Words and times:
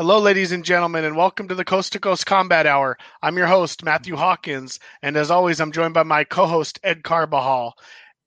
Hello, 0.00 0.18
ladies 0.18 0.50
and 0.52 0.64
gentlemen, 0.64 1.04
and 1.04 1.14
welcome 1.14 1.46
to 1.48 1.54
the 1.54 1.62
Coast 1.62 1.92
to 1.92 2.00
Coast 2.00 2.24
Combat 2.24 2.66
Hour. 2.66 2.96
I'm 3.22 3.36
your 3.36 3.46
host, 3.46 3.84
Matthew 3.84 4.16
Hawkins, 4.16 4.80
and 5.02 5.14
as 5.14 5.30
always, 5.30 5.60
I'm 5.60 5.72
joined 5.72 5.92
by 5.92 6.04
my 6.04 6.24
co 6.24 6.46
host, 6.46 6.80
Ed 6.82 7.04
Carbajal. 7.04 7.74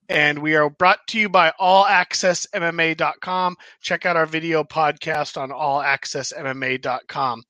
And 0.07 0.37
we 0.39 0.55
are 0.55 0.69
brought 0.69 0.99
to 1.07 1.19
you 1.19 1.29
by 1.29 1.51
allaccessmma.com. 1.59 3.57
Check 3.81 4.05
out 4.05 4.15
our 4.15 4.27
video 4.27 4.63
podcast 4.63 5.35
on 5.35 5.49
allaccessmma.com. 5.49 7.43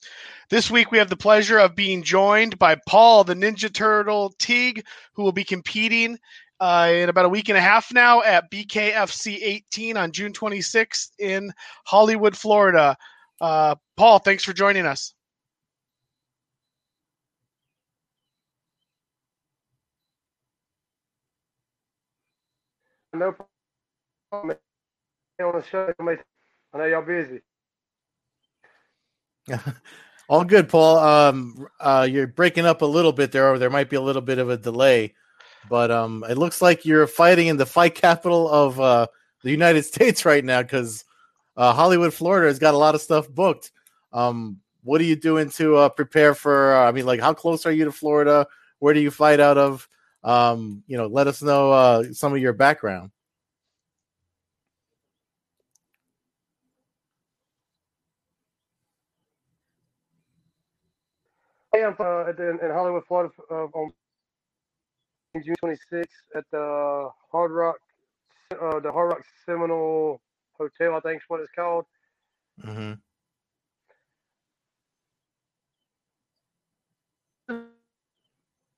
This 0.50 0.72
week, 0.72 0.90
we 0.90 1.00
have 1.00 1.10
the 1.10 1.18
pleasure 1.18 1.60
of 1.60 1.76
being 1.76 2.02
joined 2.02 2.58
by 2.58 2.78
Paul, 2.88 3.26
the 3.26 3.36
Ninja 3.36 3.74
Turtle 3.74 4.34
Teague, 4.40 4.86
who 5.14 5.24
will 5.24 5.34
be 5.34 5.44
competing 5.44 6.18
uh, 6.64 6.90
in 6.90 7.10
about 7.10 7.26
a 7.26 7.30
week 7.30 7.50
and 7.50 7.58
a 7.58 7.62
half 7.62 7.92
now 7.94 8.24
at 8.24 8.50
BKFC 8.50 9.38
18 9.42 9.98
on 9.98 10.14
June 10.14 10.32
26th 10.32 11.10
in 11.20 11.52
Hollywood, 11.86 12.38
Florida. 12.38 12.96
Uh, 13.42 13.76
Paul, 13.98 14.20
thanks 14.20 14.46
for 14.46 14.54
joining 14.54 14.86
us. 14.86 15.14
No 23.14 23.36
problem. 24.32 24.58
On 25.42 25.52
the 25.60 25.64
show, 25.70 25.94
I 26.00 26.78
know 26.78 26.86
y'all 26.86 27.02
busy. 27.02 27.42
All 30.30 30.46
good, 30.46 30.70
Paul. 30.70 30.98
Um, 30.98 31.68
uh, 31.82 32.08
you're 32.10 32.28
breaking 32.28 32.66
up 32.66 32.82
a 32.82 32.86
little 32.86 33.12
bit 33.12 33.34
there, 33.34 33.52
or 33.52 33.60
there 33.60 33.70
might 33.70 33.90
be 33.90 33.98
a 33.98 34.02
little 34.02 34.22
bit 34.22 34.38
of 34.38 34.50
a 34.50 34.56
delay, 34.56 35.14
but 35.70 35.92
um, 35.92 36.24
it 36.30 36.38
looks 36.38 36.62
like 36.62 36.86
you're 36.86 37.08
fighting 37.08 37.48
in 37.48 37.58
the 37.58 37.66
fight 37.66 37.96
capital 37.96 38.50
of 38.50 38.80
uh, 38.80 39.08
the 39.44 39.52
United 39.52 39.84
States 39.94 40.26
right 40.26 40.44
now 40.44 40.62
because 40.62 41.06
uh, 41.58 41.74
Hollywood, 41.74 42.14
Florida 42.14 42.48
has 42.48 42.60
got 42.60 42.74
a 42.74 42.78
lot 42.78 42.96
of 42.96 43.02
stuff 43.02 43.30
booked. 43.30 43.72
Um, 44.12 44.60
what 44.84 45.00
are 45.02 45.06
you 45.06 45.16
doing 45.16 45.50
to 45.52 45.78
uh, 45.78 45.90
prepare 45.90 46.36
for? 46.36 46.76
Uh, 46.76 46.88
I 46.88 46.92
mean, 46.92 47.06
like, 47.06 47.20
how 47.20 47.34
close 47.34 47.66
are 47.66 47.72
you 47.72 47.86
to 47.86 47.92
Florida? 47.92 48.48
Where 48.80 48.94
do 48.94 49.00
you 49.00 49.12
fight 49.12 49.40
out 49.40 49.58
of? 49.58 49.88
Um, 50.24 50.84
you 50.88 50.98
know, 50.98 51.08
let 51.08 51.28
us 51.28 51.42
know 51.42 51.72
uh, 51.72 52.04
some 52.14 52.34
of 52.34 52.40
your 52.40 52.54
background. 52.54 53.12
Hey, 61.74 61.84
I'm 61.84 61.96
uh, 62.00 62.30
in 62.30 62.60
Hollywood, 62.72 63.04
Florida, 63.08 63.34
uh, 63.50 63.66
on 63.74 63.92
June 65.42 65.56
26th 65.64 66.06
at 66.36 66.44
the 66.52 67.10
Hard 67.32 67.52
Rock, 67.52 67.78
uh, 68.52 68.80
the 68.80 68.92
Hard 68.92 69.14
Rock 69.14 69.24
Seminole 69.46 70.22
Hotel. 70.60 70.96
I 70.96 71.00
think 71.00 71.18
is 71.18 71.24
what 71.28 71.40
it's 71.40 71.52
called. 71.56 71.86
Mm-hmm. 72.64 72.94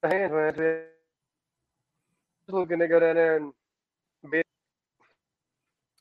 The 0.01 0.07
hands, 0.07 0.31
man. 0.31 0.53
Just 2.45 2.53
looking 2.53 2.79
to 2.79 2.87
go 2.87 2.99
down 2.99 3.15
there 3.15 3.37
and 3.37 3.51
be. 4.31 4.41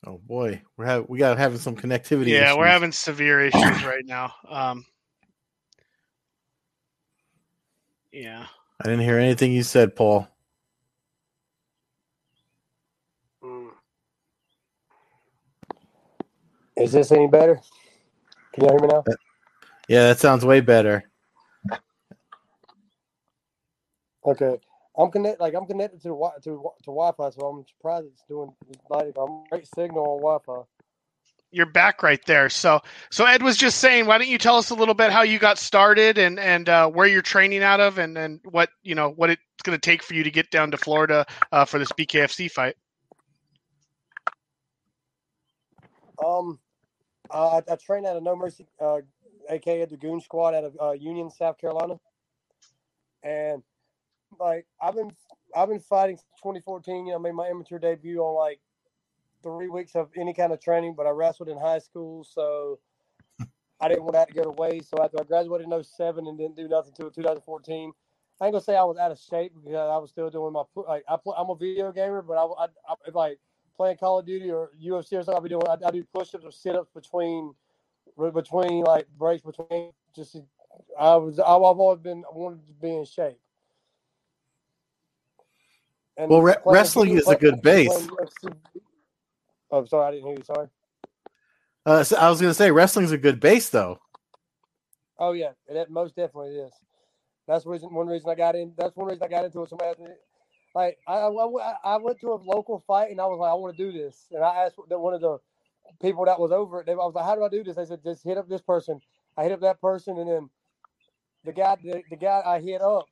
Oh 0.07 0.19
boy, 0.19 0.63
we're 0.77 0.85
have 0.85 1.09
we 1.09 1.19
got 1.19 1.37
having 1.37 1.59
some 1.59 1.75
connectivity. 1.75 2.29
Yeah, 2.29 2.45
issues. 2.45 2.59
we're 2.59 2.67
having 2.67 2.93
severe 2.93 3.45
issues 3.47 3.85
right 3.85 4.05
now. 4.07 4.33
Um, 4.49 4.85
yeah. 8.13 8.47
I 8.81 8.85
didn't 8.85 9.05
hear 9.05 9.19
anything 9.19 9.53
you 9.53 9.63
said, 9.63 9.97
Paul. 9.97 10.29
Is 16.77 16.93
this 16.93 17.13
any 17.13 17.29
better? 17.29 17.61
Can 18.53 18.65
you 18.65 18.71
hear 18.71 18.81
me 18.81 18.89
now? 18.89 19.05
Yeah, 19.89 20.09
that 20.09 20.19
sounds 20.19 20.45
way 20.45 20.61
better. 20.61 21.05
Okay, 24.27 24.59
I'm 24.99 25.11
connected. 25.11 25.41
Like 25.41 25.55
I'm 25.55 25.67
connected 25.67 26.01
to 26.03 26.09
the 26.09 26.15
wi- 26.15 26.35
to 26.45 26.51
to 26.51 26.87
Wi-Fi, 26.87 27.31
so 27.31 27.47
I'm 27.47 27.65
surprised 27.67 28.07
it's 28.07 28.25
doing. 28.29 28.51
Like, 28.89 29.15
I'm 29.19 29.45
great 29.51 29.67
signal 29.67 30.05
on 30.05 30.21
Wi-Fi. 30.21 30.63
You're 31.51 31.67
back 31.67 32.03
right 32.03 32.25
there. 32.27 32.49
So, 32.49 32.81
so 33.11 33.27
Ed 33.27 33.43
was 33.43 33.57
just 33.57 33.79
saying, 33.79 34.07
why 34.07 34.19
don't 34.19 34.27
you 34.27 34.39
tell 34.39 34.57
us 34.57 34.71
a 34.71 34.75
little 34.75 34.95
bit 34.95 35.13
how 35.13 35.23
you 35.23 35.39
got 35.39 35.59
started 35.59 36.19
and 36.19 36.41
and 36.41 36.69
uh, 36.69 36.89
where 36.89 37.07
you're 37.07 37.23
training 37.23 37.63
out 37.63 37.81
of, 37.81 37.99
and 37.99 38.17
and 38.17 38.41
what 38.51 38.71
you 38.83 38.95
know 38.95 39.11
what 39.11 39.31
it's 39.31 39.43
going 39.63 39.79
to 39.79 39.81
take 39.81 40.03
for 40.03 40.15
you 40.15 40.25
to 40.25 40.31
get 40.31 40.51
down 40.51 40.71
to 40.71 40.77
Florida 40.77 41.27
uh, 41.53 41.65
for 41.65 41.79
this 41.79 41.93
BKFC 41.93 42.51
fight. 42.51 42.75
Um, 46.25 46.59
uh, 47.35 47.61
I, 47.69 47.73
I 47.73 47.77
train 47.77 48.07
at 48.07 48.17
a 48.17 48.21
No 48.21 48.37
Mercy, 48.37 48.67
uh, 48.81 49.01
aka 49.51 49.85
the 49.85 49.97
Goon 49.97 50.21
Squad, 50.21 50.55
out 50.55 50.65
of 50.65 50.77
uh, 50.81 50.93
Union, 50.93 51.31
South 51.31 51.59
Carolina, 51.59 51.99
and 53.23 53.63
like 54.39 54.67
I've 54.81 54.95
been 54.95 55.11
I've 55.55 55.69
been 55.69 55.81
fighting 55.81 56.17
since 56.17 56.41
2014. 56.43 57.07
You 57.07 57.13
know, 57.13 57.19
I 57.19 57.23
made 57.23 57.35
my 57.35 57.49
amateur 57.49 57.79
debut 57.79 58.21
on 58.21 58.35
like 58.37 58.61
three 59.43 59.69
weeks 59.69 59.97
of 59.97 60.11
any 60.17 60.33
kind 60.33 60.53
of 60.53 60.61
training, 60.61 60.95
but 60.97 61.07
I 61.07 61.11
wrestled 61.11 61.49
in 61.49 61.59
high 61.59 61.81
school, 61.81 62.25
so 62.25 62.79
I 63.81 63.89
didn't 63.89 64.05
want 64.05 64.15
that 64.15 64.29
to 64.29 64.35
go 64.35 64.45
to 64.45 64.51
waste. 64.51 64.91
So 64.91 65.03
after 65.03 65.21
I 65.21 65.25
graduated 65.25 65.71
in 65.71 65.85
07 65.85 66.27
and 66.27 66.39
didn't 66.39 66.57
do 66.57 66.69
nothing 66.69 66.93
until 66.97 67.11
2014. 67.11 67.93
I 68.41 68.47
ain't 68.47 68.53
gonna 68.53 68.65
say 68.65 68.77
I 68.77 68.83
was 68.83 68.99
out 68.99 69.13
of 69.13 69.19
shape 69.19 69.53
because 69.55 69.75
I 69.77 69.97
was 69.97 70.11
still 70.11 70.29
doing 70.29 70.53
my 70.53 70.65
like 70.89 71.05
I 71.09 71.17
play, 71.17 71.35
I'm 71.39 71.51
a 71.51 71.57
video 71.57 71.93
gamer, 71.93 72.21
but 72.21 72.35
I, 72.35 72.65
I, 72.65 72.67
I 72.91 72.95
like 73.13 73.39
playing 73.77 73.97
Call 73.97 74.19
of 74.19 74.27
Duty 74.27 74.51
or 74.51 74.71
UFC 74.83 75.13
or 75.13 75.23
something, 75.23 75.35
I'll 75.35 75.41
be 75.41 75.49
doing 75.49 75.67
I, 75.69 75.77
I 75.87 75.91
do 75.91 76.05
push-ups 76.15 76.45
or 76.45 76.53
sit-ups 76.53 76.91
between 76.95 77.55
between 78.33 78.85
like 78.85 79.07
breaks 79.19 79.43
between 79.43 79.93
just 80.15 80.37
I 80.99 81.17
was 81.17 81.39
I've 81.39 81.47
always 81.47 82.01
been 82.01 82.25
wanted 82.33 82.67
to 82.67 82.73
be 82.75 82.97
in 82.97 83.05
shape. 83.05 83.39
And 86.17 86.31
well, 86.31 86.43
re- 86.43 86.57
wrestling 86.65 87.17
is 87.17 87.27
a 87.27 87.37
good 87.37 87.61
base. 87.61 88.09
Oh, 89.71 89.85
sorry, 89.85 90.07
I 90.07 90.11
didn't 90.13 90.27
hear 90.27 90.37
you. 90.37 90.45
Sorry. 90.45 90.69
Uh, 91.85 92.05
so 92.05 92.17
I 92.17 92.31
was 92.31 92.41
going 92.41 92.51
to 92.51 92.55
say 92.55 92.71
wrestling's 92.71 93.11
a 93.11 93.19
good 93.19 93.41
base, 93.41 93.69
though. 93.69 93.99
Oh 95.19 95.33
yeah, 95.33 95.51
that 95.73 95.91
most 95.91 96.17
definitely 96.17 96.57
is. 96.57 96.73
That's 97.47 97.67
reason 97.67 97.93
one 97.93 98.07
reason 98.07 98.31
I 98.31 98.35
got 98.35 98.55
in. 98.55 98.73
That's 98.77 98.97
one 98.97 99.09
reason 99.09 99.23
I 99.23 99.29
got 99.29 99.45
into 99.45 99.63
it. 99.63 99.69
Somebody 99.69 99.95
like 100.75 100.99
I, 101.07 101.15
I, 101.15 101.75
I 101.85 101.97
went 101.99 102.21
to 102.21 102.33
a 102.33 102.41
local 102.43 102.83
fight 102.87 103.11
and 103.11 103.21
I 103.21 103.27
was 103.27 103.39
like, 103.39 103.51
I 103.51 103.55
want 103.55 103.77
to 103.77 103.85
do 103.85 103.97
this, 103.97 104.27
and 104.31 104.43
I 104.43 104.65
asked 104.65 104.77
one 104.77 105.15
of 105.15 105.21
the 105.21 105.39
people 106.01 106.25
that 106.25 106.41
was 106.41 106.53
over 106.53 106.81
it. 106.81 106.89
I 106.89 106.95
was 106.95 107.15
like, 107.15 107.25
How 107.25 107.35
do 107.35 107.45
I 107.45 107.49
do 107.49 107.63
this? 107.63 107.77
They 107.77 107.85
said, 107.85 108.03
just 108.03 108.25
hit 108.25 108.39
up 108.39 108.49
this 108.49 108.63
person. 108.63 109.01
I 109.37 109.45
hit 109.45 109.53
up 109.53 109.61
that 109.61 109.81
person, 109.81 110.19
and 110.19 110.29
then 110.29 110.51
the 111.45 111.53
guy, 111.53 111.77
the, 111.83 112.03
the 112.11 112.17
guy 112.17 112.43
I 112.45 112.61
hit 112.61 112.81
up 112.81 113.07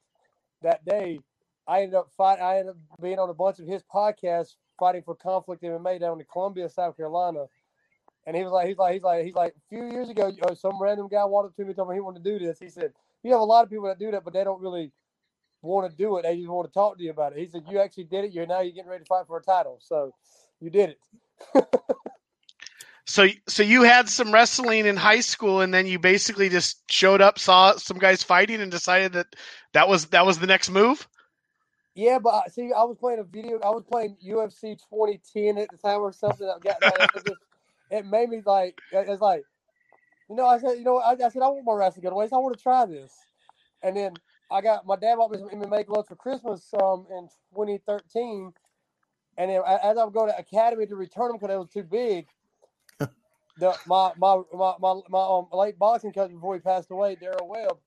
that 0.62 0.84
day, 0.84 1.20
I 1.66 1.82
ended 1.82 1.94
up 1.94 2.10
fight. 2.16 2.40
I 2.40 2.58
ended 2.58 2.74
up 2.74 3.00
being 3.00 3.18
on 3.18 3.30
a 3.30 3.34
bunch 3.34 3.58
of 3.58 3.66
his 3.66 3.82
podcasts, 3.82 4.56
fighting 4.78 5.02
for 5.02 5.14
Conflict 5.14 5.62
MMA 5.62 6.00
down 6.00 6.20
in 6.20 6.26
Columbia, 6.32 6.68
South 6.68 6.96
Carolina. 6.96 7.46
And 8.26 8.36
he 8.36 8.44
was 8.44 8.52
like, 8.52 8.68
he's 8.68 8.76
like, 8.78 8.94
he's 8.94 9.02
like, 9.02 9.24
he's 9.24 9.34
like, 9.34 9.54
a 9.56 9.68
few 9.68 9.84
years 9.90 10.08
ago, 10.08 10.32
uh, 10.42 10.54
some 10.54 10.80
random 10.80 11.08
guy 11.08 11.24
walked 11.24 11.50
up 11.50 11.56
to 11.56 11.64
me, 11.64 11.74
told 11.74 11.88
me 11.88 11.96
he 11.96 12.00
wanted 12.00 12.22
to 12.22 12.38
do 12.38 12.44
this. 12.44 12.58
He 12.60 12.68
said, 12.68 12.92
you 13.22 13.32
have 13.32 13.40
a 13.40 13.44
lot 13.44 13.64
of 13.64 13.70
people 13.70 13.86
that 13.86 13.98
do 13.98 14.10
that, 14.12 14.24
but 14.24 14.32
they 14.32 14.44
don't 14.44 14.60
really 14.60 14.92
want 15.62 15.90
to 15.90 15.96
do 15.96 16.18
it. 16.18 16.22
They 16.22 16.36
just 16.36 16.48
want 16.48 16.68
to 16.68 16.74
talk 16.74 16.98
to 16.98 17.02
you 17.02 17.10
about 17.10 17.32
it. 17.32 17.38
He 17.38 17.48
said, 17.48 17.64
you 17.70 17.80
actually 17.80 18.04
did 18.04 18.24
it. 18.24 18.32
You're 18.32 18.46
now 18.46 18.60
you're 18.60 18.72
getting 18.72 18.90
ready 18.90 19.04
to 19.04 19.08
fight 19.08 19.26
for 19.26 19.38
a 19.38 19.42
title, 19.42 19.78
so 19.80 20.12
you 20.60 20.70
did 20.70 20.96
it. 21.54 21.66
so, 23.06 23.28
so 23.48 23.62
you 23.62 23.82
had 23.82 24.08
some 24.08 24.32
wrestling 24.32 24.86
in 24.86 24.96
high 24.96 25.20
school, 25.20 25.60
and 25.60 25.72
then 25.72 25.86
you 25.86 25.98
basically 25.98 26.48
just 26.48 26.90
showed 26.90 27.20
up, 27.20 27.38
saw 27.38 27.76
some 27.76 27.98
guys 27.98 28.22
fighting, 28.22 28.60
and 28.60 28.70
decided 28.70 29.12
that 29.12 29.34
that 29.72 29.88
was 29.88 30.06
that 30.06 30.26
was 30.26 30.38
the 30.38 30.46
next 30.46 30.70
move. 30.70 31.06
Yeah, 31.94 32.18
but 32.18 32.30
uh, 32.30 32.48
see, 32.48 32.72
I 32.72 32.84
was 32.84 32.96
playing 32.98 33.20
a 33.20 33.24
video. 33.24 33.58
I 33.60 33.70
was 33.70 33.84
playing 33.84 34.16
UFC 34.26 34.78
2010 34.90 35.58
at 35.58 35.68
the 35.70 35.76
time 35.76 36.00
or 36.00 36.12
something. 36.12 36.48
I 36.48 36.58
got 36.58 36.80
that. 36.80 37.10
It, 37.16 37.24
just, 37.26 37.40
it 37.90 38.06
made 38.06 38.30
me 38.30 38.40
like, 38.46 38.78
it's 38.90 39.20
like, 39.20 39.42
you 40.30 40.36
know, 40.36 40.46
I 40.46 40.58
said, 40.58 40.78
you 40.78 40.84
know, 40.84 40.98
I, 40.98 41.12
I 41.12 41.28
said 41.28 41.42
I 41.42 41.48
want 41.48 41.66
my 41.66 41.74
wrestling 41.74 42.04
good 42.04 42.14
ways. 42.14 42.30
I 42.32 42.38
want 42.38 42.56
to 42.56 42.62
try 42.62 42.86
this, 42.86 43.12
and 43.82 43.94
then 43.94 44.14
I 44.52 44.62
got 44.62 44.86
my 44.86 44.96
dad 44.96 45.16
bought 45.16 45.32
me 45.32 45.38
some 45.38 45.50
MMA 45.50 45.86
gloves 45.86 46.08
for 46.08 46.16
Christmas 46.16 46.68
um 46.82 47.06
in 47.10 47.28
2013, 47.54 48.52
and 49.38 49.50
then 49.50 49.62
as 49.66 49.98
I 49.98 50.04
was 50.04 50.14
going 50.14 50.30
to 50.30 50.38
academy 50.38 50.86
to 50.86 50.96
return 50.96 51.28
them 51.28 51.36
because 51.38 51.48
they 51.50 51.56
was 51.58 51.70
too 51.70 51.84
big. 51.84 52.28
the 53.58 53.74
my 53.86 54.12
my 54.18 54.42
my 54.54 54.74
my, 54.80 55.00
my 55.10 55.20
um, 55.22 55.48
late 55.52 55.78
boxing 55.78 56.12
coach 56.12 56.30
before 56.32 56.54
he 56.54 56.60
passed 56.60 56.90
away, 56.90 57.16
Daryl 57.16 57.48
Webb 57.48 57.78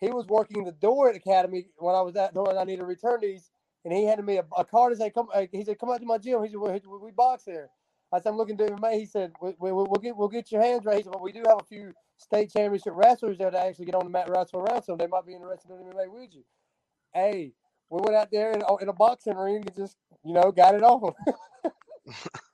he 0.00 0.10
was 0.10 0.26
working 0.28 0.64
the 0.64 0.72
door 0.72 1.10
at 1.10 1.16
Academy 1.16 1.66
when 1.78 1.94
I 1.94 2.02
was 2.02 2.16
at 2.16 2.34
door 2.34 2.50
and 2.50 2.58
I 2.58 2.64
needed 2.64 2.80
to 2.82 2.86
return 2.86 3.20
these, 3.22 3.50
and 3.84 3.92
he 3.94 4.04
handed 4.04 4.26
me 4.26 4.38
a, 4.38 4.44
a 4.56 4.64
card 4.64 4.92
and 4.92 5.00
said, 5.00 5.14
"Come." 5.14 5.28
He 5.52 5.64
said, 5.64 5.78
"Come 5.78 5.90
out 5.90 6.00
to 6.00 6.06
my 6.06 6.18
gym." 6.18 6.42
He 6.44 6.50
said, 6.50 6.58
"We, 6.60 6.98
we 6.98 7.12
box 7.12 7.44
there." 7.44 7.70
I 8.12 8.20
said, 8.20 8.30
"I'm 8.30 8.36
looking 8.36 8.56
to 8.58 8.64
MMA." 8.64 8.98
He 8.98 9.06
said, 9.06 9.32
we, 9.42 9.54
we, 9.58 9.72
"We'll 9.72 9.86
get 9.86 10.16
we'll 10.16 10.28
get 10.28 10.50
your 10.50 10.62
hands 10.62 10.84
raised, 10.84 11.10
but 11.10 11.20
we 11.20 11.32
do 11.32 11.42
have 11.46 11.60
a 11.60 11.64
few 11.64 11.92
state 12.16 12.52
championship 12.52 12.94
wrestlers 12.96 13.38
there 13.38 13.50
to 13.50 13.58
actually 13.58 13.86
get 13.86 13.94
on 13.94 14.04
the 14.04 14.10
mat 14.10 14.30
wrestle 14.30 14.60
around, 14.60 14.82
so 14.82 14.96
they 14.96 15.06
might 15.06 15.26
be 15.26 15.34
interested 15.34 15.70
in 15.70 15.78
MMA 15.78 16.10
with 16.10 16.34
you." 16.34 16.44
Hey, 17.14 17.52
we 17.90 18.00
went 18.00 18.16
out 18.16 18.30
there 18.30 18.52
in, 18.52 18.62
in 18.80 18.88
a 18.88 18.92
boxing 18.92 19.36
ring 19.36 19.56
and 19.66 19.76
just 19.76 19.96
you 20.24 20.32
know 20.32 20.50
got 20.52 20.74
it 20.74 20.82
on. 20.82 21.12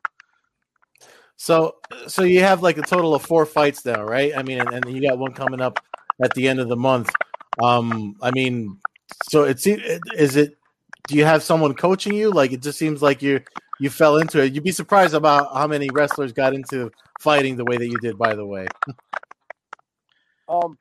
So, 1.45 1.77
so 2.07 2.23
you 2.23 2.41
have 2.41 2.63
like 2.63 2.79
a 2.79 2.83
total 2.83 3.15
of 3.15 3.21
four 3.21 3.45
fights 3.45 3.85
now, 3.85 4.03
right? 4.03 4.33
I 4.35 4.43
mean, 4.43 4.61
and, 4.61 4.73
and 4.73 4.91
you 4.91 5.07
got 5.07 5.19
one 5.19 5.35
coming 5.35 5.61
up 5.61 5.79
at 6.23 6.33
the 6.33 6.49
end 6.49 6.59
of 6.59 6.71
the 6.71 6.77
month. 6.77 7.11
Um, 7.63 8.17
I 8.23 8.31
mean, 8.31 8.79
so 9.29 9.45
it's 9.45 9.67
is 9.67 10.37
it? 10.37 10.57
Do 11.07 11.17
you 11.17 11.27
have 11.27 11.43
someone 11.43 11.75
coaching 11.75 12.15
you? 12.15 12.31
Like, 12.31 12.53
it 12.53 12.63
just 12.63 12.79
seems 12.79 13.03
like 13.03 13.21
you 13.21 13.41
you 13.81 13.91
fell 13.91 14.19
into 14.19 14.43
it. 14.43 14.53
You'd 14.53 14.65
be 14.65 14.73
surprised 14.73 15.15
about 15.15 15.55
how 15.55 15.67
many 15.67 15.89
wrestlers 15.93 16.33
got 16.33 16.55
into 16.55 16.91
fighting 17.21 17.57
the 17.57 17.65
way 17.65 17.77
that 17.77 17.87
you 17.87 17.99
did. 17.99 18.19
By 18.19 18.35
the 18.35 18.47
way. 18.47 18.67
um, 20.49 20.79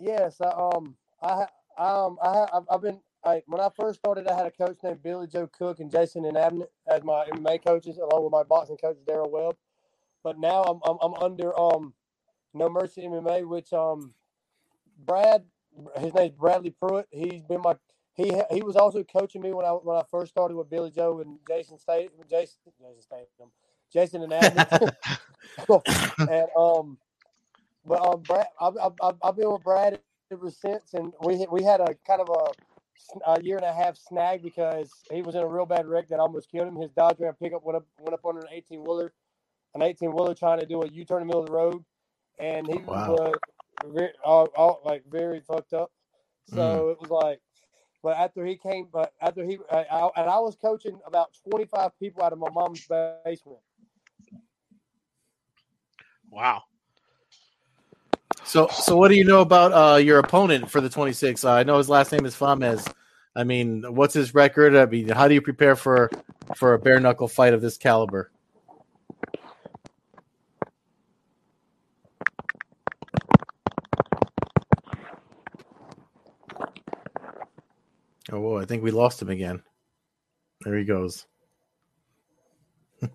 yes, 0.00 0.40
I, 0.40 0.48
um, 0.48 0.96
I 1.22 1.46
um, 1.78 2.18
I 2.22 2.46
I've 2.70 2.82
been 2.82 3.00
I, 3.24 3.42
when 3.46 3.60
I 3.60 3.68
first 3.78 4.00
started, 4.00 4.26
I 4.26 4.36
had 4.36 4.46
a 4.46 4.50
coach 4.50 4.78
named 4.82 5.02
Billy 5.02 5.26
Joe 5.26 5.46
Cook 5.46 5.80
and 5.80 5.90
Jason 5.90 6.24
and 6.24 6.36
Abnett 6.36 6.68
as 6.88 7.04
my 7.04 7.24
MMA 7.32 7.64
coaches, 7.64 7.98
along 7.98 8.24
with 8.24 8.32
my 8.32 8.42
boxing 8.42 8.76
coach 8.76 8.96
Daryl 9.06 9.30
Webb. 9.30 9.56
But 10.24 10.38
now 10.38 10.62
I'm, 10.62 10.80
I'm, 10.84 10.98
I'm 11.00 11.14
under 11.22 11.58
um 11.58 11.94
No 12.54 12.68
Mercy 12.68 13.02
MMA, 13.02 13.46
which 13.46 13.72
um 13.72 14.14
Brad, 15.04 15.44
his 15.98 16.14
name's 16.14 16.32
Bradley 16.32 16.70
Pruitt. 16.70 17.06
He's 17.10 17.42
been 17.42 17.60
my 17.60 17.76
he 18.14 18.32
he 18.50 18.62
was 18.62 18.76
also 18.76 19.02
coaching 19.04 19.42
me 19.42 19.52
when 19.52 19.64
I 19.64 19.70
when 19.70 19.96
I 19.96 20.02
first 20.10 20.32
started 20.32 20.56
with 20.56 20.70
Billy 20.70 20.90
Joe 20.90 21.20
and 21.20 21.38
Jason 21.48 21.78
State 21.78 22.10
Jason 22.28 22.58
Jason 22.78 23.02
Statham, 23.02 23.50
Jason 23.92 24.22
and 24.22 24.32
Abnett. 24.32 24.96
and 26.18 26.48
um, 26.56 26.98
but 27.84 28.06
um, 28.06 28.20
Brad, 28.22 28.46
I've, 28.60 28.74
I've, 29.02 29.14
I've 29.22 29.36
been 29.36 29.50
with 29.50 29.62
Brad 29.62 30.00
ever 30.30 30.50
since, 30.50 30.94
and 30.94 31.12
we 31.24 31.46
we 31.50 31.62
had 31.62 31.80
a 31.80 31.94
kind 32.06 32.20
of 32.20 32.28
a, 32.28 33.32
a 33.32 33.42
year 33.42 33.56
and 33.56 33.66
a 33.66 33.72
half 33.72 33.96
snag 33.96 34.42
because 34.42 34.90
he 35.10 35.22
was 35.22 35.34
in 35.34 35.42
a 35.42 35.46
real 35.46 35.66
bad 35.66 35.86
wreck 35.86 36.08
that 36.08 36.20
almost 36.20 36.50
killed 36.50 36.68
him. 36.68 36.76
His 36.76 36.90
Dodge 36.90 37.16
Ram 37.18 37.34
pickup 37.34 37.64
went 37.64 37.76
up 37.76 37.86
went 37.98 38.14
up 38.14 38.24
under 38.24 38.40
an 38.40 38.48
eighteen 38.52 38.82
wheeler, 38.82 39.12
an 39.74 39.82
eighteen 39.82 40.12
wheeler 40.12 40.34
trying 40.34 40.60
to 40.60 40.66
do 40.66 40.82
a 40.82 40.88
U 40.88 41.04
turn 41.04 41.22
in 41.22 41.28
the 41.28 41.34
middle 41.34 41.42
of 41.42 41.46
the 41.46 41.52
road, 41.52 41.84
and 42.38 42.66
he 42.66 42.78
wow. 42.78 43.10
was 43.10 43.34
very, 43.92 44.10
all, 44.24 44.48
all, 44.56 44.80
like 44.84 45.02
very 45.10 45.40
fucked 45.40 45.72
up. 45.72 45.90
So 46.48 46.56
mm. 46.56 46.92
it 46.92 47.00
was 47.00 47.10
like, 47.10 47.40
but 48.02 48.16
after 48.16 48.44
he 48.44 48.56
came, 48.56 48.88
but 48.92 49.12
after 49.20 49.44
he 49.44 49.58
I, 49.70 49.84
I, 49.90 50.10
and 50.16 50.30
I 50.30 50.38
was 50.38 50.56
coaching 50.56 50.98
about 51.06 51.30
twenty 51.48 51.66
five 51.66 51.98
people 51.98 52.22
out 52.22 52.32
of 52.32 52.38
my 52.38 52.50
mom's 52.50 52.86
basement. 53.24 53.60
Wow. 56.30 56.62
So, 58.44 58.66
so 58.68 58.96
what 58.96 59.08
do 59.08 59.14
you 59.14 59.24
know 59.24 59.40
about 59.40 59.72
uh, 59.72 59.96
your 59.98 60.18
opponent 60.18 60.70
for 60.70 60.80
the 60.80 60.88
26? 60.88 61.44
Uh, 61.44 61.52
I 61.52 61.62
know 61.62 61.78
his 61.78 61.88
last 61.88 62.10
name 62.10 62.26
is 62.26 62.34
Fames. 62.34 62.84
I 63.36 63.44
mean, 63.44 63.84
what's 63.94 64.14
his 64.14 64.34
record? 64.34 64.74
I 64.74 64.86
mean, 64.86 65.08
how 65.08 65.28
do 65.28 65.34
you 65.34 65.42
prepare 65.42 65.76
for 65.76 66.10
for 66.56 66.74
a 66.74 66.78
bare 66.78 67.00
knuckle 67.00 67.28
fight 67.28 67.54
of 67.54 67.60
this 67.60 67.78
caliber? 67.78 68.31
Oh, 78.32 78.58
I 78.58 78.66
think 78.66 78.82
we 78.84 78.92
lost 78.92 79.22
him 79.22 79.30
again. 79.30 79.62
There 80.62 80.78
he 80.78 80.84
goes. 80.84 81.26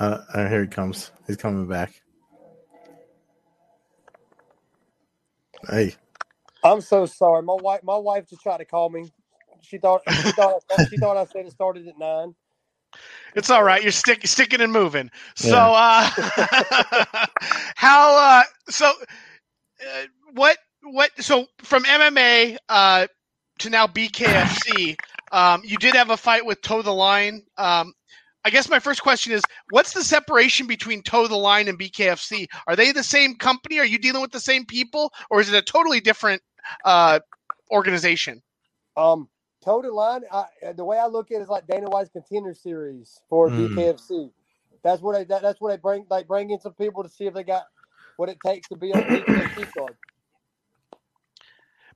Uh, 0.00 0.20
uh, 0.34 0.48
here 0.48 0.62
he 0.62 0.68
comes. 0.68 1.10
He's 1.26 1.36
coming 1.38 1.66
back. 1.68 2.02
Hey. 5.70 5.94
I'm 6.62 6.80
so 6.80 7.06
sorry. 7.06 7.42
My 7.42 7.54
wife, 7.54 7.82
my 7.84 7.96
wife 7.96 8.28
just 8.28 8.42
tried 8.42 8.58
to 8.58 8.64
call 8.66 8.90
me. 8.90 9.10
She 9.62 9.78
thought 9.78 10.02
she 10.20 10.32
thought 10.32 10.62
she 10.88 10.98
thought 10.98 11.16
I 11.16 11.24
said 11.24 11.46
it 11.46 11.52
started 11.52 11.88
at 11.88 11.98
nine. 11.98 12.34
It's 13.34 13.50
all 13.50 13.62
right. 13.62 13.82
You're 13.82 13.92
stick, 13.92 14.26
sticking 14.26 14.60
and 14.60 14.72
moving. 14.72 15.10
Yeah. 15.40 15.50
So, 15.50 15.56
uh, 15.58 17.26
how? 17.76 18.16
Uh, 18.16 18.42
so, 18.70 18.86
uh, 18.86 20.02
what? 20.32 20.56
What? 20.82 21.10
So, 21.22 21.46
from 21.58 21.84
MMA 21.84 22.56
uh, 22.68 23.06
to 23.58 23.70
now 23.70 23.86
BKFC, 23.86 24.96
um, 25.32 25.62
you 25.64 25.76
did 25.76 25.94
have 25.94 26.10
a 26.10 26.16
fight 26.16 26.46
with 26.46 26.62
Toe 26.62 26.82
the 26.82 26.94
Line. 26.94 27.42
Um, 27.58 27.92
I 28.46 28.50
guess 28.50 28.70
my 28.70 28.78
first 28.78 29.02
question 29.02 29.32
is 29.32 29.42
what's 29.70 29.92
the 29.92 30.04
separation 30.04 30.68
between 30.68 31.02
Toe 31.02 31.26
the 31.26 31.36
Line 31.36 31.66
and 31.66 31.76
BKFC? 31.76 32.46
Are 32.68 32.76
they 32.76 32.92
the 32.92 33.02
same 33.02 33.34
company? 33.34 33.80
Are 33.80 33.84
you 33.84 33.98
dealing 33.98 34.22
with 34.22 34.30
the 34.30 34.40
same 34.40 34.64
people? 34.64 35.12
Or 35.30 35.40
is 35.40 35.52
it 35.52 35.56
a 35.56 35.62
totally 35.62 36.00
different 36.00 36.40
uh, 36.84 37.18
organization? 37.72 38.40
Um, 38.96 39.28
Toe 39.66 39.78
Line, 39.78 40.22
I, 40.32 40.44
the 40.76 40.84
way 40.84 40.96
I 40.96 41.06
look 41.06 41.32
at 41.32 41.38
it 41.38 41.42
is 41.42 41.48
like 41.48 41.66
Dana 41.66 41.90
White's 41.90 42.10
contender 42.10 42.54
series 42.54 43.20
for 43.28 43.50
mm. 43.50 43.74
BKFC. 43.74 44.30
That's 44.84 45.02
what 45.02 45.16
I, 45.16 45.24
that, 45.24 45.42
that's 45.42 45.60
what 45.60 45.70
they 45.70 45.76
bring 45.76 46.06
like 46.08 46.28
bring 46.28 46.50
in 46.50 46.60
some 46.60 46.74
people 46.74 47.02
to 47.02 47.08
see 47.08 47.26
if 47.26 47.34
they 47.34 47.42
got 47.42 47.64
what 48.16 48.28
it 48.28 48.38
takes 48.46 48.68
to 48.68 48.76
be 48.76 48.94
on 48.94 49.00
the 49.00 49.18
BKFC 49.18 49.72
card. 49.76 49.96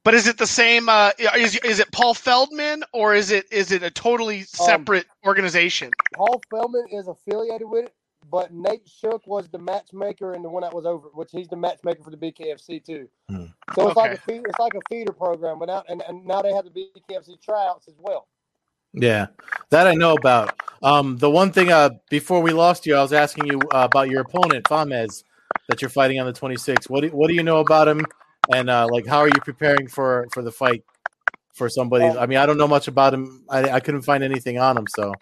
But 0.03 0.15
is 0.15 0.27
it 0.27 0.37
the 0.37 0.47
same? 0.47 0.89
Uh, 0.89 1.13
is 1.37 1.57
is 1.59 1.79
it 1.79 1.93
Paul 1.93 2.15
Feldman 2.15 2.83
or 2.93 3.15
is 3.15 3.31
it 3.31 3.47
is 3.53 3.71
it 3.71 3.85
a 3.85 3.91
totally 3.91 4.41
um, 4.41 4.47
separate 4.47 5.05
um, 5.05 5.29
organization? 5.29 5.93
Paul 6.15 6.43
Feldman 6.51 6.87
is 6.91 7.07
affiliated 7.07 7.69
with 7.71 7.85
it, 7.85 7.95
but 8.31 8.53
Nate 8.53 8.89
Shook 8.89 9.27
was 9.27 9.49
the 9.49 9.59
matchmaker 9.59 10.33
and 10.33 10.45
the 10.45 10.49
one 10.49 10.63
that 10.63 10.75
was 10.75 10.87
over, 10.87 11.09
which 11.15 11.31
he's 11.33 11.49
the 11.49 11.57
matchmaker 11.57 12.03
for 12.03 12.11
the 12.11 12.17
BKFC 12.17 12.85
too. 12.85 13.09
Hmm. 13.29 13.47
So 13.75 13.89
it's 13.89 13.97
okay. 13.97 14.01
like 14.01 14.13
a 14.13 14.21
feeder, 14.23 14.49
it's 14.49 14.59
like 14.59 14.75
a 14.75 14.81
feeder 14.89 15.13
program, 15.13 15.59
but 15.59 15.67
now 15.67 15.85
and, 15.89 16.03
and 16.09 16.25
now 16.25 16.43
they 16.43 16.53
have 16.53 16.65
the 16.65 16.71
BKFC 16.71 17.43
tryouts 17.43 17.89
as 17.89 17.95
well. 17.99 18.29
Yeah, 18.93 19.27
that 19.71 19.87
I 19.87 19.95
know 19.95 20.15
about. 20.15 20.59
Um, 20.83 21.17
the 21.19 21.31
one 21.31 21.53
thing 21.53 21.71
uh, 21.71 21.91
before 22.09 22.41
we 22.41 22.53
lost 22.53 22.87
you, 22.87 22.97
I 22.97 23.03
was 23.03 23.13
asking 23.13 23.47
you 23.47 23.61
uh, 23.73 23.87
about 23.91 24.09
your 24.09 24.23
opponent, 24.23 24.67
Fames, 24.69 25.23
that 25.69 25.81
you're 25.81 25.91
fighting 25.91 26.19
on 26.19 26.27
the 26.27 26.33
26th. 26.33 26.91
What 26.91 27.03
do, 27.03 27.09
what 27.09 27.29
do 27.29 27.35
you 27.35 27.43
know 27.45 27.59
about 27.59 27.87
him? 27.87 28.05
and 28.53 28.71
uh, 28.71 28.87
like 28.91 29.07
how 29.07 29.19
are 29.19 29.29
you 29.29 29.41
preparing 29.45 29.89
for 29.89 30.27
for 30.33 30.43
the 30.43 30.53
fight 30.53 30.85
for 31.55 31.69
somebody? 31.69 32.05
I 32.05 32.27
mean, 32.27 32.39
I 32.39 32.47
don't 32.47 32.59
know 32.59 32.69
much 32.69 32.89
about 32.89 33.15
him. 33.15 33.45
I, 33.49 33.71
I 33.71 33.81
couldn't 33.81 34.03
find 34.03 34.25
anything 34.25 34.59
on 34.59 34.77
him, 34.77 34.87
so. 34.89 35.15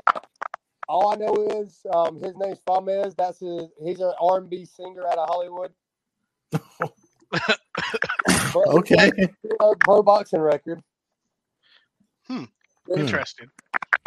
All 0.88 1.12
I 1.12 1.16
know 1.16 1.34
is 1.60 1.84
um, 1.92 2.22
his 2.22 2.34
name's 2.36 2.60
Fames. 2.66 3.14
That's 3.14 3.40
his. 3.40 3.68
He's 3.84 4.00
an 4.00 4.12
R 4.20 4.38
and 4.38 4.48
B 4.48 4.64
singer 4.64 5.06
out 5.06 5.18
of 5.18 5.28
Hollywood. 5.28 5.72
okay. 8.56 9.10
Pro 9.80 10.02
boxing 10.02 10.40
record. 10.40 10.82
Hmm. 12.26 12.44
Interesting. 12.96 13.48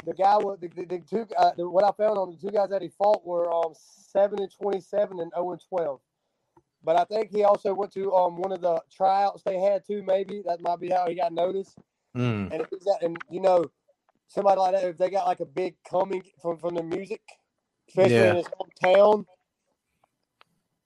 The 0.06 0.14
guy 0.14 0.38
with 0.38 0.62
the, 0.62 0.70
the, 0.70 0.86
the 0.86 1.00
two 1.08 1.28
uh, 1.38 1.52
the, 1.56 1.70
what 1.70 1.84
I 1.84 1.92
found 1.92 2.18
on 2.18 2.32
the 2.32 2.38
two 2.38 2.52
guys 2.52 2.70
that 2.70 2.82
he 2.82 2.90
fought 2.98 3.24
were 3.26 3.54
um 3.54 3.74
seven 3.76 4.40
and 4.40 4.52
twenty 4.52 4.82
seven 4.82 5.20
and 5.20 5.32
zero 5.36 5.48
oh 5.48 5.52
and 5.52 5.62
twelve. 5.70 6.02
But 6.84 7.00
I 7.00 7.04
think 7.04 7.30
he 7.30 7.44
also 7.44 7.76
went 7.76 7.94
to 7.94 8.12
um 8.14 8.38
one 8.38 8.52
of 8.52 8.62
the 8.62 8.82
tryouts 8.92 9.44
they 9.44 9.60
had 9.60 9.86
too. 9.86 10.02
Maybe 10.02 10.42
that 10.48 10.62
might 10.62 10.80
be 10.80 10.90
how 10.90 11.08
he 11.08 11.14
got 11.14 11.32
noticed. 11.32 11.78
Mm. 12.18 12.52
And 12.52 12.66
and 13.02 13.18
you 13.30 13.42
know, 13.42 13.70
somebody 14.34 14.60
like 14.60 14.74
that, 14.74 14.84
if 14.84 14.98
they 14.98 15.10
got 15.10 15.28
like 15.28 15.40
a 15.40 15.46
big 15.46 15.76
coming 15.90 16.24
from 16.42 16.58
from 16.58 16.76
the 16.76 16.84
music, 16.84 17.22
especially 17.90 18.16
yeah. 18.16 18.32
in 18.32 18.36
his 18.38 18.48
hometown. 18.48 19.26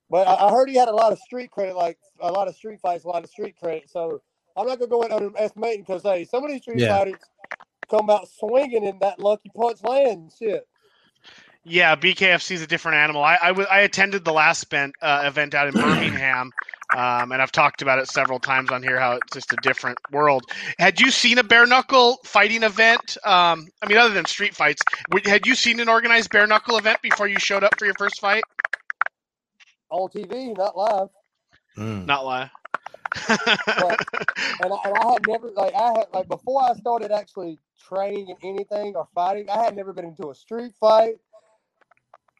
But 0.10 0.28
I, 0.28 0.48
I, 0.48 0.52
heard 0.52 0.70
he 0.70 0.76
had 0.76 0.88
a 0.88 0.94
lot 0.94 1.12
of 1.12 1.20
street 1.20 1.52
credit, 1.52 1.76
like 1.76 1.98
a 2.20 2.32
lot 2.32 2.48
of 2.48 2.56
street 2.56 2.80
fights, 2.80 3.06
a 3.06 3.08
lot 3.08 3.24
of 3.24 3.30
street 3.30 3.56
credit. 3.58 3.90
So 3.90 4.22
I'm 4.56 4.68
not 4.68 4.80
gonna 4.80 4.90
go 4.90 5.02
in 5.02 5.12
underestimating 5.12 5.82
because 5.82 6.04
hey, 6.04 6.26
some 6.26 6.44
of 6.44 6.52
these 6.52 6.62
street 6.62 6.80
yeah. 6.80 6.98
fighters 6.98 7.20
come 7.90 8.10
out 8.10 8.28
swinging 8.40 8.84
in 8.84 9.00
that 9.00 9.20
lucky 9.20 9.52
punch 9.56 9.84
land 9.84 10.32
shit. 10.38 10.68
Yeah, 11.68 11.96
BKFC 11.96 12.52
is 12.52 12.62
a 12.62 12.68
different 12.68 12.98
animal. 12.98 13.24
I, 13.24 13.40
I, 13.42 13.48
w- 13.48 13.68
I 13.70 13.80
attended 13.80 14.24
the 14.24 14.32
last 14.32 14.62
spent, 14.62 14.94
uh, 15.02 15.24
event 15.26 15.56
out 15.56 15.68
in 15.68 15.74
Birmingham, 15.82 16.52
um, 16.96 17.34
and 17.34 17.42
I've 17.42 17.52
talked 17.52 17.82
about 17.82 18.00
it 18.00 18.08
several 18.08 18.40
times 18.40 18.72
on 18.72 18.82
here 18.82 18.98
how 18.98 19.18
it's 19.18 19.34
just 19.34 19.52
a 19.52 19.58
different 19.58 19.98
world. 20.12 20.44
Had 20.80 21.02
you 21.02 21.12
seen 21.12 21.38
a 21.38 21.44
bare 21.44 21.66
knuckle 21.66 22.20
fighting 22.24 22.64
event? 22.64 23.18
Um, 23.26 23.68
I 23.82 23.88
mean, 23.88 23.98
other 23.98 24.14
than 24.14 24.24
street 24.26 24.56
fights, 24.56 24.82
had 25.26 25.46
you 25.46 25.56
seen 25.56 25.82
an 25.82 25.90
organized 25.90 26.30
bare 26.30 26.48
knuckle 26.48 26.78
event 26.78 27.02
before 27.02 27.28
you 27.28 27.38
showed 27.38 27.66
up 27.66 27.78
for 27.78 27.84
your 27.84 27.96
first 28.00 28.22
fight? 28.22 28.44
On 29.90 30.08
TV, 30.08 30.58
not 30.58 30.78
live. 30.78 31.10
Mm. 31.78 32.06
Not 32.06 32.26
live. 32.26 32.50
but, 33.28 33.38
and, 34.64 34.74
I, 34.74 34.78
and 34.86 34.96
I 34.96 35.14
had 35.14 35.28
never 35.28 35.52
like 35.52 35.74
I 35.76 35.88
had 35.98 36.06
like 36.14 36.28
before 36.30 36.64
I 36.64 36.74
started 36.76 37.12
actually 37.12 37.60
training 37.88 38.30
in 38.30 38.38
anything 38.42 38.96
or 38.96 39.08
fighting. 39.14 39.50
I 39.50 39.64
had 39.64 39.76
never 39.76 39.92
been 39.92 40.06
into 40.06 40.30
a 40.30 40.36
street 40.36 40.74
fight 40.80 41.16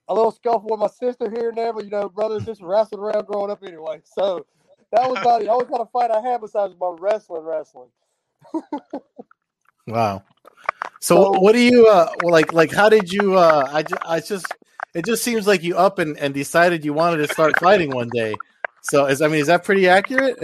a 0.08 0.14
little 0.14 0.32
scuffle 0.32 0.70
with 0.70 0.80
my 0.80 0.88
sister 0.88 1.30
here 1.30 1.50
and 1.50 1.58
there, 1.58 1.74
but 1.74 1.84
you 1.84 1.90
know, 1.90 2.10
brothers 2.10 2.46
just 2.46 2.62
wrestled 2.62 3.02
around 3.02 3.26
growing 3.26 3.52
up 3.52 3.64
anyway. 3.64 4.02
So 4.04 4.46
that 4.92 5.10
was 5.10 5.20
about 5.20 5.42
the 5.42 5.50
only 5.50 5.66
kind 5.66 5.80
of 5.80 5.92
fight 5.92 6.12
I 6.12 6.22
had 6.22 6.42
besides 6.42 6.76
my 6.80 6.96
wrestling, 7.00 7.44
wrestling. 7.44 7.90
wow. 9.88 10.24
So, 11.00 11.34
so, 11.34 11.40
what 11.40 11.54
do 11.54 11.60
you 11.60 11.88
uh 11.88 12.10
like 12.24 12.54
like 12.54 12.72
how 12.72 12.90
did 12.90 13.12
you 13.12 13.36
uh 13.36 13.70
I 13.72 13.84
just, 13.84 14.02
I 14.06 14.20
just 14.20 14.48
it 14.94 15.06
just 15.06 15.24
seems 15.24 15.46
like 15.46 15.62
you 15.62 15.76
up 15.76 16.00
and, 16.00 16.18
and 16.18 16.34
decided 16.34 16.86
you 16.86 16.94
wanted 16.94 17.18
to 17.18 17.28
start 17.28 17.60
fighting 17.60 17.92
one 17.92 18.10
day. 18.10 18.34
So 18.82 19.06
is 19.06 19.22
I 19.22 19.28
mean 19.28 19.42
is 19.42 19.48
that 19.48 19.64
pretty 19.64 19.90
accurate? 19.90 20.38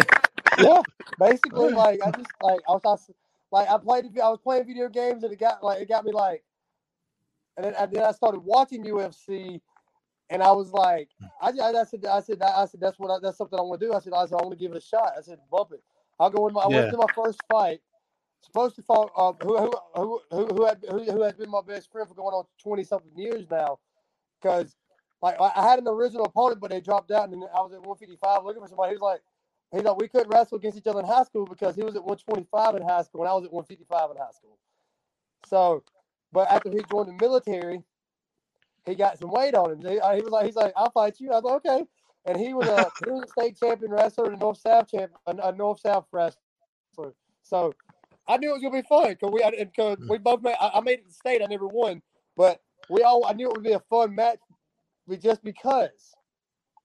yeah, 0.59 0.81
basically, 1.19 1.71
like 1.71 2.01
I 2.03 2.11
just 2.11 2.31
like 2.41 2.59
I 2.67 2.71
was, 2.71 2.81
I 2.83 2.89
was 2.89 3.09
like 3.51 3.69
I 3.69 3.77
played 3.77 4.05
I 4.19 4.29
was 4.29 4.39
playing 4.43 4.65
video 4.65 4.89
games 4.89 5.23
and 5.23 5.31
it 5.31 5.39
got 5.39 5.63
like 5.63 5.81
it 5.81 5.87
got 5.87 6.03
me 6.03 6.11
like, 6.11 6.43
and 7.61 7.75
then, 7.75 7.83
and 7.83 7.93
then 7.93 8.03
I 8.03 8.11
started 8.11 8.39
watching 8.41 8.83
UFC, 8.85 9.61
and 10.29 10.43
I 10.43 10.51
was 10.51 10.71
like, 10.71 11.09
I, 11.41 11.49
I, 11.49 11.81
I 11.81 11.83
said 11.85 12.05
I 12.05 12.19
said 12.21 12.41
I 12.41 12.65
said 12.65 12.81
that's 12.81 12.99
what 12.99 13.11
I, 13.11 13.19
that's 13.21 13.37
something 13.37 13.59
I 13.59 13.63
want 13.63 13.81
to 13.81 13.87
do. 13.87 13.93
I 13.93 13.99
said 13.99 14.13
I 14.13 14.25
said 14.25 14.35
I 14.39 14.43
want 14.43 14.51
to 14.51 14.57
give 14.57 14.71
it 14.71 14.77
a 14.77 14.81
shot. 14.81 15.13
I 15.17 15.21
said 15.21 15.39
bump 15.51 15.71
it. 15.73 15.83
I'll 16.19 16.31
go 16.31 16.47
in 16.47 16.53
my 16.53 16.61
I 16.61 16.67
Yeah. 16.67 16.85
went 16.85 16.89
to 16.89 16.97
my 16.97 17.07
first 17.15 17.41
fight. 17.51 17.81
Supposed 18.41 18.75
to 18.77 18.83
fight 18.83 19.09
um, 19.17 19.37
who, 19.43 19.57
who 19.57 19.71
who 19.95 20.21
who 20.31 20.47
who 20.47 20.65
had 20.65 20.85
who, 20.89 21.03
who 21.03 21.23
has 21.23 21.33
been 21.35 21.49
my 21.51 21.61
best 21.61 21.91
friend 21.91 22.07
for 22.09 22.15
going 22.15 22.33
on 22.33 22.45
twenty 22.61 22.83
something 22.83 23.11
years 23.17 23.47
now, 23.51 23.79
because 24.41 24.77
like 25.21 25.37
I 25.41 25.63
had 25.69 25.79
an 25.79 25.87
original 25.87 26.25
opponent, 26.25 26.61
but 26.61 26.71
they 26.71 26.81
dropped 26.81 27.11
out, 27.11 27.29
and 27.29 27.43
I 27.55 27.61
was 27.61 27.73
at 27.73 27.83
one 27.83 27.97
fifty 27.97 28.17
five 28.17 28.43
looking 28.45 28.61
for 28.63 28.69
somebody. 28.69 28.91
He 28.91 28.95
was 28.95 29.01
like, 29.01 29.21
he's 29.73 29.83
like, 29.83 29.97
we 29.97 30.07
couldn't 30.09 30.29
wrestle 30.29 30.57
against 30.59 30.77
each 30.79 30.87
other 30.87 31.01
in 31.01 31.07
high 31.07 31.23
school 31.23 31.45
because 31.45 31.75
he 31.75 31.83
was 31.83 31.95
at 31.97 32.03
one 32.05 32.17
twenty 32.17 32.47
five 32.51 32.75
in 32.75 32.83
high 32.83 33.03
school, 33.03 33.21
and 33.21 33.29
I 33.29 33.33
was 33.35 33.45
at 33.45 33.53
one 33.53 33.65
fifty 33.65 33.85
five 33.85 34.11
in 34.11 34.17
high 34.17 34.31
school. 34.31 34.57
So, 35.47 35.83
but 36.31 36.49
after 36.51 36.69
he 36.69 36.79
joined 36.89 37.09
the 37.09 37.13
military, 37.13 37.83
he 38.85 38.95
got 38.95 39.19
some 39.19 39.31
weight 39.31 39.55
on 39.55 39.71
him. 39.71 39.81
He, 39.81 39.99
uh, 39.99 40.15
he 40.15 40.21
was 40.21 40.31
like, 40.31 40.45
he's 40.45 40.55
like, 40.55 40.73
I'll 40.75 40.91
fight 40.91 41.19
you. 41.19 41.31
I 41.31 41.39
was 41.39 41.43
like, 41.43 41.65
okay. 41.65 41.85
And 42.25 42.39
he 42.39 42.53
was 42.53 42.67
a 42.67 42.91
he 43.03 43.09
was 43.11 43.23
a 43.25 43.27
state 43.27 43.57
champion 43.59 43.91
wrestler 43.91 44.27
and 44.27 44.35
a 44.35 44.39
North 44.39 44.59
South 44.59 44.89
champion, 44.89 45.11
a, 45.27 45.35
a 45.49 45.51
North 45.53 45.79
South 45.79 46.05
wrestler. 46.11 46.41
So 47.43 47.73
I 48.27 48.37
knew 48.37 48.49
it 48.49 48.53
was 48.53 48.61
gonna 48.61 48.81
be 48.81 48.87
fun 48.87 49.09
because 49.11 49.31
we 49.31 49.43
because 49.65 49.97
we 50.07 50.17
both 50.19 50.41
made. 50.41 50.55
I, 50.59 50.71
I 50.75 50.81
made 50.81 50.99
it 50.99 51.07
to 51.07 51.13
state. 51.13 51.41
I 51.41 51.47
never 51.47 51.67
won, 51.67 52.01
but 52.37 52.61
we 52.89 53.03
all 53.03 53.25
I 53.25 53.33
knew 53.33 53.47
it 53.47 53.53
would 53.53 53.63
be 53.63 53.71
a 53.73 53.79
fun 53.79 54.15
match, 54.15 54.39
but 55.07 55.19
just 55.21 55.43
because 55.43 56.15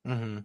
hmm 0.04 0.38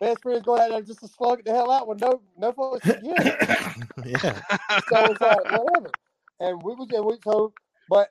best 0.00 0.22
friends 0.22 0.42
going 0.44 0.60
out 0.62 0.70
there 0.70 0.82
just 0.82 1.00
to 1.00 1.08
slug 1.08 1.40
it 1.40 1.44
the 1.44 1.52
hell 1.52 1.70
out 1.70 1.88
with 1.88 2.00
no 2.00 2.22
no 2.38 2.52
folks 2.52 2.86
yeah. 4.04 4.40
so 4.86 5.10
it's 5.10 5.20
like 5.20 5.40
whatever. 5.46 5.94
And 6.40 6.62
we 6.62 6.74
was 6.74 6.88
and 6.92 7.04
we 7.04 7.18
so, 7.24 7.52
but 7.88 8.10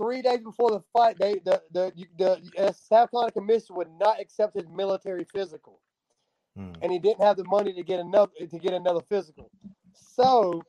three 0.00 0.22
days 0.22 0.40
before 0.40 0.70
the 0.70 0.82
fight, 0.92 1.18
they 1.18 1.34
the 1.44 1.62
the 1.72 1.92
the, 2.18 2.40
uh, 2.58 2.72
South 2.72 3.10
Carolina 3.10 3.32
commission 3.32 3.76
would 3.76 3.88
not 4.00 4.20
accept 4.20 4.56
his 4.56 4.68
military 4.68 5.24
physical, 5.24 5.80
Mm. 6.58 6.74
and 6.82 6.92
he 6.92 6.98
didn't 6.98 7.22
have 7.22 7.36
the 7.36 7.44
money 7.44 7.72
to 7.74 7.82
get 7.82 8.00
another 8.00 8.32
to 8.50 8.58
get 8.58 8.74
another 8.74 9.02
physical. 9.08 9.50
So, 9.94 10.62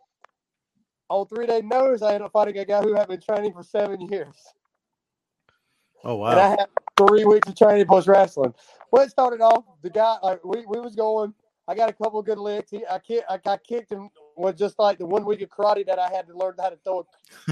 on 1.09 1.27
three 1.27 1.47
day 1.47 1.61
notice, 1.61 2.01
I 2.01 2.09
ended 2.09 2.23
up 2.23 2.33
fighting 2.33 2.57
a 2.57 2.65
guy 2.65 2.81
who 2.81 2.95
had 2.95 3.07
been 3.07 3.21
training 3.21 3.53
for 3.53 3.63
seven 3.63 4.01
years, 4.01 4.35
Oh 6.05 6.15
wow! 6.15 6.31
and 6.31 6.39
I 6.39 6.49
had 6.49 6.67
three 6.97 7.25
weeks 7.25 7.47
of 7.49 7.57
training 7.57 7.87
post 7.87 8.07
wrestling. 8.07 8.53
Well, 8.91 9.03
it 9.03 9.11
started 9.11 9.41
off 9.41 9.65
the 9.83 9.89
guy 9.91 10.17
like 10.23 10.43
we, 10.45 10.65
we 10.67 10.79
was 10.79 10.95
going. 10.95 11.33
I 11.67 11.75
got 11.75 11.89
a 11.89 11.93
couple 11.93 12.19
of 12.19 12.25
good 12.25 12.39
licks. 12.39 12.71
He, 12.71 12.85
I 12.89 12.99
kicked 12.99 13.25
I, 13.29 13.39
I 13.45 13.57
kicked 13.57 13.91
him 13.91 14.09
was 14.37 14.55
just 14.55 14.79
like 14.79 14.99
the 14.99 15.05
one 15.05 15.25
week 15.25 15.41
of 15.41 15.49
karate 15.49 15.85
that 15.87 15.99
I 15.99 16.09
had 16.09 16.27
to 16.27 16.37
learn 16.37 16.55
how 16.59 16.69
to 16.69 16.77
throw 16.83 17.01
a 17.01 17.03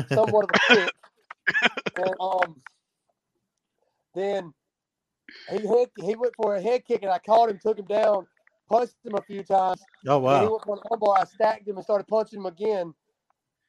somewhat 0.08 0.46
of 0.46 0.52
a 0.52 0.58
kick. 0.58 0.94
And 1.96 2.16
um, 2.20 2.62
then 4.16 4.54
he 5.50 5.60
hit, 5.60 5.92
he 5.98 6.16
went 6.16 6.34
for 6.36 6.56
a 6.56 6.62
head 6.62 6.86
kick, 6.86 7.04
and 7.04 7.12
I 7.12 7.20
caught 7.20 7.50
him, 7.50 7.60
took 7.60 7.80
him 7.80 7.86
down, 7.86 8.28
punched 8.68 8.96
him 9.06 9.16
a 9.16 9.22
few 9.22 9.44
times. 9.44 9.82
Oh 10.08 10.26
And 10.28 10.44
he 10.44 10.50
went 10.50 10.64
for 10.64 10.76
an 10.76 10.82
armbar. 10.92 11.22
I 11.22 11.26
stacked 11.26 11.68
him 11.68 11.76
and 11.76 11.84
started 11.84 12.08
punching 12.08 12.40
him 12.40 12.46
again. 12.46 12.94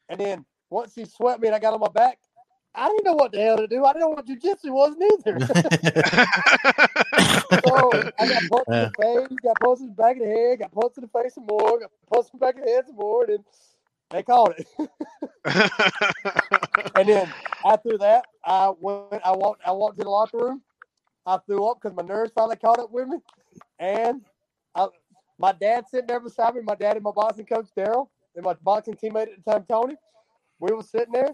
And 0.09 0.19
then 0.19 0.45
once 0.69 0.95
he 0.95 1.05
swept 1.05 1.41
me 1.41 1.47
and 1.47 1.55
I 1.55 1.59
got 1.59 1.73
on 1.73 1.79
my 1.79 1.89
back, 1.89 2.19
I 2.73 2.87
didn't 2.87 3.05
know 3.05 3.15
what 3.15 3.33
the 3.33 3.41
hell 3.41 3.57
to 3.57 3.67
do. 3.67 3.83
I 3.83 3.93
didn't 3.93 4.01
know 4.01 4.09
what 4.09 4.25
jujitsu 4.25 4.71
was 4.71 4.95
neither. 4.97 5.39
so 7.65 7.91
I 8.17 8.27
got 8.27 8.43
punched 8.49 8.69
in 8.69 8.79
the 8.79 8.91
face, 9.01 9.37
got 9.43 9.59
punched 9.59 9.81
in 9.81 9.87
the 9.87 9.93
back 9.93 10.15
of 10.15 10.23
the 10.23 10.29
head, 10.29 10.59
got 10.59 10.71
punched 10.71 10.97
in 10.97 11.01
the 11.03 11.09
face 11.09 11.35
some 11.35 11.45
more, 11.47 11.79
got 11.79 11.91
punched 12.11 12.29
in 12.33 12.39
the 12.39 12.45
back 12.45 12.55
of 12.55 12.63
the 12.63 12.71
head 12.71 12.85
some 12.87 12.95
more, 12.95 13.23
and 13.23 13.33
then 13.33 13.43
they 14.11 14.23
called 14.23 14.53
it. 14.57 14.67
And 16.95 17.07
then 17.09 17.33
after 17.65 17.97
that, 17.99 18.25
I 18.45 18.71
went. 18.79 19.21
I 19.23 19.31
walked. 19.31 19.61
I 19.65 19.71
walked 19.71 19.97
to 19.97 20.03
the 20.03 20.09
locker 20.09 20.37
room. 20.37 20.61
I 21.25 21.37
threw 21.45 21.65
up 21.67 21.79
because 21.81 21.95
my 21.95 22.03
nerves 22.03 22.31
finally 22.35 22.57
caught 22.57 22.79
up 22.79 22.91
with 22.91 23.07
me, 23.07 23.17
and 23.79 24.21
I, 24.75 24.87
my 25.37 25.51
dad 25.53 25.85
sitting 25.89 26.07
there 26.07 26.19
beside 26.19 26.55
me. 26.55 26.61
My 26.63 26.75
dad 26.75 26.95
and 26.97 27.03
my 27.03 27.11
boxing 27.11 27.45
coach 27.45 27.67
Daryl, 27.77 28.09
and 28.35 28.43
my 28.45 28.55
boxing 28.61 28.95
teammate 28.95 29.33
at 29.33 29.43
the 29.43 29.51
time 29.51 29.65
Tony. 29.69 29.95
We 30.59 30.73
were 30.73 30.83
sitting 30.83 31.13
there, 31.13 31.29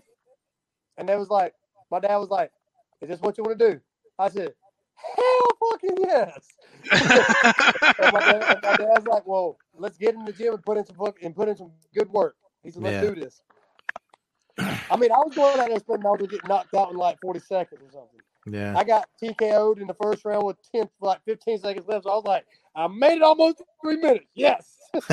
and 0.98 1.08
they 1.10 1.16
was 1.18 1.30
like, 1.30 1.54
my 1.92 2.00
dad 2.00 2.18
was 2.18 2.30
like, 2.30 2.52
"Is 3.02 3.10
this 3.10 3.22
what 3.22 3.38
you 3.38 3.44
want 3.44 3.60
to 3.60 3.74
do?" 3.74 3.82
I 4.20 4.30
said, 4.30 4.54
"Hell, 4.96 5.72
fucking 5.72 5.98
yes." 6.00 6.48
and, 6.92 8.14
my 8.14 8.20
dad, 8.20 8.44
and 8.50 8.62
my 8.64 8.78
dad's 8.78 9.08
like, 9.08 9.26
"Well, 9.28 9.58
let's 9.78 9.98
get 9.98 10.16
in 10.16 10.26
the 10.26 10.34
gym 10.34 10.54
and 10.54 10.64
put 10.64 10.78
in 10.78 10.86
some 10.86 10.98
and 11.22 11.36
put 11.36 11.50
in 11.50 11.58
some 11.58 11.72
good 11.94 12.10
work." 12.10 12.36
He 12.68 12.72
said, 12.74 12.84
"Let's 12.84 12.98
Yeah. 12.98 13.02
do 13.02 13.16
this." 13.16 13.42
I 14.90 14.98
mean, 14.98 15.12
I 15.12 15.18
was 15.20 15.34
going 15.36 15.60
out 15.60 15.68
there 15.68 15.78
expecting 15.78 16.06
I 16.06 16.12
was 16.12 16.28
get 16.28 16.48
knocked 16.48 16.74
out 16.76 16.92
in 16.92 16.98
like 16.98 17.20
40 17.22 17.40
seconds 17.40 17.82
or 17.84 17.92
something. 17.92 18.22
yeah. 18.48 18.78
I 18.78 18.84
got 18.84 19.10
TKO'd 19.22 19.80
in 19.80 19.88
the 19.88 19.96
first 19.96 20.26
round 20.26 20.46
with 20.46 20.58
10, 20.76 20.90
like 21.02 21.22
15 21.26 21.60
seconds 21.60 21.88
left. 21.88 22.06
So 22.06 22.12
I 22.12 22.16
was 22.16 22.26
like, 22.26 22.46
I 22.76 22.88
made 22.88 23.18
it 23.18 23.24
almost 23.24 23.62
three 23.84 23.98
minutes. 23.98 24.28
Yes. 24.36 24.78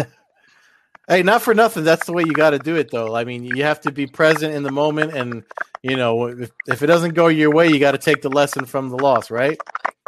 Hey, 1.09 1.23
not 1.23 1.43
for 1.43 1.55
nothing. 1.55 1.85
That's 1.85 2.07
the 2.07 2.15
way 2.15 2.25
you 2.25 2.35
got 2.35 2.51
to 2.51 2.59
do 2.59 2.77
it, 2.77 2.91
though. 2.91 3.15
I 3.15 3.25
mean, 3.25 3.45
you 3.45 3.63
have 3.65 3.81
to 3.83 3.93
be 3.93 4.07
present 4.07 4.55
in 4.55 4.63
the 4.63 4.73
moment, 4.73 5.15
and 5.15 5.45
you 5.83 5.97
know, 5.97 6.27
if, 6.29 6.51
if 6.67 6.83
it 6.83 6.87
doesn't 6.87 7.15
go 7.15 7.29
your 7.29 7.53
way, 7.53 7.69
you 7.69 7.79
got 7.79 7.93
to 7.93 7.99
take 7.99 8.23
the 8.23 8.31
lesson 8.31 8.67
from 8.67 8.89
the 8.89 8.97
loss, 8.97 9.31
right? 9.31 9.59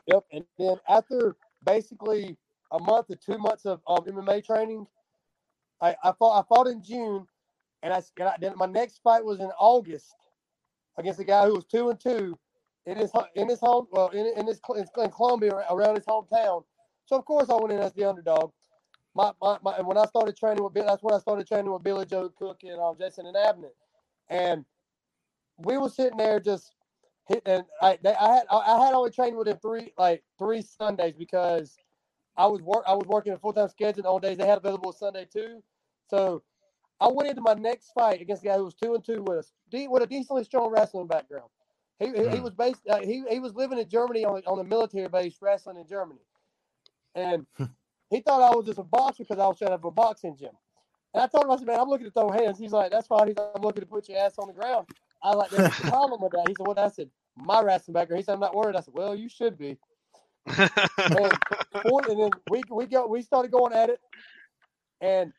Yep. 0.06 0.24
And 0.32 0.44
then 0.58 0.76
after 0.88 1.36
basically 1.64 2.36
a 2.72 2.78
month 2.78 3.10
or 3.10 3.16
two 3.16 3.38
months 3.38 3.66
of, 3.66 3.80
um, 3.88 3.98
of 3.98 4.06
MMA 4.06 4.44
training, 4.44 4.86
I, 5.82 5.96
I 6.02 6.12
fought 6.18 6.40
I 6.40 6.44
fought 6.48 6.68
in 6.68 6.82
June, 6.82 7.26
and 7.86 7.94
I, 7.94 8.02
and 8.18 8.46
I 8.46 8.54
my 8.56 8.66
next 8.66 9.00
fight 9.02 9.24
was 9.24 9.40
in 9.40 9.50
August 9.58 10.14
against 10.98 11.20
a 11.20 11.24
guy 11.24 11.46
who 11.46 11.54
was 11.54 11.64
two 11.64 11.90
and 11.90 12.00
two 12.00 12.36
in 12.86 12.98
his 12.98 13.12
in 13.36 13.48
his 13.48 13.60
home 13.60 13.86
well 13.92 14.08
in 14.08 14.26
in 14.38 14.46
his 14.46 14.60
in 14.98 15.10
Columbia 15.10 15.64
around 15.70 15.96
his 15.96 16.04
hometown. 16.04 16.64
So 17.06 17.16
of 17.16 17.24
course 17.24 17.48
I 17.48 17.54
went 17.54 17.72
in 17.72 17.78
as 17.80 17.92
the 17.92 18.04
underdog. 18.08 18.52
My, 19.14 19.32
my, 19.40 19.58
my 19.62 19.76
and 19.76 19.86
when 19.86 19.96
I 19.96 20.04
started 20.06 20.36
training 20.36 20.62
with 20.62 20.74
Bill, 20.74 20.84
that's 20.86 21.02
when 21.02 21.14
I 21.14 21.18
started 21.18 21.46
training 21.46 21.72
with 21.72 21.82
Billy 21.82 22.04
Joe 22.04 22.30
Cook 22.38 22.58
and 22.64 22.78
um, 22.80 22.96
Jason 22.98 23.26
and 23.26 23.36
Abnett, 23.36 23.72
and 24.28 24.64
we 25.58 25.78
were 25.78 25.88
sitting 25.88 26.18
there 26.18 26.40
just 26.40 26.72
hitting. 27.28 27.62
I 27.80 27.98
they, 28.02 28.14
I 28.14 28.34
had 28.34 28.46
I 28.50 28.56
I 28.56 28.86
had 28.86 28.94
only 28.94 29.10
trained 29.12 29.36
with 29.36 29.48
him 29.48 29.58
three 29.62 29.92
like 29.96 30.24
three 30.38 30.62
Sundays 30.62 31.14
because 31.18 31.76
I 32.36 32.46
was 32.46 32.62
work 32.62 32.84
I 32.86 32.94
was 32.94 33.06
working 33.08 33.32
a 33.32 33.38
full 33.38 33.54
time 33.54 33.68
schedule 33.68 34.06
on 34.06 34.20
days 34.20 34.38
they 34.38 34.46
had 34.46 34.58
available 34.58 34.92
Sunday 34.92 35.26
too. 35.32 35.62
So 36.10 36.42
I 37.00 37.08
went 37.08 37.28
into 37.30 37.42
my 37.42 37.54
next 37.54 37.92
fight 37.92 38.20
against 38.20 38.42
a 38.42 38.46
guy 38.46 38.56
who 38.56 38.64
was 38.64 38.74
two 38.74 38.94
and 38.94 39.04
two 39.04 39.22
with 39.22 39.38
us, 39.38 39.52
with 39.72 40.02
a 40.02 40.06
decently 40.06 40.44
strong 40.44 40.70
wrestling 40.70 41.06
background. 41.06 41.50
He, 41.98 42.10
he, 42.10 42.28
he 42.30 42.40
Hmm. 42.40 42.40
was 42.40 42.54
based 42.54 42.82
uh, 42.88 42.98
he 43.00 43.24
he 43.28 43.40
was 43.40 43.54
living 43.54 43.78
in 43.78 43.88
Germany 43.88 44.24
on 44.24 44.42
on 44.46 44.58
a 44.58 44.64
military 44.64 45.08
base 45.08 45.38
wrestling 45.40 45.76
in 45.78 45.86
Germany, 45.86 46.20
and 47.14 47.46
he 48.10 48.20
thought 48.20 48.42
I 48.42 48.54
was 48.56 48.66
just 48.66 48.78
a 48.78 48.84
boxer 48.84 49.24
because 49.24 49.38
I 49.38 49.46
was 49.46 49.58
set 49.58 49.72
up 49.72 49.84
a 49.84 49.90
boxing 49.90 50.36
gym. 50.36 50.52
And 51.14 51.22
I 51.22 51.26
told 51.26 51.44
him 51.44 51.50
I 51.52 51.56
said, 51.56 51.66
man, 51.66 51.80
I'm 51.80 51.88
looking 51.88 52.06
to 52.06 52.12
throw 52.12 52.30
hands. 52.30 52.58
He's 52.58 52.72
like, 52.72 52.90
that's 52.92 53.06
fine. 53.08 53.28
He's 53.28 53.36
like, 53.36 53.50
I'm 53.54 53.62
looking 53.62 53.82
to 53.82 53.86
put 53.86 54.08
your 54.08 54.18
ass 54.18 54.38
on 54.38 54.48
the 54.48 54.54
ground. 54.54 54.86
I 55.22 55.32
like, 55.34 55.50
there's 55.50 55.66
a 55.66 55.72
problem 55.88 56.20
with 56.22 56.32
that. 56.32 56.46
He 56.46 56.54
said, 56.54 56.66
what? 56.66 56.78
I 56.78 56.88
said, 56.88 57.10
my 57.36 57.62
wrestling 57.62 57.94
background. 57.94 58.18
He 58.18 58.24
said, 58.24 58.34
I'm 58.34 58.40
not 58.40 58.54
worried. 58.54 58.76
I 58.76 58.80
said, 58.80 58.94
well, 58.94 59.14
you 59.14 59.28
should 59.28 59.58
be. 59.58 59.78
And, 61.14 61.38
and 61.84 62.20
then 62.20 62.40
we 62.46 62.64
we 62.70 62.86
go 62.86 63.06
we 63.06 63.22
started 63.22 63.50
going 63.52 63.72
at 63.72 63.90
it, 63.90 64.00
and 65.00 65.32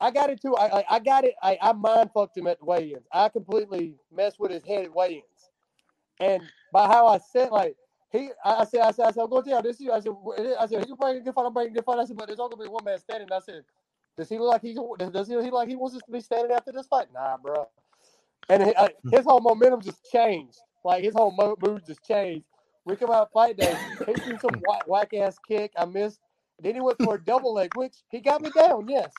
I 0.00 0.10
got 0.10 0.30
into 0.30 0.56
I 0.56 0.80
I, 0.80 0.84
I 0.90 0.98
got 0.98 1.24
it. 1.24 1.34
I, 1.42 1.58
I 1.60 1.72
mind 1.72 2.10
fucked 2.14 2.36
him 2.36 2.46
at 2.46 2.58
the 2.58 2.64
weigh-ins. 2.64 3.06
I 3.12 3.28
completely 3.28 3.96
messed 4.14 4.40
with 4.40 4.50
his 4.50 4.64
head 4.64 4.84
at 4.84 4.94
weigh-ins, 4.94 5.50
and 6.20 6.42
by 6.72 6.86
how 6.86 7.06
I 7.06 7.18
said 7.18 7.50
like 7.50 7.76
he 8.10 8.30
I, 8.44 8.56
I 8.56 8.64
said 8.64 8.80
I 8.80 8.90
said 8.90 9.06
I 9.06 9.10
said 9.12 9.22
I'm 9.22 9.30
going 9.30 9.44
to 9.44 9.50
tell 9.50 9.62
this 9.62 9.80
is 9.80 9.88
I 9.88 10.00
said 10.00 10.12
I 10.58 10.66
said 10.66 10.84
he's 10.84 10.96
bringing 10.96 11.22
a 11.22 11.24
good 11.24 11.34
fight. 11.34 11.46
I'm 11.46 11.52
bringing 11.52 11.72
a 11.72 11.74
good 11.76 11.84
fight. 11.84 11.98
I 11.98 12.04
said 12.04 12.16
but 12.16 12.26
there's 12.26 12.40
only 12.40 12.56
gonna 12.56 12.68
be 12.68 12.72
one 12.72 12.84
man 12.84 12.98
standing. 12.98 13.28
I 13.30 13.40
said 13.40 13.64
does 14.16 14.28
he 14.28 14.38
look 14.38 14.52
like 14.52 14.62
he's 14.62 14.78
does 15.12 15.28
he 15.28 15.36
look 15.36 15.52
like 15.52 15.68
he 15.68 15.76
wants 15.76 15.96
us 15.96 16.02
to 16.02 16.12
be 16.12 16.20
standing 16.20 16.52
after 16.52 16.72
this 16.72 16.86
fight? 16.86 17.06
Nah, 17.14 17.36
bro. 17.36 17.68
And 18.48 18.64
he, 18.64 18.76
I, 18.76 18.90
hmm. 19.02 19.10
his 19.10 19.24
whole 19.24 19.40
momentum 19.40 19.80
just 19.80 20.10
changed. 20.10 20.58
Like 20.84 21.04
his 21.04 21.14
whole 21.14 21.30
mo- 21.30 21.56
mood 21.62 21.84
just 21.86 22.04
changed. 22.06 22.44
We 22.84 22.96
come 22.96 23.10
out 23.10 23.30
fight 23.32 23.56
day. 23.56 23.74
He 24.06 24.14
threw 24.14 24.38
some 24.38 24.54
hmm. 24.54 24.60
whack, 24.66 24.82
whack 24.86 25.14
ass 25.14 25.38
kick. 25.46 25.72
I 25.76 25.84
missed. 25.84 26.20
Then 26.62 26.74
he 26.74 26.80
went 26.80 27.00
for 27.02 27.14
a 27.14 27.24
double 27.24 27.54
leg, 27.54 27.74
which 27.74 27.94
he 28.10 28.20
got 28.20 28.42
me 28.42 28.50
down. 28.50 28.88
Yes, 28.88 29.12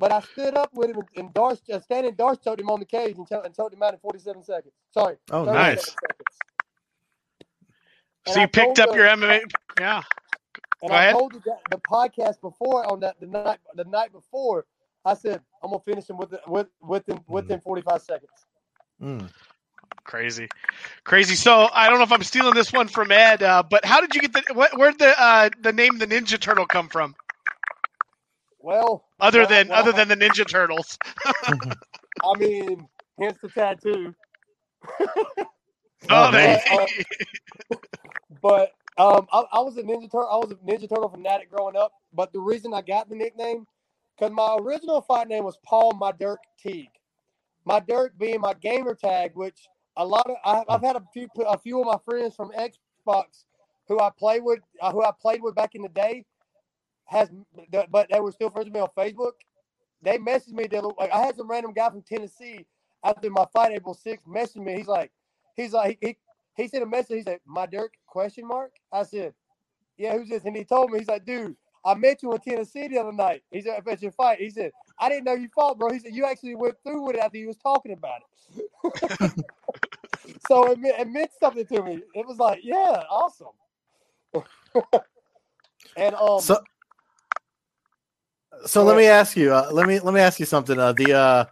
but 0.00 0.10
I 0.10 0.20
stood 0.20 0.56
up 0.56 0.70
with 0.74 0.90
him 0.90 1.02
and, 1.16 1.32
Darce, 1.32 1.60
uh, 1.70 1.78
standing 1.80 2.14
Darce 2.14 2.42
choked 2.42 2.60
him 2.60 2.70
on 2.70 2.80
the 2.80 2.86
cage 2.86 3.16
and, 3.18 3.28
cho- 3.28 3.42
and 3.42 3.54
choked 3.54 3.74
him 3.74 3.82
out 3.82 3.92
in 3.94 4.00
47 4.00 4.42
seconds. 4.42 4.72
Sorry. 4.92 5.16
Oh, 5.30 5.44
nice. 5.44 5.84
seconds. 5.84 6.38
And 8.26 8.34
so 8.34 8.40
I 8.40 8.42
you 8.44 8.48
picked 8.48 8.78
up 8.80 8.90
the- 8.90 8.96
your 8.96 9.06
MMA. 9.06 9.42
Yeah. 9.78 10.02
And 10.82 10.90
Go 10.90 10.94
I 10.96 11.02
ahead. 11.04 11.12
told 11.14 11.32
the, 11.34 11.40
guy- 11.40 11.52
the 11.70 11.78
podcast 11.78 12.40
before 12.40 12.90
on 12.90 13.00
that 13.00 13.20
the 13.20 13.26
night 13.26 13.58
the 13.74 13.84
night 13.84 14.12
before. 14.12 14.64
I 15.04 15.14
said 15.14 15.40
I'm 15.62 15.70
gonna 15.70 15.82
finish 15.82 16.08
him 16.08 16.16
with 16.18 16.34
with 16.46 16.68
within 16.82 17.20
within 17.28 17.60
45 17.60 18.02
seconds. 18.02 18.30
Mm. 19.02 19.30
Crazy, 20.04 20.48
crazy. 21.04 21.34
So 21.34 21.68
I 21.72 21.88
don't 21.88 21.98
know 21.98 22.04
if 22.04 22.12
I'm 22.12 22.22
stealing 22.22 22.54
this 22.54 22.72
one 22.72 22.88
from 22.88 23.12
Ed, 23.12 23.42
uh, 23.42 23.62
but 23.62 23.84
how 23.84 24.00
did 24.00 24.14
you 24.14 24.22
get 24.22 24.32
the? 24.32 24.42
What, 24.54 24.76
where'd 24.78 24.98
the 24.98 25.14
uh, 25.20 25.50
the 25.62 25.72
name 25.72 25.98
the 25.98 26.06
Ninja 26.06 26.38
Turtle 26.40 26.66
come 26.66 26.88
from? 26.88 27.14
Well, 28.62 29.04
Other 29.20 29.40
well, 29.40 29.48
than 29.48 29.68
well, 29.68 29.78
other 29.78 29.92
than 29.92 30.08
the 30.08 30.16
Ninja 30.16 30.46
Turtles. 30.46 30.98
I 31.44 32.38
mean, 32.38 32.86
hence 33.18 33.38
the 33.42 33.48
tattoo. 33.48 34.14
Oh, 36.08 36.32
man. 36.32 36.58
But 38.42 38.72
um, 38.96 39.26
I, 39.32 39.44
I 39.52 39.60
was 39.60 39.76
a 39.76 39.82
Ninja 39.82 40.10
Turtle. 40.10 40.28
I 40.30 40.36
was 40.36 40.50
a 40.50 40.54
Ninja 40.56 40.88
Turtle 40.88 41.08
fanatic 41.08 41.50
growing 41.50 41.76
up. 41.76 41.92
But 42.12 42.32
the 42.32 42.40
reason 42.40 42.72
I 42.72 42.80
got 42.80 43.08
the 43.08 43.16
nickname, 43.16 43.66
because 44.16 44.32
my 44.32 44.56
original 44.60 45.02
fight 45.02 45.28
name 45.28 45.44
was 45.44 45.58
Paul 45.64 45.92
My 45.94 46.12
Dirk 46.12 46.40
Teague. 46.58 46.88
My 47.64 47.80
Dirk 47.80 48.16
being 48.18 48.40
my 48.40 48.54
gamer 48.54 48.94
tag, 48.94 49.32
which 49.34 49.68
a 49.96 50.06
lot 50.06 50.28
of 50.30 50.36
I, 50.44 50.64
I've 50.72 50.82
had 50.82 50.96
a 50.96 51.02
few 51.12 51.28
a 51.46 51.58
few 51.58 51.80
of 51.80 51.86
my 51.86 51.98
friends 52.04 52.34
from 52.34 52.50
Xbox 52.52 53.44
who 53.86 54.00
I 54.00 54.10
played 54.16 54.42
with, 54.44 54.60
uh, 54.80 54.92
who 54.92 55.02
I 55.02 55.10
played 55.20 55.42
with 55.42 55.54
back 55.54 55.74
in 55.74 55.82
the 55.82 55.88
day, 55.88 56.24
has 57.10 57.30
but 57.90 58.08
they 58.12 58.20
were 58.20 58.32
still 58.32 58.50
friends 58.50 58.66
with 58.66 58.74
me 58.74 58.80
on 58.80 58.90
Facebook. 58.96 59.34
They 60.02 60.18
messaged 60.18 60.52
me. 60.54 60.66
They, 60.68 60.80
like 60.80 61.12
I 61.12 61.20
had 61.20 61.36
some 61.36 61.50
random 61.50 61.72
guy 61.74 61.90
from 61.90 62.02
Tennessee 62.02 62.66
after 63.04 63.30
my 63.30 63.46
fight 63.52 63.72
April 63.72 63.96
6th 63.96 64.26
messaged 64.28 64.64
me. 64.64 64.76
He's 64.76 64.88
like, 64.88 65.12
he's 65.56 65.74
like, 65.74 65.98
he, 66.02 66.16
he 66.56 66.68
sent 66.68 66.84
a 66.84 66.86
message. 66.86 67.18
He 67.18 67.22
said, 67.24 67.40
"My 67.46 67.66
Dirk?" 67.66 67.94
Question 68.06 68.46
mark. 68.48 68.72
I 68.92 69.04
said, 69.04 69.34
"Yeah, 69.98 70.16
who's 70.18 70.30
this?" 70.30 70.44
And 70.44 70.56
he 70.56 70.64
told 70.64 70.92
me, 70.92 71.00
he's 71.00 71.08
like, 71.08 71.26
"Dude, 71.26 71.56
I 71.84 71.94
met 71.94 72.22
you 72.22 72.32
in 72.32 72.40
Tennessee 72.40 72.88
the 72.88 72.98
other 72.98 73.12
night." 73.12 73.42
He 73.52 73.62
said, 73.62 73.82
"At 73.86 74.02
your 74.02 74.12
fight." 74.12 74.40
He 74.40 74.50
said, 74.50 74.72
"I 74.98 75.08
didn't 75.10 75.24
know 75.26 75.34
you 75.34 75.48
fought, 75.54 75.78
bro." 75.78 75.92
He 75.92 76.00
said, 76.00 76.14
"You 76.14 76.26
actually 76.26 76.56
went 76.56 76.76
through 76.84 77.02
with 77.06 77.16
it 77.16 77.22
after 77.22 77.38
you 77.38 77.48
was 77.48 77.58
talking 77.58 77.92
about 77.92 78.20
it." 78.20 78.26
so 80.48 80.72
it, 80.72 80.78
meant- 80.78 81.00
it 81.00 81.08
meant 81.08 81.30
something 81.40 81.66
to 81.66 81.82
me. 81.82 82.02
It 82.14 82.26
was 82.26 82.38
like, 82.38 82.60
yeah, 82.62 83.04
awesome. 83.10 83.48
and 85.96 86.14
um, 86.16 86.40
So, 86.40 86.60
so 88.66 88.84
let 88.84 88.96
me 88.96 89.06
ask 89.06 89.36
you. 89.36 89.52
Uh, 89.52 89.68
let 89.72 89.86
me 89.86 90.00
let 90.00 90.14
me 90.14 90.20
ask 90.20 90.40
you 90.40 90.46
something. 90.46 90.78
Uh, 90.78 90.92
the 90.92 91.12
uh, 91.12 91.44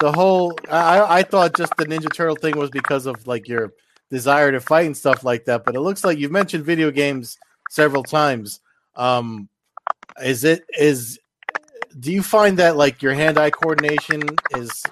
the 0.00 0.12
whole 0.12 0.56
I 0.70 1.18
I 1.18 1.22
thought 1.22 1.56
just 1.56 1.76
the 1.76 1.86
Ninja 1.86 2.12
Turtle 2.12 2.36
thing 2.36 2.56
was 2.56 2.70
because 2.70 3.06
of 3.06 3.26
like 3.26 3.48
your 3.48 3.72
desire 4.10 4.52
to 4.52 4.60
fight 4.60 4.86
and 4.86 4.96
stuff 4.96 5.24
like 5.24 5.44
that, 5.46 5.64
but 5.64 5.74
it 5.74 5.80
looks 5.80 6.04
like 6.04 6.18
you've 6.18 6.32
mentioned 6.32 6.64
video 6.64 6.90
games 6.90 7.38
several 7.70 8.02
times. 8.02 8.60
Um, 8.96 9.48
is 10.22 10.44
it 10.44 10.64
is 10.78 11.18
do 12.00 12.12
you 12.12 12.22
find 12.22 12.58
that 12.58 12.76
like 12.76 13.02
your 13.02 13.14
hand-eye 13.14 13.50
coordination 13.50 14.22
is 14.56 14.82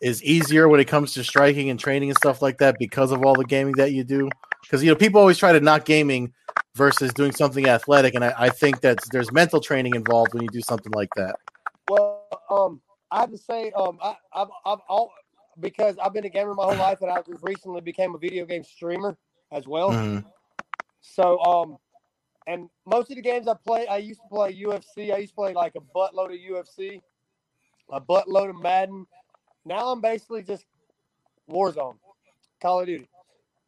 is 0.00 0.22
easier 0.22 0.68
when 0.68 0.80
it 0.80 0.86
comes 0.86 1.14
to 1.14 1.24
striking 1.24 1.70
and 1.70 1.80
training 1.80 2.10
and 2.10 2.18
stuff 2.18 2.42
like 2.42 2.58
that 2.58 2.76
because 2.78 3.12
of 3.12 3.24
all 3.24 3.34
the 3.34 3.44
gaming 3.44 3.74
that 3.74 3.92
you 3.92 4.04
do? 4.04 4.28
Because 4.66 4.82
you 4.82 4.90
know 4.90 4.96
people 4.96 5.20
always 5.20 5.38
try 5.38 5.52
to 5.52 5.60
knock 5.60 5.84
gaming 5.84 6.32
versus 6.74 7.12
doing 7.14 7.32
something 7.32 7.66
athletic, 7.68 8.14
and 8.14 8.24
I, 8.24 8.34
I 8.36 8.50
think 8.50 8.80
that 8.80 8.98
there's 9.12 9.30
mental 9.32 9.60
training 9.60 9.94
involved 9.94 10.34
when 10.34 10.42
you 10.42 10.48
do 10.48 10.60
something 10.60 10.92
like 10.92 11.08
that. 11.16 11.36
Well, 11.88 12.26
um, 12.50 12.80
I 13.10 13.20
have 13.20 13.30
to 13.30 13.38
say, 13.38 13.70
um, 13.72 13.98
I, 14.02 14.16
I've, 14.32 14.48
I've 14.64 14.78
all 14.88 15.12
because 15.60 15.96
I've 15.98 16.12
been 16.12 16.24
a 16.24 16.28
gamer 16.28 16.54
my 16.54 16.64
whole 16.64 16.76
life, 16.76 17.00
and 17.00 17.10
I 17.10 17.22
just 17.22 17.42
recently 17.42 17.80
became 17.80 18.14
a 18.14 18.18
video 18.18 18.44
game 18.44 18.64
streamer 18.64 19.16
as 19.52 19.66
well. 19.68 19.92
Mhm. 19.92 20.24
So, 21.00 21.38
um, 21.44 21.78
and 22.48 22.68
most 22.84 23.10
of 23.10 23.16
the 23.16 23.22
games 23.22 23.46
I 23.46 23.54
play, 23.54 23.86
I 23.86 23.98
used 23.98 24.20
to 24.20 24.28
play 24.28 24.52
UFC. 24.52 25.14
I 25.14 25.18
used 25.18 25.32
to 25.32 25.36
play 25.36 25.52
like 25.54 25.74
a 25.76 25.80
buttload 25.80 26.34
of 26.34 26.66
UFC, 26.66 27.00
a 27.90 28.00
buttload 28.00 28.50
of 28.50 28.60
Madden. 28.60 29.06
Now 29.64 29.90
I'm 29.90 30.00
basically 30.00 30.42
just 30.42 30.64
Warzone, 31.48 31.98
Call 32.60 32.80
of 32.80 32.86
Duty, 32.86 33.08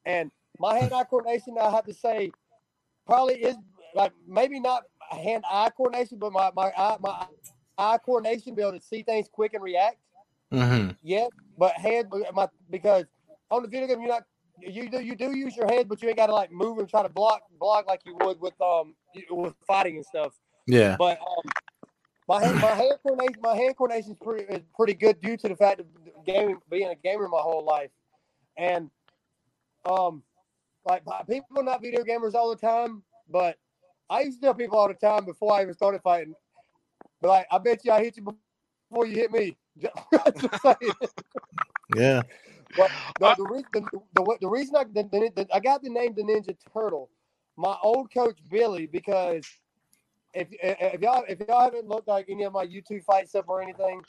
and 0.04 0.30
my 0.58 0.78
hand-eye 0.78 1.04
coordination, 1.04 1.56
I 1.60 1.70
have 1.70 1.84
to 1.86 1.94
say, 1.94 2.30
probably 3.06 3.36
is 3.36 3.56
like 3.94 4.12
maybe 4.26 4.60
not 4.60 4.84
hand-eye 5.10 5.70
coordination, 5.76 6.18
but 6.18 6.32
my 6.32 6.50
my 6.54 6.72
eye, 6.76 6.96
my 7.00 7.26
eye 7.78 7.98
coordination, 7.98 8.54
be 8.54 8.62
able 8.62 8.72
to 8.72 8.80
see 8.80 9.02
things 9.02 9.28
quick 9.30 9.54
and 9.54 9.62
react. 9.62 9.96
Mhm. 10.52 10.96
Yeah, 11.02 11.26
but 11.56 11.72
hand 11.72 12.12
my 12.34 12.48
because 12.70 13.04
on 13.50 13.62
the 13.62 13.68
video 13.68 13.86
game 13.86 14.00
you're 14.00 14.08
not 14.08 14.24
you 14.60 14.88
do 14.90 15.00
you 15.00 15.14
do 15.14 15.36
use 15.36 15.56
your 15.56 15.66
head, 15.66 15.88
but 15.88 16.02
you 16.02 16.08
ain't 16.08 16.16
got 16.16 16.26
to 16.26 16.34
like 16.34 16.50
move 16.50 16.78
and 16.78 16.88
try 16.88 17.02
to 17.02 17.08
block 17.08 17.42
block 17.58 17.86
like 17.86 18.00
you 18.04 18.16
would 18.20 18.40
with 18.40 18.60
um 18.60 18.94
with 19.30 19.54
fighting 19.66 19.96
and 19.96 20.04
stuff. 20.04 20.34
Yeah. 20.66 20.96
But 20.98 21.18
um, 21.20 21.50
my 22.26 22.44
hand, 22.44 22.60
my 22.60 22.74
hand 22.74 22.94
coordination 23.02 23.40
my 23.40 23.56
hand 23.56 23.76
coordination 23.76 24.12
is 24.12 24.18
pretty 24.18 24.44
is 24.52 24.62
pretty 24.76 24.94
good 24.94 25.20
due 25.20 25.36
to 25.36 25.48
the 25.48 25.56
fact 25.56 25.80
of 25.80 25.86
gaming 26.26 26.58
being 26.70 26.88
a 26.88 26.94
gamer 26.94 27.28
my 27.28 27.40
whole 27.40 27.64
life, 27.64 27.90
and 28.56 28.90
um 29.88 30.22
like 30.88 31.04
people 31.28 31.62
not 31.64 31.82
video 31.82 32.04
gamers 32.04 32.34
all 32.34 32.50
the 32.50 32.56
time, 32.56 33.04
but 33.30 33.58
I 34.10 34.22
used 34.22 34.40
to 34.40 34.46
tell 34.46 34.54
people 34.54 34.78
all 34.78 34.88
the 34.88 34.94
time 34.94 35.26
before 35.26 35.54
I 35.54 35.62
even 35.62 35.74
started 35.74 36.02
fighting. 36.02 36.34
But 37.22 37.28
like, 37.28 37.46
I 37.52 37.58
bet 37.58 37.84
you 37.84 37.92
I 37.92 38.02
hit 38.04 38.16
you 38.18 38.24
before 38.90 39.06
you 39.06 39.14
hit 39.16 39.32
me. 39.32 39.56
Just 39.78 40.62
saying. 40.62 40.92
Yeah. 41.88 42.22
The, 43.18 43.34
the, 43.36 43.44
re- 43.44 43.64
the, 43.72 43.88
the, 44.14 44.38
the 44.42 44.48
reason 44.48 44.76
I 44.76 44.84
the, 44.84 45.04
the, 45.04 45.32
the- 45.36 45.48
I 45.54 45.60
got 45.60 45.82
the 45.82 45.90
name 45.90 46.14
the 46.14 46.22
Ninja 46.22 46.56
Turtle, 46.72 47.10
my 47.56 47.76
old 47.82 48.12
coach 48.12 48.38
Billy, 48.50 48.86
because 48.86 49.48
if 50.34 50.48
if 50.52 51.00
y'all 51.02 51.24
if 51.28 51.40
y'all 51.48 51.62
haven't 51.64 51.88
looked 51.88 52.08
like 52.08 52.26
any 52.30 52.44
of 52.44 52.52
my 52.52 52.66
YouTube 52.66 53.04
fight 53.04 53.28
stuff 53.28 53.46
or 53.48 53.62
anything, 53.62 54.02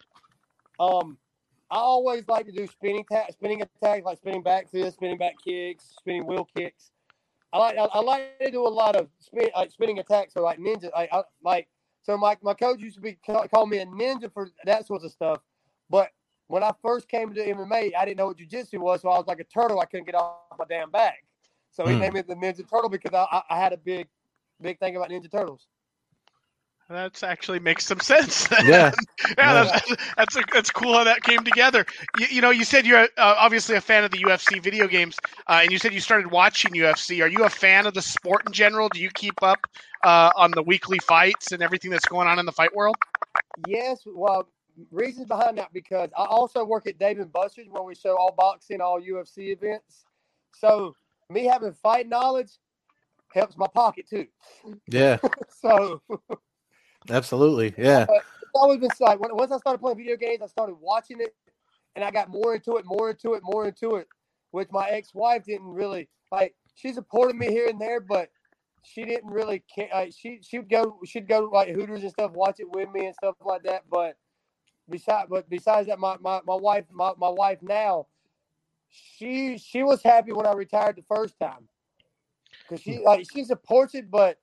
um, 0.80 1.18
I 1.72 1.78
always 1.78 2.28
like 2.28 2.46
to 2.48 2.52
do 2.52 2.68
spinning 2.68 3.06
ta- 3.12 3.28
spinning 3.32 3.62
attacks 3.62 4.06
like 4.06 4.18
spinning 4.18 4.44
back 4.44 4.70
fists, 4.72 4.96
spinning 4.96 5.18
back 5.18 5.36
kicks, 5.44 5.96
spinning 6.00 6.26
wheel 6.26 6.48
kicks. 6.56 6.92
I 7.54 7.58
like 7.60 7.78
I, 7.78 7.86
I 7.86 8.00
like 8.02 8.40
to 8.42 8.52
do 8.52 8.66
a 8.66 8.70
lot 8.70 8.96
of 8.96 9.10
spin 9.20 9.50
like 9.56 9.72
spinning 9.72 10.00
attacks 10.00 10.36
or 10.36 10.42
like 10.44 10.60
ninja 10.60 10.92
like 10.94 11.10
I, 11.12 11.24
like 11.44 11.68
so 12.02 12.18
my 12.18 12.38
my 12.42 12.54
coach 12.54 12.80
used 12.80 12.96
to 12.96 13.02
be 13.02 13.14
call, 13.14 13.48
call 13.48 13.66
me 13.66 13.80
a 13.80 13.86
ninja 13.86 14.32
for 14.32 14.50
that 14.66 14.86
sorts 14.86 15.04
of 15.06 15.12
stuff, 15.12 15.40
but 15.90 16.10
when 16.48 16.64
I 16.64 16.72
first 16.82 17.08
came 17.08 17.34
to 17.34 17.40
MMA, 17.46 17.92
I 17.96 18.06
didn't 18.06 18.18
know 18.18 18.28
what 18.28 18.38
jujitsu 18.38 18.80
was, 18.80 19.02
so 19.02 19.10
I 19.10 19.18
was 19.18 19.28
like 19.28 19.40
a 19.40 19.44
turtle. 19.44 19.80
I 19.80 19.86
couldn't 19.86 20.06
get 20.08 20.16
off 20.16 20.34
my 20.34 20.44
damn 20.44 20.66
back. 20.66 20.98
So 21.46 21.88
he 21.88 21.96
Hmm. 21.96 22.02
named 22.02 22.14
me 22.16 22.22
the 22.22 22.34
Ninja 22.36 22.42
Turtle 22.44 22.90
because 22.90 22.92
I, 22.98 23.08
I, 23.20 23.42
I 23.52 23.60
had 23.60 23.72
a 23.72 23.78
big, 23.78 24.08
big 24.60 24.80
thing 24.80 24.96
about 24.96 25.10
Ninja 25.10 25.30
Turtles. 25.30 25.68
That's 26.90 27.22
actually 27.22 27.60
makes 27.60 27.86
some 27.86 28.00
sense. 28.00 28.48
Yeah. 28.64 28.92
yeah, 29.38 29.54
that's 29.64 29.96
that's, 30.18 30.36
a, 30.36 30.44
that's 30.54 30.70
cool 30.70 30.94
how 30.94 31.04
that 31.04 31.24
came 31.24 31.44
together. 31.44 31.86
You, 32.18 32.28
you 32.30 32.42
know, 32.42 32.50
you 32.50 32.64
said 32.64 32.86
you're 32.86 33.04
uh, 33.04 33.36
obviously 33.38 33.76
a 33.76 33.82
fan 33.82 34.04
of 34.04 34.12
the 34.12 34.18
UFC 34.18 34.62
video 34.62 34.88
games, 34.88 35.18
uh, 35.48 35.60
and 35.64 35.72
you 35.72 35.78
said 35.78 35.94
you 35.94 36.02
started 36.02 36.32
watching 36.32 36.72
UFC. 36.72 37.24
Are 37.24 37.28
you 37.28 37.44
a 37.46 37.50
fan 37.50 37.86
of 37.88 37.94
the 37.94 38.02
sport 38.02 38.44
in 38.46 38.52
general? 38.52 38.90
Do 38.90 39.00
you 39.00 39.10
keep 39.12 39.42
up 39.42 39.60
uh, 40.04 40.32
on 40.36 40.52
the 40.52 40.64
weekly 40.64 41.00
fights 41.00 41.52
and 41.52 41.62
everything 41.62 41.92
that's 41.92 42.06
going 42.06 42.28
on 42.28 42.40
in 42.40 42.46
the 42.46 42.52
fight 42.52 42.76
world? 42.76 42.96
Yes, 43.68 44.02
well, 44.06 44.48
reasons 44.92 45.28
behind 45.28 45.58
that 45.58 45.72
because 45.74 46.10
I 46.18 46.26
also 46.26 46.64
work 46.64 46.88
at 46.88 46.98
Dave 47.00 47.20
and 47.20 47.32
Buster's 47.32 47.68
where 47.70 47.84
we 47.84 47.96
show 47.96 48.18
all 48.18 48.34
boxing, 48.38 48.82
all 48.82 49.02
UFC 49.02 49.50
events. 49.50 50.06
So 50.56 50.96
me 51.30 51.46
having 51.46 51.74
fight 51.74 52.08
knowledge 52.08 52.52
helps 53.34 53.58
my 53.58 53.68
pocket 53.68 54.08
too. 54.10 54.28
Yeah. 54.88 55.18
So 55.62 56.02
Absolutely. 57.10 57.74
Yeah. 57.78 58.06
it's 58.10 58.52
always 58.54 58.80
been 58.80 58.90
like 59.00 59.20
once 59.20 59.52
I 59.52 59.58
started 59.58 59.80
playing 59.80 59.98
video 59.98 60.18
games, 60.18 60.42
I 60.42 60.48
started 60.48 60.76
watching 60.80 61.22
it, 61.22 61.36
and 61.96 62.04
I 62.04 62.12
got 62.12 62.30
more 62.30 62.56
into 62.56 62.78
it, 62.78 62.86
more 62.86 63.12
into 63.12 63.34
it, 63.34 63.42
more 63.44 63.68
into 63.68 63.96
it. 63.96 64.08
Which 64.52 64.70
my 64.72 64.90
ex-wife 64.90 65.46
didn't 65.46 65.68
really 65.68 66.10
like. 66.32 66.56
She 66.76 66.94
supported 66.94 67.36
me 67.36 67.48
here 67.48 67.68
and 67.68 67.80
there, 67.80 68.00
but 68.00 68.30
she 68.84 69.06
didn't 69.06 69.30
really 69.30 69.64
care. 69.74 69.90
Like, 69.94 70.14
she 70.18 70.40
she'd 70.42 70.70
go 70.70 71.00
she'd 71.06 71.28
go 71.28 71.42
to 71.42 71.48
like 71.48 71.70
Hooters 71.70 72.02
and 72.02 72.12
stuff, 72.12 72.32
watch 72.32 72.60
it 72.60 72.70
with 72.72 72.90
me 72.92 73.06
and 73.06 73.16
stuff 73.16 73.36
like 73.46 73.64
that. 73.64 73.84
But 73.92 74.16
besides, 74.90 75.28
but 75.30 75.50
besides 75.50 75.88
that, 75.88 76.00
my 76.00 76.18
my, 76.20 76.42
my 76.46 76.56
wife 76.56 76.86
my, 76.92 77.14
my 77.18 77.30
wife 77.30 77.60
now, 77.62 78.08
she 78.90 79.58
she 79.58 79.84
was 79.84 80.02
happy 80.02 80.32
when 80.32 80.46
I 80.46 80.54
retired 80.54 80.96
the 80.96 81.16
first 81.16 81.40
time 81.40 81.68
because 82.64 82.82
she 82.82 82.96
hmm. 82.96 83.04
like 83.04 83.28
she 83.32 83.44
supports 83.44 83.94
it, 83.96 84.10
but 84.10 84.38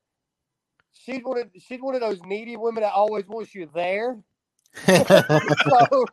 she's 1.05 1.23
one 1.23 1.39
of 1.39 1.51
she's 1.59 1.81
one 1.81 1.95
of 1.95 2.01
those 2.01 2.21
needy 2.25 2.57
women 2.57 2.83
that 2.83 2.93
always 2.93 3.27
wants 3.27 3.55
you 3.55 3.69
there. 3.75 4.19
So, 4.87 6.05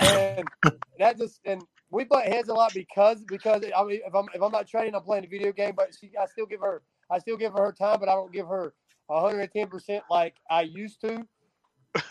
and 0.00 0.48
that 0.98 1.18
just 1.18 1.40
and 1.44 1.62
we 1.90 2.04
butt 2.04 2.26
heads 2.26 2.48
a 2.48 2.54
lot 2.54 2.74
because 2.74 3.24
because 3.24 3.62
I 3.76 3.84
mean 3.84 4.00
if 4.04 4.14
I'm 4.14 4.26
if 4.34 4.42
I'm 4.42 4.50
not 4.50 4.66
training, 4.66 4.94
I'm 4.94 5.02
playing 5.02 5.24
a 5.24 5.28
video 5.28 5.52
game. 5.52 5.74
But 5.76 5.94
she, 5.98 6.10
I 6.20 6.26
still 6.26 6.46
give 6.46 6.60
her 6.60 6.82
I 7.10 7.18
still 7.18 7.36
give 7.36 7.52
her 7.52 7.66
her 7.66 7.72
time, 7.72 8.00
but 8.00 8.08
I 8.08 8.14
don't 8.14 8.32
give 8.32 8.46
her 8.46 8.74
110 9.06 9.68
percent 9.68 10.04
like 10.10 10.34
I 10.50 10.62
used 10.62 11.00
to. 11.02 11.24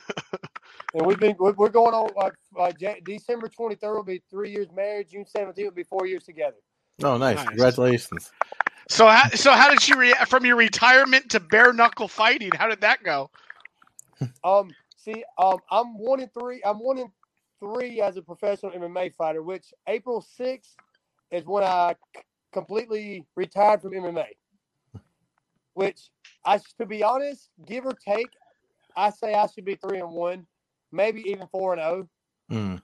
and 0.93 1.05
we've 1.05 1.19
been 1.19 1.35
we're, 1.37 1.69
going 1.69 1.93
on 1.93 2.09
like 2.15 2.33
uh, 2.57 2.71
December 3.03 3.49
23rd 3.49 3.95
will 3.95 4.03
be 4.03 4.23
three 4.29 4.51
years 4.51 4.67
married. 4.73 5.09
June 5.09 5.25
17th 5.25 5.57
will 5.57 5.71
be 5.71 5.83
four 5.83 6.05
years 6.05 6.23
together. 6.23 6.57
Oh, 7.01 7.17
nice. 7.17 7.37
Nice. 7.37 7.47
Congratulations. 7.47 8.31
So, 8.89 9.07
how, 9.07 9.29
so 9.29 9.51
how 9.53 9.69
did 9.69 9.81
she 9.81 9.95
react 9.95 10.29
from 10.29 10.45
your 10.45 10.55
retirement 10.55 11.29
to 11.31 11.39
bare 11.39 11.73
knuckle 11.73 12.07
fighting? 12.07 12.51
How 12.55 12.67
did 12.67 12.81
that 12.81 13.03
go? 13.03 13.29
Um, 14.43 14.71
see, 14.97 15.23
um, 15.37 15.57
I'm 15.71 15.97
one 15.97 16.19
in 16.19 16.29
three. 16.29 16.61
I'm 16.65 16.79
one 16.79 16.97
in 16.97 17.07
three 17.59 18.01
as 18.01 18.17
a 18.17 18.21
professional 18.21 18.71
MMA 18.71 19.13
fighter. 19.15 19.41
Which 19.41 19.73
April 19.87 20.25
6th 20.39 20.75
is 21.31 21.45
when 21.45 21.63
I 21.63 21.95
c- 22.15 22.23
completely 22.51 23.25
retired 23.35 23.81
from 23.81 23.91
MMA. 23.91 24.25
Which 25.73 26.09
I, 26.45 26.59
to 26.77 26.85
be 26.85 27.03
honest, 27.03 27.49
give 27.65 27.85
or 27.85 27.93
take, 27.93 28.29
I 28.95 29.09
say 29.09 29.33
I 29.33 29.47
should 29.47 29.65
be 29.65 29.75
three 29.75 29.99
and 29.99 30.11
one, 30.11 30.45
maybe 30.91 31.21
even 31.29 31.47
four 31.47 31.73
and 31.73 31.81
zero. 31.81 32.09
Mm. 32.51 32.81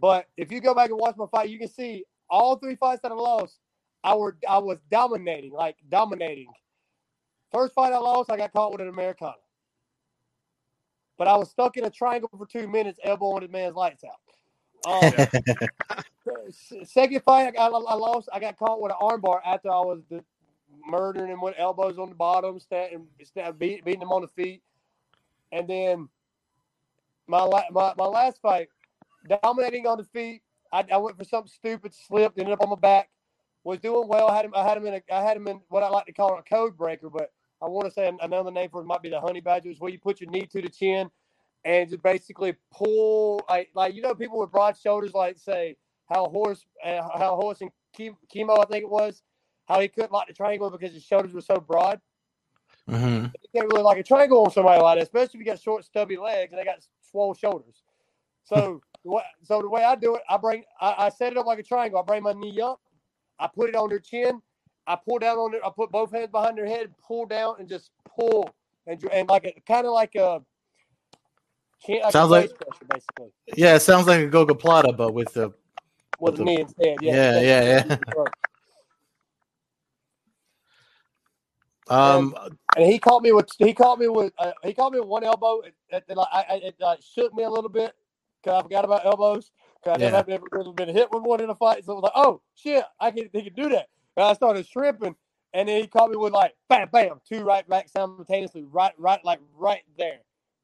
But 0.00 0.26
if 0.36 0.50
you 0.50 0.60
go 0.60 0.74
back 0.74 0.90
and 0.90 0.98
watch 0.98 1.16
my 1.16 1.26
fight, 1.26 1.50
you 1.50 1.58
can 1.58 1.68
see 1.68 2.04
all 2.30 2.56
three 2.56 2.76
fights 2.76 3.02
that 3.02 3.12
I 3.12 3.14
lost. 3.14 3.58
I 4.04 4.14
were 4.14 4.36
I 4.48 4.58
was 4.58 4.78
dominating, 4.90 5.52
like 5.52 5.76
dominating. 5.88 6.48
First 7.52 7.74
fight 7.74 7.92
I 7.92 7.98
lost, 7.98 8.30
I 8.30 8.36
got 8.36 8.52
caught 8.52 8.72
with 8.72 8.80
an 8.80 8.88
Americana. 8.88 9.34
But 11.18 11.28
I 11.28 11.36
was 11.36 11.50
stuck 11.50 11.76
in 11.76 11.84
a 11.84 11.90
triangle 11.90 12.30
for 12.36 12.46
two 12.46 12.68
minutes, 12.68 13.00
elbowing 13.02 13.42
the 13.42 13.48
man's 13.48 13.74
lights 13.74 14.04
out. 14.04 14.20
Um, 14.84 15.28
second 16.84 17.22
fight, 17.24 17.48
I, 17.48 17.50
got, 17.52 17.72
I 17.72 17.94
lost. 17.94 18.28
I 18.32 18.40
got 18.40 18.58
caught 18.58 18.80
with 18.82 18.92
an 18.92 18.98
armbar 19.00 19.40
after 19.44 19.70
I 19.70 19.80
was 19.80 20.02
the, 20.10 20.22
murdering 20.86 21.30
him 21.30 21.40
with 21.40 21.54
elbows 21.58 21.98
on 21.98 22.10
the 22.10 22.14
bottom, 22.14 22.60
standing, 22.60 23.06
stand, 23.24 23.58
beat, 23.58 23.84
beating 23.84 24.02
him 24.02 24.12
on 24.12 24.22
the 24.22 24.28
feet. 24.28 24.62
And 25.52 25.68
then 25.68 26.08
my, 27.26 27.46
my 27.70 27.94
my 27.96 28.06
last 28.06 28.40
fight, 28.42 28.68
dominating 29.42 29.86
on 29.86 29.98
the 29.98 30.04
feet. 30.04 30.42
I, 30.72 30.84
I 30.92 30.96
went 30.98 31.16
for 31.18 31.24
something 31.24 31.50
stupid, 31.52 31.94
slipped, 31.94 32.38
ended 32.38 32.54
up 32.54 32.62
on 32.62 32.70
my 32.70 32.76
back. 32.76 33.10
Was 33.64 33.80
doing 33.80 34.06
well. 34.08 34.28
I 34.28 34.36
had 34.36 34.44
him. 34.44 34.52
I 34.54 34.62
had 34.62 34.76
him 34.78 34.86
in. 34.86 34.94
A, 34.94 35.02
I 35.12 35.22
had 35.22 35.36
him 35.36 35.48
in 35.48 35.60
what 35.68 35.82
I 35.82 35.88
like 35.88 36.06
to 36.06 36.12
call 36.12 36.38
a 36.38 36.42
code 36.42 36.76
breaker, 36.76 37.10
but 37.10 37.32
I 37.60 37.66
want 37.66 37.86
to 37.86 37.92
say 37.92 38.10
another 38.20 38.52
name 38.52 38.70
for 38.70 38.80
it 38.80 38.84
might 38.86 39.02
be 39.02 39.08
the 39.10 39.20
honey 39.20 39.40
badger. 39.40 39.70
Is 39.70 39.80
where 39.80 39.90
you 39.90 39.98
put 39.98 40.20
your 40.20 40.30
knee 40.30 40.46
to 40.52 40.62
the 40.62 40.68
chin 40.68 41.10
and 41.64 41.90
just 41.90 42.02
basically 42.02 42.54
pull 42.72 43.44
like 43.50 43.70
like 43.74 43.94
you 43.94 44.02
know 44.02 44.14
people 44.14 44.38
with 44.38 44.52
broad 44.52 44.76
shoulders 44.78 45.14
like 45.14 45.36
say 45.36 45.76
how 46.08 46.26
horse 46.28 46.64
uh, 46.84 47.02
how 47.18 47.34
horse 47.34 47.60
and 47.60 47.70
chemo 47.98 48.58
I 48.60 48.64
think 48.66 48.84
it 48.84 48.90
was 48.90 49.22
how 49.66 49.80
he 49.80 49.88
couldn't 49.88 50.12
lock 50.12 50.28
the 50.28 50.34
triangle 50.34 50.70
because 50.70 50.92
his 50.92 51.02
shoulders 51.02 51.34
were 51.34 51.40
so 51.40 51.56
broad. 51.56 52.00
hmm 52.88 53.26
You 53.42 53.48
can't 53.60 53.72
really 53.72 53.82
like 53.82 53.98
a 53.98 54.04
triangle 54.04 54.44
on 54.44 54.52
somebody 54.52 54.80
like 54.80 54.98
that, 54.98 55.02
especially 55.02 55.40
if 55.40 55.46
you 55.46 55.52
got 55.52 55.60
short, 55.60 55.84
stubby 55.84 56.16
legs 56.16 56.52
and 56.52 56.60
they 56.60 56.64
got 56.64 56.78
swole 57.10 57.34
shoulders. 57.34 57.82
So? 58.44 58.80
So 59.44 59.60
the 59.62 59.68
way 59.68 59.84
I 59.84 59.94
do 59.94 60.16
it, 60.16 60.22
I 60.28 60.36
bring, 60.36 60.64
I, 60.80 60.94
I 61.06 61.08
set 61.10 61.32
it 61.32 61.38
up 61.38 61.46
like 61.46 61.58
a 61.58 61.62
triangle. 61.62 61.98
I 62.00 62.02
bring 62.02 62.22
my 62.22 62.32
knee 62.32 62.60
up, 62.60 62.80
I 63.38 63.46
put 63.46 63.68
it 63.68 63.76
on 63.76 63.88
their 63.88 64.00
chin, 64.00 64.40
I 64.86 64.96
pull 64.96 65.18
down 65.18 65.36
on 65.38 65.54
it. 65.54 65.60
I 65.64 65.70
put 65.74 65.90
both 65.90 66.12
hands 66.12 66.30
behind 66.30 66.56
their 66.58 66.66
head, 66.66 66.92
pull 67.06 67.26
down, 67.26 67.56
and 67.58 67.68
just 67.68 67.90
pull 68.04 68.48
and 68.86 69.02
and 69.12 69.28
like 69.28 69.44
a 69.44 69.52
kind 69.66 69.86
of 69.86 69.92
like 69.92 70.14
a. 70.14 70.42
Chin, 71.84 72.00
like 72.02 72.12
Sounds 72.12 72.28
a 72.28 72.32
like- 72.32 72.50
pressure, 72.56 72.84
basically 72.88 73.32
Yeah, 73.56 73.74
it 73.76 73.80
sounds 73.80 74.06
like 74.06 74.20
a 74.20 74.28
gogoplata, 74.28 74.96
but 74.96 75.12
with 75.12 75.32
the 75.34 75.52
with 76.18 76.36
the- 76.36 76.38
the 76.38 76.44
knee 76.44 76.60
instead. 76.60 76.96
Yeah, 77.02 77.40
Yeah, 77.40 77.40
yeah, 77.40 77.84
yeah. 77.88 77.96
um 81.88 82.34
and 82.76 82.86
he 82.90 82.98
caught 82.98 83.22
me 83.22 83.30
with 83.32 83.48
he 83.58 83.72
caught 83.72 83.98
me 83.98 84.08
with 84.08 84.32
uh, 84.38 84.52
he 84.64 84.72
caught 84.74 84.92
me 84.92 84.98
with 84.98 85.08
one 85.08 85.22
elbow. 85.22 85.60
It, 85.60 85.74
it, 85.90 86.04
it, 86.08 86.16
like, 86.16 86.26
I, 86.32 86.38
I- 86.50 86.60
it 86.64 87.04
shook 87.14 87.32
me 87.34 87.44
a 87.44 87.50
little 87.50 87.70
bit 87.70 87.92
I 88.54 88.62
forgot 88.62 88.84
about 88.84 89.06
elbows. 89.06 89.50
Because 89.82 90.00
Yeah. 90.00 90.18
I've 90.18 90.28
never 90.28 90.44
really 90.50 90.72
been 90.72 90.88
hit 90.88 91.10
with 91.12 91.22
one 91.22 91.40
in 91.40 91.50
a 91.50 91.54
fight, 91.54 91.84
so 91.84 91.92
I 91.92 91.94
was 91.94 92.02
like, 92.04 92.12
"Oh 92.16 92.40
shit, 92.54 92.84
I 92.98 93.10
can 93.12 93.28
he 93.32 93.42
can 93.42 93.54
do 93.54 93.68
that." 93.70 93.88
And 94.16 94.26
I 94.26 94.32
started 94.32 94.66
shrimping, 94.66 95.14
and 95.52 95.68
then 95.68 95.80
he 95.80 95.86
caught 95.86 96.10
me 96.10 96.16
with 96.16 96.32
like 96.32 96.56
bam, 96.68 96.88
bam, 96.92 97.20
two 97.28 97.44
right 97.44 97.68
back 97.68 97.88
simultaneously, 97.88 98.64
right, 98.64 98.94
right, 98.98 99.24
like 99.24 99.40
right 99.56 99.82
there, 99.96 100.20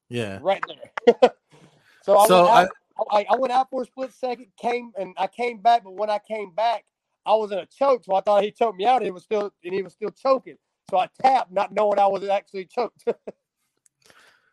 yeah. 0.08 0.38
right 0.42 0.62
there. 0.66 1.14
so 2.02 2.16
I 2.16 2.26
So 2.26 2.42
went 2.44 2.48
out. 2.56 2.68
I, 3.10 3.26
I 3.30 3.36
went 3.36 3.52
out 3.52 3.70
for 3.70 3.82
a 3.82 3.86
split 3.86 4.12
second, 4.12 4.46
came 4.60 4.92
and 4.98 5.14
I 5.18 5.26
came 5.26 5.58
back, 5.58 5.84
but 5.84 5.94
when 5.94 6.10
I 6.10 6.18
came 6.18 6.50
back, 6.50 6.84
I 7.24 7.34
was 7.34 7.52
in 7.52 7.58
a 7.58 7.66
choke, 7.66 8.04
so 8.04 8.14
I 8.14 8.20
thought 8.20 8.42
he 8.42 8.50
choked 8.50 8.78
me 8.78 8.86
out. 8.86 8.96
And 8.96 9.04
he 9.06 9.10
was 9.10 9.22
still 9.22 9.52
and 9.64 9.74
he 9.74 9.82
was 9.82 9.92
still 9.92 10.10
choking. 10.10 10.56
So 10.90 10.98
I 10.98 11.08
tapped, 11.22 11.52
not 11.52 11.72
knowing 11.72 11.98
I 11.98 12.06
was 12.06 12.28
actually 12.28 12.66
choked. 12.66 13.04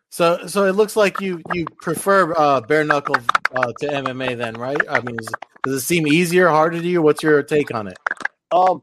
So 0.09 0.47
so 0.47 0.65
it 0.65 0.73
looks 0.73 0.95
like 0.95 1.21
you 1.21 1.41
you 1.53 1.65
prefer 1.81 2.33
uh 2.35 2.61
bare 2.61 2.83
knuckle 2.83 3.15
uh, 3.55 3.71
to 3.79 3.87
MMA 3.87 4.37
then, 4.37 4.55
right? 4.55 4.81
I 4.89 5.01
mean, 5.01 5.15
is, 5.19 5.29
does 5.63 5.75
it 5.75 5.81
seem 5.81 6.07
easier, 6.07 6.49
harder 6.49 6.81
to 6.81 6.87
you? 6.87 7.01
What's 7.01 7.21
your 7.21 7.43
take 7.43 7.73
on 7.73 7.87
it? 7.87 7.97
Um, 8.51 8.81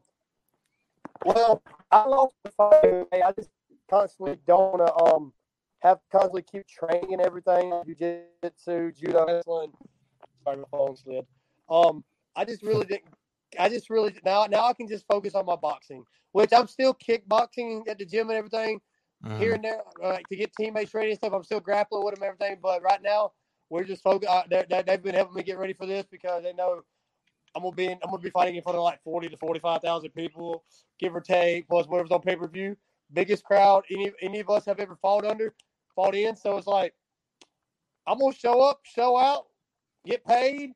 well, 1.25 1.61
I 1.91 2.05
lost 2.05 2.33
the 2.43 2.51
fight. 2.51 3.07
I 3.11 3.33
just 3.33 3.49
constantly 3.89 4.37
don't 4.47 4.79
wanna, 4.79 5.13
um 5.13 5.33
have 5.79 5.99
constantly 6.11 6.43
keep 6.43 6.65
training 6.67 7.13
and 7.13 7.21
everything, 7.21 7.71
jiu-jitsu, 7.85 8.91
judo, 8.93 9.25
wrestling. 9.27 9.71
Sorry, 10.43 10.57
my 10.57 10.63
phone 10.71 10.95
slid. 10.95 11.25
Um, 11.69 12.03
I 12.35 12.45
just 12.45 12.63
really 12.63 12.85
didn't. 12.85 13.13
I 13.59 13.69
just 13.69 13.89
really 13.89 14.15
now 14.23 14.45
now 14.45 14.65
I 14.65 14.73
can 14.73 14.87
just 14.87 15.05
focus 15.07 15.35
on 15.35 15.45
my 15.45 15.57
boxing, 15.57 16.05
which 16.31 16.53
I'm 16.53 16.67
still 16.67 16.93
kickboxing 16.93 17.87
at 17.89 17.97
the 17.97 18.05
gym 18.05 18.29
and 18.29 18.37
everything 18.37 18.79
Mhm. 19.23 19.39
here 19.39 19.53
and 19.53 19.63
there 19.63 19.81
uh, 20.03 20.17
to 20.29 20.35
get 20.35 20.53
teammates 20.53 20.93
ready 20.93 21.09
and 21.11 21.17
stuff. 21.17 21.33
I'm 21.33 21.43
still 21.43 21.59
grappling 21.59 22.03
with 22.03 22.15
them 22.15 22.23
and 22.23 22.33
everything, 22.33 22.59
but 22.61 22.81
right 22.83 23.01
now 23.01 23.33
we're 23.69 23.83
just 23.83 24.03
focused. 24.03 24.31
Uh, 24.31 24.43
they, 24.49 24.83
they've 24.85 25.03
been 25.03 25.15
helping 25.15 25.35
me 25.35 25.43
get 25.43 25.57
ready 25.57 25.73
for 25.73 25.85
this 25.85 26.05
because 26.09 26.43
they 26.43 26.53
know 26.53 26.83
I'm 27.55 27.63
gonna 27.63 27.75
be 27.75 27.85
in, 27.85 27.97
I'm 28.03 28.09
gonna 28.09 28.21
be 28.21 28.29
fighting 28.29 28.55
in 28.55 28.61
front 28.61 28.77
of 28.77 28.83
like 28.83 29.01
forty 29.03 29.27
to 29.29 29.37
forty 29.37 29.59
five 29.59 29.81
thousand 29.81 30.11
people, 30.11 30.63
give 30.99 31.15
or 31.15 31.21
take, 31.21 31.67
plus 31.67 31.87
whatever's 31.87 32.11
on 32.11 32.21
pay 32.21 32.35
per 32.35 32.47
view. 32.47 32.77
Biggest 33.11 33.43
crowd 33.43 33.83
any 33.89 34.11
any 34.21 34.39
of 34.41 34.49
us 34.49 34.65
have 34.65 34.79
ever 34.79 34.95
fought 34.95 35.25
under, 35.25 35.53
fought 35.95 36.15
in. 36.15 36.35
So 36.35 36.57
it's 36.57 36.67
like 36.67 36.93
I'm 38.05 38.19
gonna 38.19 38.33
show 38.33 38.61
up, 38.61 38.81
show 38.83 39.17
out, 39.17 39.47
get 40.05 40.23
paid, 40.25 40.71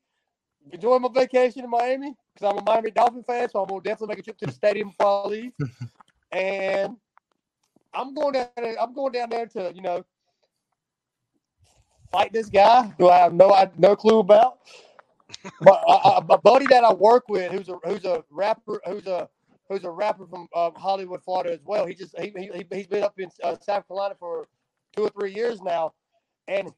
enjoy 0.71 0.97
my 0.99 1.10
vacation 1.13 1.63
in 1.63 1.69
Miami 1.69 2.15
because 2.34 2.51
I'm 2.51 2.58
a 2.58 2.63
Miami 2.63 2.91
Dolphin 2.91 3.23
fan. 3.23 3.49
So 3.49 3.62
I'm 3.62 3.67
gonna 3.67 3.82
definitely 3.82 4.13
make 4.15 4.19
a 4.19 4.23
trip 4.23 4.38
to 4.39 4.45
the 4.47 4.51
stadium 4.51 4.89
before 4.89 5.25
I 5.25 5.27
leave, 5.30 5.51
and 6.32 6.97
I'm 7.93 8.13
going 8.13 8.34
down 8.34 8.47
there. 8.56 8.82
I'm 8.82 8.93
going 8.93 9.13
down 9.13 9.30
there 9.30 9.45
to 9.47 9.71
you 9.73 9.82
know 9.82 10.04
fight 12.12 12.34
this 12.34 12.49
guy 12.49 12.93
who 12.97 13.10
I 13.10 13.17
have 13.17 13.34
no 13.34 13.51
I 13.54 13.69
no 13.77 13.95
clue 13.95 14.19
about. 14.19 14.60
But 15.62 15.82
a, 15.88 16.23
a, 16.34 16.38
buddy 16.38 16.67
that 16.67 16.84
I 16.84 16.93
work 16.93 17.30
with, 17.30 17.51
who's 17.51 17.69
a 17.69 17.77
who's 17.84 18.04
a 18.04 18.23
rapper, 18.30 18.82
who's 18.86 19.08
a 19.08 19.30
who's 19.69 19.84
a 19.86 19.89
rapper 19.89 20.27
from 20.27 20.47
uh, 20.54 20.71
Hollywood, 20.75 21.23
Florida 21.23 21.54
as 21.54 21.62
well. 21.63 21.86
He 21.86 21.95
just 21.95 22.17
he, 22.19 22.32
he 22.36 22.65
he's 22.71 22.88
been 22.88 23.04
up 23.04 23.17
in 23.17 23.30
uh, 23.43 23.56
South 23.62 23.88
Carolina 23.88 24.15
for 24.19 24.49
two 24.95 25.04
or 25.04 25.10
three 25.10 25.34
years 25.34 25.62
now, 25.62 25.93
and 26.47 26.71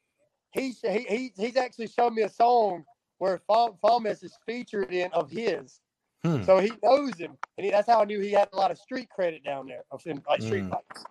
he's 0.52 0.80
he, 0.82 1.06
he 1.10 1.34
he's 1.36 1.58
actually 1.58 1.88
shown 1.88 2.14
me 2.16 2.22
a 2.22 2.30
song 2.30 2.86
where 3.18 3.42
Fomes 3.48 4.24
is 4.24 4.38
featured 4.46 4.94
in 4.94 5.12
of 5.14 5.30
his. 5.32 5.82
Hmm. 6.24 6.44
So 6.44 6.60
he 6.60 6.72
knows 6.84 7.18
him, 7.18 7.38
and 7.58 7.66
he, 7.66 7.72
that's 7.72 7.88
how 7.88 8.02
I 8.02 8.06
knew 8.06 8.20
he 8.20 8.32
had 8.32 8.50
a 8.54 8.56
lot 8.56 8.72
of 8.72 8.78
street 8.78 9.10
credit 9.10 9.44
down 9.44 9.68
there, 9.68 9.84
of 9.92 10.02
in, 10.06 10.22
like 10.28 10.42
street 10.42 10.66
Mm. 10.66 10.70
fights. 10.70 11.06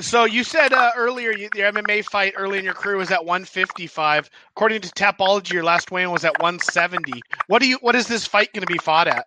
So 0.00 0.24
you 0.24 0.44
said 0.44 0.72
uh, 0.72 0.92
earlier 0.96 1.32
you, 1.32 1.48
your 1.54 1.72
MMA 1.72 2.04
fight 2.04 2.34
early 2.36 2.58
in 2.58 2.64
your 2.64 2.74
career 2.74 2.96
was 2.96 3.10
at 3.10 3.24
155. 3.24 4.30
According 4.54 4.82
to 4.82 4.88
Tapology, 4.90 5.52
your 5.52 5.64
last 5.64 5.90
weigh-in 5.90 6.10
was 6.10 6.24
at 6.24 6.38
170. 6.40 7.20
What 7.46 7.60
do 7.62 7.68
you? 7.68 7.78
What 7.80 7.94
is 7.94 8.06
this 8.06 8.26
fight 8.26 8.52
going 8.52 8.66
to 8.66 8.72
be 8.72 8.78
fought 8.78 9.08
at? 9.08 9.24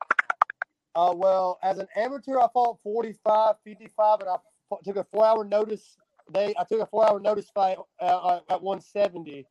Uh, 0.96 1.14
well, 1.16 1.58
as 1.64 1.80
an 1.80 1.88
amateur, 1.96 2.40
I 2.40 2.48
fought 2.54 2.80
45, 2.84 3.56
55, 3.64 4.20
and 4.22 4.30
I 4.30 4.36
took 4.84 4.98
a 4.98 5.04
four-hour 5.06 5.44
notice. 5.46 5.98
They, 6.32 6.54
I 6.58 6.64
took 6.64 6.82
a 6.82 6.86
four-hour 6.86 7.20
notice 7.20 7.50
fight 7.50 7.78
uh, 8.00 8.04
uh, 8.04 8.40
at 8.50 8.62
170, 8.62 9.48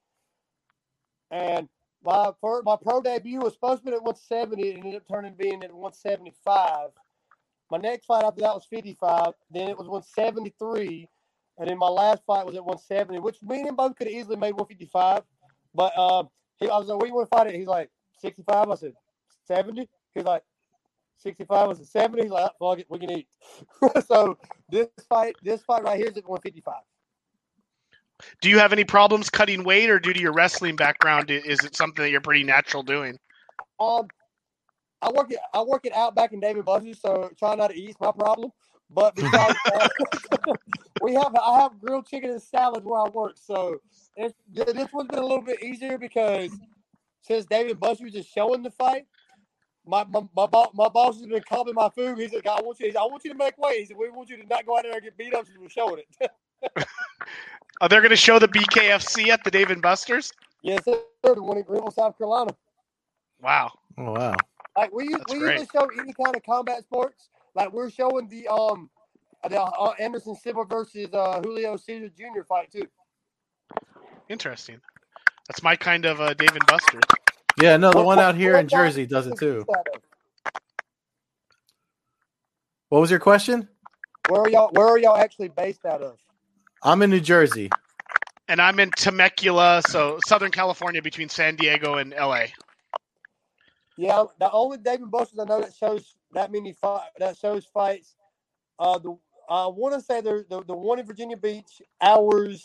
and 1.30 1.68
my 2.04 2.32
fir- 2.40 2.62
my 2.64 2.76
pro 2.82 3.00
debut 3.02 3.40
was 3.40 3.54
supposed 3.54 3.84
to 3.84 3.90
be 3.90 3.96
at 3.96 4.02
170. 4.02 4.62
It 4.62 4.76
ended 4.78 4.96
up 4.96 5.04
turning 5.10 5.34
being 5.34 5.62
at 5.64 5.72
175. 5.72 6.90
My 7.70 7.78
next 7.78 8.06
fight 8.06 8.24
after 8.24 8.42
that 8.42 8.54
was 8.54 8.66
55. 8.70 9.34
Then 9.50 9.68
it 9.70 9.78
was 9.78 9.88
173, 9.88 11.08
and 11.58 11.70
then 11.70 11.78
my 11.78 11.88
last 11.88 12.22
fight 12.26 12.46
was 12.46 12.56
at 12.56 12.64
170, 12.64 13.20
which 13.20 13.42
me 13.42 13.60
and 13.60 13.68
him 13.70 13.76
both 13.76 13.96
could 13.96 14.08
have 14.08 14.14
easily 14.16 14.36
made 14.36 14.52
155. 14.54 15.22
But 15.74 15.92
uh, 15.96 16.24
he, 16.60 16.68
I 16.70 16.78
was 16.78 16.88
like, 16.88 16.98
"Where 17.00 17.08
you 17.08 17.14
want 17.14 17.30
to 17.30 17.36
fight 17.36 17.48
it?" 17.48 17.56
He's 17.56 17.66
like, 17.68 17.90
"65." 18.20 18.70
I 18.70 18.74
said, 18.76 18.94
"70." 19.46 19.88
He's 20.14 20.24
like. 20.24 20.42
65 21.18 21.68
was 21.68 21.80
a 21.80 21.86
70. 21.86 22.22
He's 22.24 22.32
like, 22.32 22.52
fuck 22.60 22.80
it, 22.80 22.86
we 22.90 22.98
can 22.98 23.10
eat. 23.12 23.28
so 24.06 24.38
this 24.70 24.88
fight, 25.08 25.36
this 25.42 25.62
fight 25.62 25.84
right 25.84 25.98
here 25.98 26.08
is 26.08 26.16
at 26.16 26.28
155. 26.28 26.74
Do 28.40 28.48
you 28.48 28.59
have 28.59 28.72
any 28.72 28.85
problems 28.85 29.30
cutting 29.30 29.64
weight, 29.64 29.90
or 29.90 29.98
due 29.98 30.12
to 30.12 30.20
your 30.20 30.33
wrestling 30.33 30.76
background, 30.76 31.30
is 31.30 31.64
it 31.64 31.76
something 31.76 32.02
that 32.02 32.11
you're 32.11 32.20
pretty 32.20 32.44
natural 32.44 32.83
doing? 32.83 33.18
Um, 33.78 34.09
I 35.02 35.11
work 35.11 35.33
it, 35.33 35.38
I 35.54 35.62
work 35.62 35.87
it 35.87 35.94
out 35.94 36.14
back 36.14 36.33
in 36.33 36.40
Dave 36.40 36.56
and 36.56 36.64
Buster's, 36.64 37.00
so 37.00 37.30
trying 37.38 37.59
not 37.59 37.70
to 37.70 37.76
eat 37.76 37.90
is 37.90 37.96
my 38.00 38.12
problem. 38.12 38.50
But 38.90 39.14
because 39.16 39.54
uh, 39.72 39.88
we 41.02 41.14
have, 41.14 41.35
I 41.35 41.61
have 41.61 41.80
grilled 41.80 42.06
chicken 42.06 42.30
and 42.30 42.42
salad 42.42 42.85
where 42.85 43.00
I 43.00 43.09
work, 43.09 43.37
so 43.37 43.80
it's, 44.16 44.35
this 44.52 44.92
one's 44.92 45.09
been 45.09 45.20
a 45.20 45.26
little 45.26 45.42
bit 45.42 45.62
easier 45.62 45.96
because 45.98 46.50
since 47.22 47.46
Dave 47.46 47.70
and 47.70 47.80
Buster's 47.80 48.14
is 48.14 48.26
showing 48.26 48.62
the 48.62 48.70
fight, 48.70 49.06
my 49.87 50.04
my 50.04 50.20
my, 50.37 50.46
bo- 50.46 50.70
my 50.74 50.88
boss 50.88 51.18
has 51.18 51.26
been 51.26 51.42
calling 51.42 51.74
my 51.74 51.88
food. 51.88 52.18
He's 52.18 52.33
like, 52.33 52.46
I 52.46 52.61
want 52.61 52.80
you, 52.80 52.88
I 52.90 53.04
want 53.06 53.24
you 53.24 53.33
to 53.33 53.37
make 53.37 53.56
weight. 53.59 53.80
He 53.80 53.87
said, 53.87 53.96
we 53.96 54.11
want 54.11 54.28
you 54.28 54.37
to 54.37 54.46
not 54.46 54.66
go 54.66 54.76
out 54.76 54.83
there 54.85 54.92
and 54.92 55.02
get 55.02 55.16
beat 55.16 55.35
up 55.35 55.46
since 55.46 55.59
we're 55.59 55.68
showing 55.68 56.02
it. 56.20 56.30
Are 57.81 57.88
they 57.88 57.96
going 57.96 58.11
to 58.11 58.16
show 58.16 58.38
the 58.38 58.49
BKFC 58.49 59.29
at 59.29 59.42
the 59.44 59.51
Dave 59.51 59.70
and 59.70 59.81
Buster's? 59.81 60.33
yes, 60.62 60.85
sir. 60.85 60.99
The 61.25 61.42
one 61.42 61.57
in 61.57 61.62
Greenville, 61.64 61.90
South 61.90 62.16
Carolina. 62.18 62.55
Wow. 63.42 63.73
Oh 63.96 64.12
wow. 64.12 64.35
Like 64.77 64.92
we, 64.92 65.07
us- 65.09 65.12
That's 65.18 65.33
we 65.33 65.38
great. 65.40 65.53
usually 65.61 65.68
show 65.73 65.88
any 66.01 66.12
kind 66.12 66.37
of 66.37 66.42
combat 66.44 66.83
sports. 66.85 67.29
Like 67.55 67.73
we're 67.73 67.90
showing 67.90 68.29
the 68.29 68.46
um 68.49 68.90
the 69.49 69.61
uh, 69.61 69.92
Anderson 69.99 70.35
Silva 70.37 70.64
versus 70.64 71.09
uh, 71.14 71.40
Julio 71.42 71.77
Cesar 71.77 72.11
Jr. 72.11 72.42
fight 72.46 72.70
too. 72.70 72.87
Interesting. 74.29 74.79
That's 75.49 75.62
my 75.62 75.75
kind 75.77 76.05
of 76.05 76.20
uh, 76.20 76.35
Dave 76.35 76.53
and 76.55 76.66
Buster. 76.66 77.01
Yeah, 77.61 77.77
no, 77.79 77.90
the 77.90 77.96
What- 77.99 78.07
one 78.07 78.18
out 78.18 78.35
here 78.37 78.57
in 78.57 78.68
Jersey 78.68 79.07
does 79.07 79.27
it 79.27 79.38
too. 79.38 79.64
What 82.88 83.01
was 83.01 83.11
your 83.11 83.20
question? 83.20 83.68
Where 84.29 84.42
are 84.42 84.49
y'all? 84.51 84.70
Where 84.73 84.87
are 84.87 84.99
y'all 84.99 85.16
actually 85.16 85.49
based 85.49 85.85
out 85.87 86.03
of? 86.03 86.18
I'm 86.83 87.03
in 87.03 87.11
New 87.11 87.21
Jersey. 87.21 87.71
And 88.49 88.61
I'm 88.61 88.81
in 88.81 88.90
Temecula, 88.90 89.83
so 89.87 90.19
Southern 90.27 90.51
California, 90.51 91.01
between 91.01 91.29
San 91.29 91.55
Diego 91.55 91.97
and 91.97 92.12
LA. 92.12 92.47
Yeah, 93.97 94.25
the 94.40 94.51
only 94.51 94.79
Dave 94.79 95.03
and 95.03 95.11
Busters 95.11 95.38
I 95.38 95.45
know 95.45 95.61
that 95.61 95.75
shows 95.75 96.14
that 96.33 96.51
many 96.51 96.73
fight 96.73 97.09
that 97.19 97.37
shows 97.37 97.66
fights. 97.66 98.16
Uh, 98.79 98.99
the 98.99 99.16
I 99.49 99.66
want 99.66 99.95
to 99.95 100.01
say 100.01 100.21
the, 100.21 100.45
the 100.49 100.64
the 100.64 100.75
one 100.75 100.99
in 100.99 101.07
Virginia 101.07 101.37
Beach, 101.37 101.83
ours, 102.01 102.64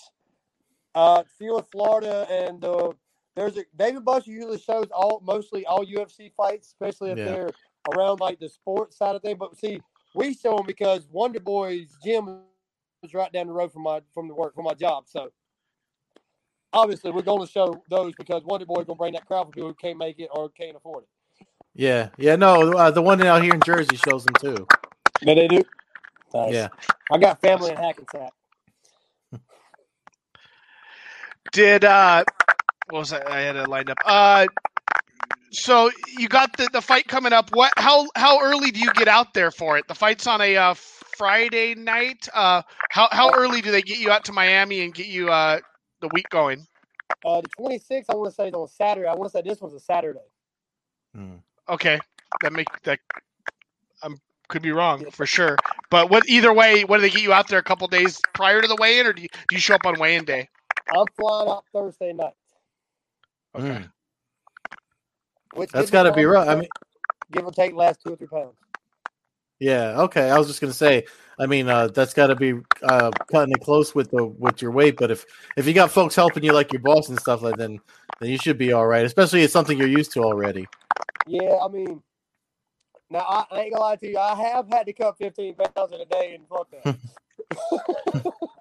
uh, 0.96 1.24
few 1.38 1.58
in 1.58 1.64
Florida, 1.66 2.26
and 2.32 2.64
uh, 2.64 2.92
there's 3.36 3.58
a 3.58 3.66
Dave 3.76 3.98
and 3.98 4.06
Buster 4.06 4.32
usually 4.32 4.60
shows 4.60 4.88
all 4.92 5.22
mostly 5.24 5.66
all 5.66 5.86
UFC 5.86 6.32
fights, 6.36 6.68
especially 6.68 7.12
if 7.12 7.18
Yeah. 7.18 7.26
they're 7.26 7.52
around 7.94 8.22
like 8.22 8.40
the 8.40 8.50
sports 8.50 8.98
side 8.98 9.16
of 9.16 9.22
things. 9.22 9.38
But 9.38 9.58
see, 9.58 9.82
we 10.16 10.34
show 10.34 10.58
them 10.58 10.66
because 10.66 11.06
Wonder 11.12 11.42
Boy's 11.42 11.96
gym 12.04 12.44
is 13.06 13.14
right 13.14 13.32
down 13.32 13.48
the 13.48 13.54
road 13.54 13.72
from 13.72 13.84
my 13.84 14.02
from 14.14 14.28
the 14.28 14.36
work 14.36 14.56
from 14.56 14.66
my 14.66 14.74
job, 14.74 15.06
so. 15.08 15.32
Obviously, 16.74 17.10
we're 17.10 17.22
going 17.22 17.46
to 17.46 17.50
show 17.50 17.82
those 17.90 18.14
because 18.16 18.44
Wonder 18.44 18.66
Boy's 18.66 18.86
going 18.86 18.98
to 18.98 19.00
bring 19.00 19.14
that 19.14 19.26
crowd 19.26 19.46
for 19.46 19.52
people 19.54 19.70
who 19.70 19.76
can't 19.76 19.98
make 19.98 20.20
it 20.20 20.28
or 20.30 20.50
can't 20.50 20.76
afford 20.76 21.04
it. 21.04 21.10
Yeah, 21.74 22.10
yeah, 22.18 22.36
no, 22.36 22.74
uh, 22.74 22.92
the 22.92 23.02
one 23.02 23.22
out 23.22 23.44
here 23.44 23.54
in 23.54 23.62
Jersey 23.62 23.96
shows 23.96 24.26
them 24.26 24.36
too. 24.42 24.68
No, 25.24 25.36
they 25.36 25.48
do. 25.48 25.64
Nice. 26.34 26.54
Yeah, 26.54 26.68
I 27.10 27.18
got 27.18 27.40
family 27.40 27.72
in 27.72 27.78
Hackensack. 27.78 28.32
Did 31.54 31.86
uh, 31.86 32.26
what 32.90 33.00
was 33.00 33.14
I? 33.14 33.24
I 33.26 33.40
had 33.42 33.56
it 33.56 33.70
lined 33.70 33.90
up. 33.90 33.98
Uh, 34.06 34.48
so 35.52 35.90
you 36.18 36.28
got 36.28 36.58
the, 36.58 36.70
the 36.74 36.82
fight 36.82 37.08
coming 37.08 37.32
up. 37.32 37.56
What? 37.56 37.72
How 37.78 38.08
how 38.16 38.42
early 38.42 38.72
do 38.72 38.82
you 38.82 38.92
get 38.92 39.08
out 39.08 39.34
there 39.34 39.52
for 39.52 39.78
it? 39.78 39.88
The 39.88 39.96
fight's 39.96 40.28
on 40.28 40.42
a 40.42 40.58
uh, 40.58 40.76
Friday 41.18 41.76
night. 41.76 42.28
Uh, 42.34 42.62
how 42.90 43.08
how 43.12 43.34
early 43.34 43.62
do 43.62 43.72
they 43.72 43.82
get 43.82 44.00
you 44.00 44.12
out 44.12 44.26
to 44.26 44.34
Miami 44.34 44.82
and 44.82 44.94
get 44.94 45.08
you 45.08 45.30
uh 45.30 45.60
the 46.02 46.10
week 46.14 46.30
going? 46.30 46.66
Uh, 47.24 47.42
the 47.42 47.50
26th, 47.60 48.06
I 48.10 48.16
want 48.16 48.30
to 48.30 48.36
say, 48.36 48.48
is 48.48 48.54
on 48.54 48.68
Saturday. 48.68 49.08
I 49.08 49.14
want 49.14 49.32
to 49.32 49.38
say 49.38 49.42
this 49.48 49.62
was 49.62 49.74
a 49.74 49.80
Saturday. 49.80 50.20
Hmm. 51.16 51.36
Okay, 51.70 52.00
that 52.42 52.54
make 52.54 52.68
that. 52.84 53.00
I'm 54.04 54.18
could 54.48 54.62
be 54.62 54.72
wrong 54.72 55.10
for 55.12 55.26
sure. 55.26 55.58
But 55.90 56.10
what? 56.10 56.28
Either 56.28 56.54
way, 56.54 56.84
what 56.84 56.98
do 56.98 57.02
they 57.02 57.10
get 57.10 57.24
you 57.24 57.34
out 57.34 57.48
there 57.48 57.60
a 57.60 57.64
couple 57.64 57.88
days 57.88 58.20
prior 58.34 58.62
to 58.62 58.68
the 58.68 58.76
weigh-in, 58.80 59.08
or 59.08 59.14
do 59.14 59.22
you, 59.22 59.28
do 59.50 59.56
you 59.56 59.60
show 59.60 59.76
up 59.76 59.86
on 59.86 60.00
weigh-in 60.00 60.26
day? 60.26 60.50
I'm 60.96 61.06
flying 61.18 61.50
out 61.50 61.66
Thursday 61.74 62.14
night. 62.14 62.34
Okay. 63.56 63.68
Mm. 63.68 63.92
Which 65.54 65.72
that's 65.72 65.84
gives 65.84 65.92
got 65.92 66.04
to 66.04 66.12
be 66.12 66.24
time 66.24 66.32
rough. 66.32 66.48
I 66.48 66.56
mean, 66.56 66.70
give 67.32 67.46
or 67.46 67.52
take 67.52 67.74
last 67.74 68.02
two 68.06 68.14
or 68.14 68.16
three 68.18 68.28
pounds. 68.28 68.58
Yeah, 69.60 70.02
okay. 70.02 70.30
I 70.30 70.38
was 70.38 70.48
just 70.48 70.62
gonna 70.62 70.74
say. 70.74 71.06
I 71.38 71.48
mean, 71.48 71.68
uh, 71.68 71.90
that's 71.90 72.14
got 72.14 72.28
to 72.28 72.36
be 72.38 72.54
uh, 72.82 73.12
cutting 73.30 73.54
it 73.54 73.60
close 73.60 73.94
with 73.94 74.10
the 74.10 74.24
with 74.24 74.62
your 74.62 74.72
weight. 74.72 74.96
But 74.96 75.12
if 75.12 75.26
if 75.58 75.68
you 75.68 75.74
got 75.74 75.92
folks 75.92 76.16
helping 76.16 76.46
you 76.46 76.54
like 76.54 76.72
your 76.72 76.82
boss 76.82 77.10
and 77.10 77.20
stuff 77.20 77.42
like, 77.42 77.58
then 77.58 77.80
then 78.22 78.30
you 78.30 78.38
should 78.38 78.58
be 78.58 78.72
all 78.72 78.88
right. 78.88 79.06
Especially 79.06 79.42
it's 79.42 79.52
something 79.52 79.78
you're 79.78 79.88
used 79.88 80.14
to 80.14 80.22
already. 80.22 80.66
Yeah, 81.28 81.58
I 81.62 81.68
mean, 81.68 82.02
now 83.10 83.20
I, 83.20 83.46
I 83.52 83.62
ain't 83.64 83.74
gonna 83.74 83.84
lie 83.84 83.96
to 83.98 84.08
you. 84.10 84.18
I 84.18 84.34
have 84.36 84.70
had 84.70 84.86
to 84.86 84.94
cut 84.94 85.18
15 85.18 85.56
pounds 85.56 85.92
in 85.92 86.00
a 86.00 86.06
day, 86.06 86.36
and 86.36 86.48
fuck 86.48 86.70
that. 86.72 88.32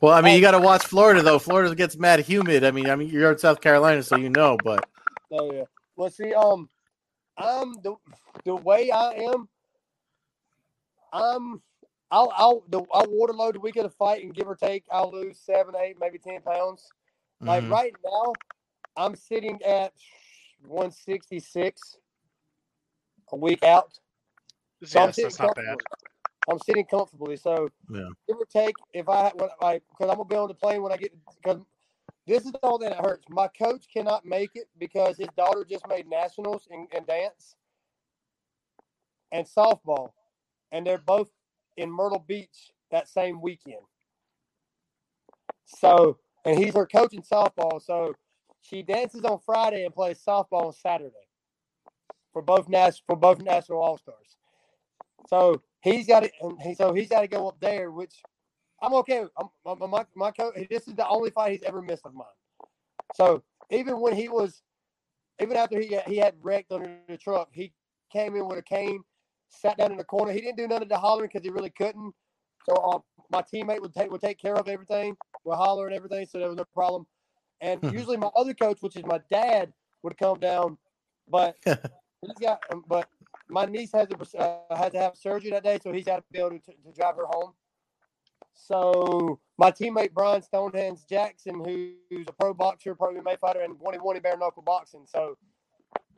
Well, 0.00 0.12
I 0.12 0.20
mean, 0.20 0.34
you 0.34 0.42
got 0.42 0.50
to 0.50 0.58
watch 0.58 0.84
Florida 0.84 1.22
though. 1.22 1.38
Florida 1.38 1.74
gets 1.74 1.96
mad 1.96 2.20
humid. 2.20 2.64
I 2.64 2.70
mean, 2.70 2.90
I 2.90 2.96
mean, 2.96 3.08
you're 3.08 3.32
in 3.32 3.38
South 3.38 3.62
Carolina, 3.62 4.02
so 4.02 4.16
you 4.16 4.28
know. 4.28 4.58
But 4.62 4.86
Oh 5.30 5.52
yeah. 5.52 5.64
Well, 5.96 6.10
see, 6.10 6.34
um, 6.34 6.68
I'm 7.38 7.72
the 7.82 7.96
the 8.44 8.56
way 8.56 8.90
I 8.90 9.12
am. 9.12 9.48
I'm. 11.12 11.62
I'll 12.10 12.32
I'll 12.36 12.62
the, 12.68 12.82
I'll 12.94 13.08
water 13.08 13.32
load 13.32 13.56
the 13.56 13.60
week 13.60 13.76
of 13.76 13.82
the 13.82 13.90
fight 13.90 14.22
and 14.22 14.32
give 14.32 14.48
or 14.48 14.54
take 14.54 14.84
I'll 14.92 15.10
lose 15.10 15.40
seven, 15.40 15.74
eight, 15.76 15.96
maybe 16.00 16.18
ten 16.18 16.40
pounds. 16.40 16.88
Like 17.40 17.64
Mhm. 17.64 17.70
right 17.70 17.94
now, 18.04 18.32
I'm 18.96 19.16
sitting 19.16 19.60
at 19.62 19.92
166 20.66 21.98
a 23.32 23.36
week 23.36 23.62
out. 23.64 23.98
So 24.84 25.00
I'm 25.00 25.12
sitting 25.12 25.30
that's 25.30 25.38
not 25.40 25.54
bad. 25.56 25.64
comfortably. 25.64 25.86
I'm 26.48 26.58
sitting 26.60 26.84
comfortably. 26.86 27.36
So 27.36 27.70
Yeah. 27.90 28.08
give 28.28 28.36
or 28.36 28.46
take, 28.46 28.76
if 28.92 29.08
I 29.08 29.30
when 29.34 29.50
I 29.60 29.80
because 29.90 30.10
I'm 30.10 30.16
gonna 30.16 30.24
be 30.26 30.36
on 30.36 30.48
the 30.48 30.54
plane 30.54 30.82
when 30.82 30.92
I 30.92 30.96
get 30.96 31.12
because 31.42 31.60
this 32.26 32.44
is 32.44 32.52
all 32.62 32.78
that 32.78 32.94
hurts. 33.04 33.24
My 33.28 33.48
coach 33.48 33.86
cannot 33.92 34.24
make 34.24 34.50
it 34.54 34.68
because 34.78 35.16
his 35.16 35.28
daughter 35.36 35.64
just 35.64 35.86
made 35.88 36.08
nationals 36.08 36.68
in, 36.70 36.86
in 36.96 37.04
dance 37.04 37.56
and 39.32 39.46
softball, 39.46 40.10
and 40.72 40.86
they're 40.86 40.98
both 40.98 41.30
in 41.76 41.90
Myrtle 41.90 42.24
Beach 42.26 42.72
that 42.90 43.08
same 43.08 43.40
weekend. 43.40 43.82
So 45.64 46.18
and 46.44 46.58
he's 46.58 46.74
her 46.74 46.86
coach 46.86 47.12
in 47.12 47.22
softball. 47.22 47.82
So 47.82 48.14
she 48.62 48.82
dances 48.82 49.24
on 49.24 49.40
Friday 49.44 49.84
and 49.84 49.94
plays 49.94 50.22
softball 50.26 50.66
on 50.66 50.72
Saturday 50.72 51.14
for 52.32 52.42
both 52.42 52.68
nas- 52.68 53.02
for 53.06 53.16
both 53.16 53.40
national 53.40 53.80
all 53.80 53.98
stars. 53.98 54.36
So 55.28 55.62
he's 55.80 56.06
got 56.06 56.28
he, 56.62 56.74
so 56.74 56.92
he's 56.92 57.08
got 57.08 57.22
to 57.22 57.28
go 57.28 57.48
up 57.48 57.58
there, 57.60 57.90
which 57.90 58.22
I'm 58.80 58.94
okay. 58.94 59.24
I'm, 59.36 59.48
my, 59.64 59.86
my, 59.86 60.06
my 60.14 60.30
coach. 60.30 60.54
This 60.70 60.86
is 60.86 60.94
the 60.94 61.08
only 61.08 61.30
fight 61.30 61.52
he's 61.52 61.62
ever 61.62 61.82
missed 61.82 62.06
of 62.06 62.14
mine. 62.14 62.26
So 63.14 63.42
even 63.70 64.00
when 64.00 64.14
he 64.14 64.28
was, 64.28 64.62
even 65.40 65.56
after 65.56 65.80
he 65.80 65.98
he 66.06 66.16
had 66.16 66.34
wrecked 66.40 66.72
under 66.72 66.98
the 67.08 67.16
truck, 67.16 67.48
he 67.52 67.72
came 68.12 68.36
in 68.36 68.46
with 68.46 68.58
a 68.58 68.62
cane, 68.62 69.02
sat 69.48 69.78
down 69.78 69.92
in 69.92 69.98
the 69.98 70.04
corner. 70.04 70.32
He 70.32 70.40
didn't 70.40 70.56
do 70.56 70.66
none 70.68 70.82
of 70.82 70.88
the 70.88 70.98
hollering 70.98 71.28
because 71.32 71.44
he 71.44 71.50
really 71.50 71.70
couldn't. 71.70 72.14
So 72.64 72.74
uh, 72.74 72.98
my 73.30 73.42
teammate 73.42 73.80
would 73.80 73.94
take 73.94 74.10
would 74.10 74.20
take 74.20 74.38
care 74.38 74.54
of 74.54 74.68
everything, 74.68 75.16
would 75.44 75.56
holler 75.56 75.86
and 75.86 75.94
everything, 75.94 76.26
so 76.26 76.38
there 76.38 76.48
was 76.48 76.56
no 76.56 76.64
problem. 76.64 77.06
And 77.60 77.82
Mhm. 77.82 78.04
usually 78.04 78.16
my 78.16 78.30
other 78.36 78.54
coach, 78.54 78.82
which 78.82 78.96
is 78.96 79.04
my 79.06 79.20
dad, 79.30 79.72
would 80.02 80.16
come 80.18 80.38
down, 80.40 80.78
but 81.28 81.56
he's 82.22 82.38
got, 82.38 82.60
um, 82.72 82.84
but 82.88 83.08
my 83.48 83.66
niece 83.66 83.92
has 83.92 84.08
to 84.08 84.38
uh, 84.40 84.76
had 84.76 84.92
to 84.92 84.98
have 84.98 85.16
surgery 85.16 85.50
that 85.50 85.64
day, 85.64 85.78
so 85.82 85.92
he's 85.92 86.04
got 86.06 86.16
to 86.16 86.24
be 86.32 86.38
able 86.38 86.50
to, 86.50 86.58
to 86.58 86.92
drive 86.94 87.16
her 87.16 87.26
home. 87.26 87.52
So 88.52 89.40
my 89.58 89.70
teammate 89.70 90.12
Brian 90.12 90.42
Stonehands 90.42 91.06
Jackson, 91.08 91.54
who, 91.64 91.92
who's 92.10 92.26
a 92.28 92.32
pro 92.32 92.54
boxer, 92.54 92.94
pro 92.94 93.10
MMA 93.10 93.36
fighter, 93.36 93.60
and 93.60 93.78
one 93.78 93.94
one 93.96 94.18
bare 94.20 94.36
knuckle 94.36 94.62
boxing, 94.62 95.06
so 95.06 95.36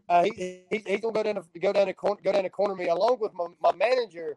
uh, 0.09 0.25
he, 0.25 0.63
he 0.71 0.83
he's 0.87 1.01
gonna 1.01 1.13
go 1.13 1.23
down 1.23 1.35
to 1.37 1.59
go 1.61 1.73
down 1.73 1.87
to 1.87 1.95
corner 1.95 2.21
go 2.23 2.33
down 2.33 2.45
to 2.45 2.51
corner 2.51 2.75
me 2.75 2.89
along 2.89 3.19
with 3.21 3.33
my, 3.35 3.47
my 3.61 3.73
manager, 3.77 4.37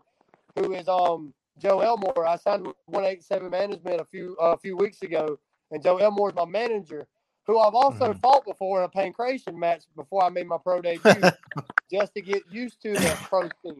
who 0.55 0.73
is 0.73 0.87
um 0.87 1.33
Joe 1.57 1.79
Elmore. 1.79 2.27
I 2.27 2.35
signed 2.35 2.67
one 2.85 3.05
eight 3.05 3.23
seven 3.23 3.49
management 3.49 4.01
a 4.01 4.05
few 4.05 4.37
uh, 4.41 4.53
a 4.53 4.57
few 4.57 4.75
weeks 4.75 5.01
ago, 5.01 5.39
and 5.71 5.81
Joe 5.81 5.97
Elmore 5.97 6.29
is 6.29 6.35
my 6.35 6.45
manager, 6.45 7.07
who 7.45 7.59
I've 7.59 7.75
also 7.75 8.13
fought 8.13 8.45
before 8.45 8.83
in 8.83 8.85
a 8.85 8.89
pankration 8.89 9.55
match 9.55 9.83
before 9.95 10.23
I 10.23 10.29
made 10.29 10.47
my 10.47 10.57
pro 10.57 10.81
debut, 10.81 11.21
just 11.91 12.13
to 12.15 12.21
get 12.21 12.43
used 12.51 12.81
to 12.81 12.93
the 12.93 13.17
pro 13.23 13.49
scene. 13.63 13.77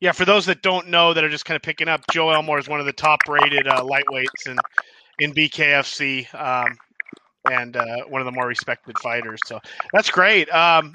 Yeah, 0.00 0.12
for 0.12 0.24
those 0.24 0.46
that 0.46 0.62
don't 0.62 0.88
know 0.88 1.14
that 1.14 1.24
are 1.24 1.28
just 1.28 1.44
kind 1.44 1.56
of 1.56 1.62
picking 1.62 1.88
up, 1.88 2.02
Joe 2.10 2.30
Elmore 2.30 2.58
is 2.58 2.68
one 2.68 2.80
of 2.80 2.86
the 2.86 2.92
top-rated 2.92 3.66
uh, 3.66 3.82
lightweights 3.82 4.46
in 4.46 4.58
in 5.18 5.32
BKFC, 5.32 6.34
um, 6.34 6.76
and 7.52 7.76
uh, 7.76 8.04
one 8.08 8.20
of 8.20 8.24
the 8.24 8.32
more 8.32 8.46
respected 8.46 8.98
fighters. 8.98 9.40
So 9.46 9.60
that's 9.92 10.10
great. 10.10 10.48
Um, 10.50 10.92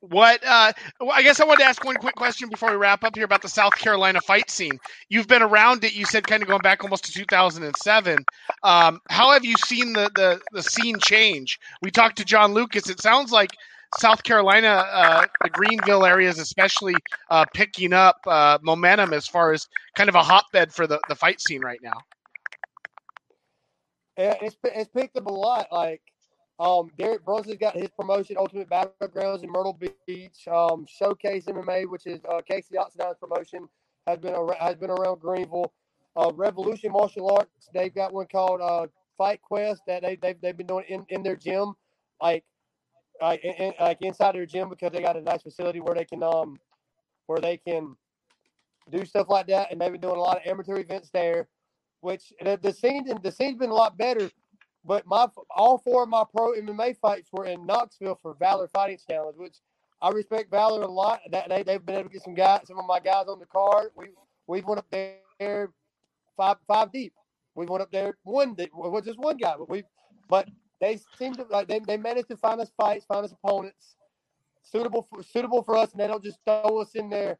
what 0.00 0.44
uh, 0.44 0.72
I 1.12 1.22
guess 1.22 1.40
I 1.40 1.44
wanted 1.44 1.60
to 1.60 1.68
ask 1.68 1.84
one 1.84 1.96
quick 1.96 2.14
question 2.14 2.48
before 2.48 2.70
we 2.70 2.76
wrap 2.76 3.02
up 3.02 3.16
here 3.16 3.24
about 3.24 3.42
the 3.42 3.48
South 3.48 3.74
Carolina 3.76 4.20
fight 4.20 4.50
scene. 4.50 4.78
You've 5.08 5.26
been 5.26 5.42
around 5.42 5.84
it. 5.84 5.94
You 5.94 6.04
said 6.04 6.26
kind 6.26 6.42
of 6.42 6.48
going 6.48 6.60
back 6.60 6.84
almost 6.84 7.04
to 7.06 7.12
2007. 7.12 8.24
Um, 8.62 9.00
how 9.08 9.32
have 9.32 9.44
you 9.44 9.56
seen 9.56 9.94
the, 9.94 10.10
the 10.14 10.40
the 10.52 10.62
scene 10.62 10.98
change? 11.00 11.58
We 11.82 11.90
talked 11.90 12.16
to 12.18 12.24
John 12.24 12.52
Lucas. 12.54 12.88
It 12.88 13.00
sounds 13.00 13.32
like 13.32 13.50
South 13.98 14.22
Carolina, 14.22 14.84
uh, 14.92 15.26
the 15.42 15.50
Greenville 15.50 16.04
area 16.04 16.28
is 16.28 16.38
especially 16.38 16.94
uh, 17.30 17.44
picking 17.54 17.92
up 17.92 18.16
uh, 18.26 18.58
momentum 18.62 19.12
as 19.12 19.26
far 19.26 19.52
as 19.52 19.66
kind 19.94 20.08
of 20.08 20.14
a 20.14 20.22
hotbed 20.22 20.72
for 20.72 20.86
the, 20.86 21.00
the 21.08 21.14
fight 21.14 21.40
scene 21.40 21.62
right 21.62 21.80
now. 21.82 22.02
It's 24.16 24.56
it's 24.64 24.90
picked 24.90 25.16
up 25.16 25.26
a 25.26 25.32
lot. 25.32 25.68
Like, 25.72 26.02
um, 26.58 26.90
Derek 26.98 27.24
Brunson's 27.24 27.58
got 27.58 27.76
his 27.76 27.90
promotion, 27.90 28.36
Ultimate 28.38 28.70
Battlegrounds 28.70 29.44
in 29.44 29.50
Myrtle 29.50 29.78
Beach. 30.06 30.48
Um, 30.48 30.86
Showcase 30.88 31.46
MMA, 31.46 31.90
which 31.90 32.06
is 32.06 32.20
uh, 32.30 32.42
Casey 32.42 32.76
Oxenhine's 32.76 33.18
promotion, 33.20 33.68
has 34.06 34.18
been 34.18 34.34
around, 34.34 34.58
has 34.60 34.76
been 34.76 34.90
around 34.90 35.20
Greenville. 35.20 35.72
Uh, 36.16 36.32
Revolution 36.34 36.92
Martial 36.92 37.30
Arts, 37.30 37.68
they've 37.74 37.94
got 37.94 38.14
one 38.14 38.26
called 38.28 38.60
uh, 38.62 38.86
Fight 39.18 39.42
Quest 39.42 39.82
that 39.86 40.02
they 40.02 40.16
they've, 40.16 40.40
they've 40.40 40.56
been 40.56 40.66
doing 40.68 40.86
in, 40.88 41.04
in 41.10 41.22
their 41.22 41.36
gym, 41.36 41.74
like 42.22 42.44
like 43.20 43.44
in- 43.44 43.74
like 43.80 44.02
inside 44.02 44.34
their 44.34 44.46
gym 44.46 44.70
because 44.70 44.92
they 44.92 45.02
got 45.02 45.16
a 45.16 45.22
nice 45.22 45.42
facility 45.42 45.80
where 45.80 45.94
they 45.94 46.04
can 46.06 46.22
um 46.22 46.58
where 47.26 47.40
they 47.40 47.56
can 47.58 47.96
do 48.90 49.04
stuff 49.04 49.28
like 49.28 49.48
that, 49.48 49.72
and 49.72 49.80
they've 49.80 49.92
been 49.92 50.00
doing 50.00 50.16
a 50.16 50.20
lot 50.20 50.38
of 50.38 50.46
amateur 50.46 50.78
events 50.78 51.10
there. 51.10 51.48
Which 52.06 52.32
the, 52.40 52.72
scene 52.72 53.04
the 53.20 53.32
scene's 53.32 53.58
been 53.58 53.70
a 53.70 53.74
lot 53.74 53.98
better. 53.98 54.30
But 54.84 55.04
my 55.08 55.26
all 55.50 55.78
four 55.78 56.04
of 56.04 56.08
my 56.08 56.22
pro 56.32 56.52
MMA 56.52 56.96
fights 56.98 57.30
were 57.32 57.46
in 57.46 57.66
Knoxville 57.66 58.20
for 58.22 58.34
Valor 58.34 58.68
Fighting 58.68 58.98
Challenge, 59.10 59.36
which 59.36 59.56
I 60.00 60.10
respect 60.10 60.48
Valor 60.48 60.82
a 60.82 60.86
lot. 60.86 61.18
That 61.32 61.48
they 61.48 61.64
they've 61.64 61.84
been 61.84 61.96
able 61.96 62.08
to 62.08 62.12
get 62.12 62.22
some 62.22 62.34
guys, 62.34 62.60
some 62.68 62.78
of 62.78 62.86
my 62.86 63.00
guys 63.00 63.26
on 63.26 63.40
the 63.40 63.46
card. 63.46 63.88
We 63.96 64.10
we 64.46 64.60
went 64.60 64.78
up 64.78 64.86
there 64.92 65.72
five 66.36 66.58
five 66.68 66.92
deep. 66.92 67.12
We 67.56 67.66
went 67.66 67.82
up 67.82 67.90
there 67.90 68.16
one 68.22 68.56
well, 68.72 69.02
just 69.02 69.18
one 69.18 69.36
guy, 69.36 69.54
but 69.58 69.68
we 69.68 69.82
but 70.28 70.48
they 70.80 71.00
seem 71.18 71.34
to 71.34 71.46
like 71.50 71.66
they, 71.66 71.80
they 71.80 71.96
managed 71.96 72.28
to 72.28 72.36
find 72.36 72.60
us 72.60 72.70
fights, 72.76 73.04
find 73.04 73.24
us 73.24 73.32
opponents 73.32 73.96
suitable 74.62 75.08
for 75.10 75.24
suitable 75.24 75.64
for 75.64 75.76
us, 75.76 75.90
and 75.90 76.00
they 76.00 76.06
don't 76.06 76.22
just 76.22 76.38
throw 76.44 76.78
us 76.78 76.94
in 76.94 77.10
there 77.10 77.36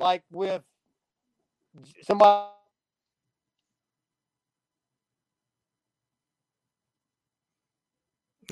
like 0.00 0.24
with 0.32 0.62
somebody. 2.02 2.50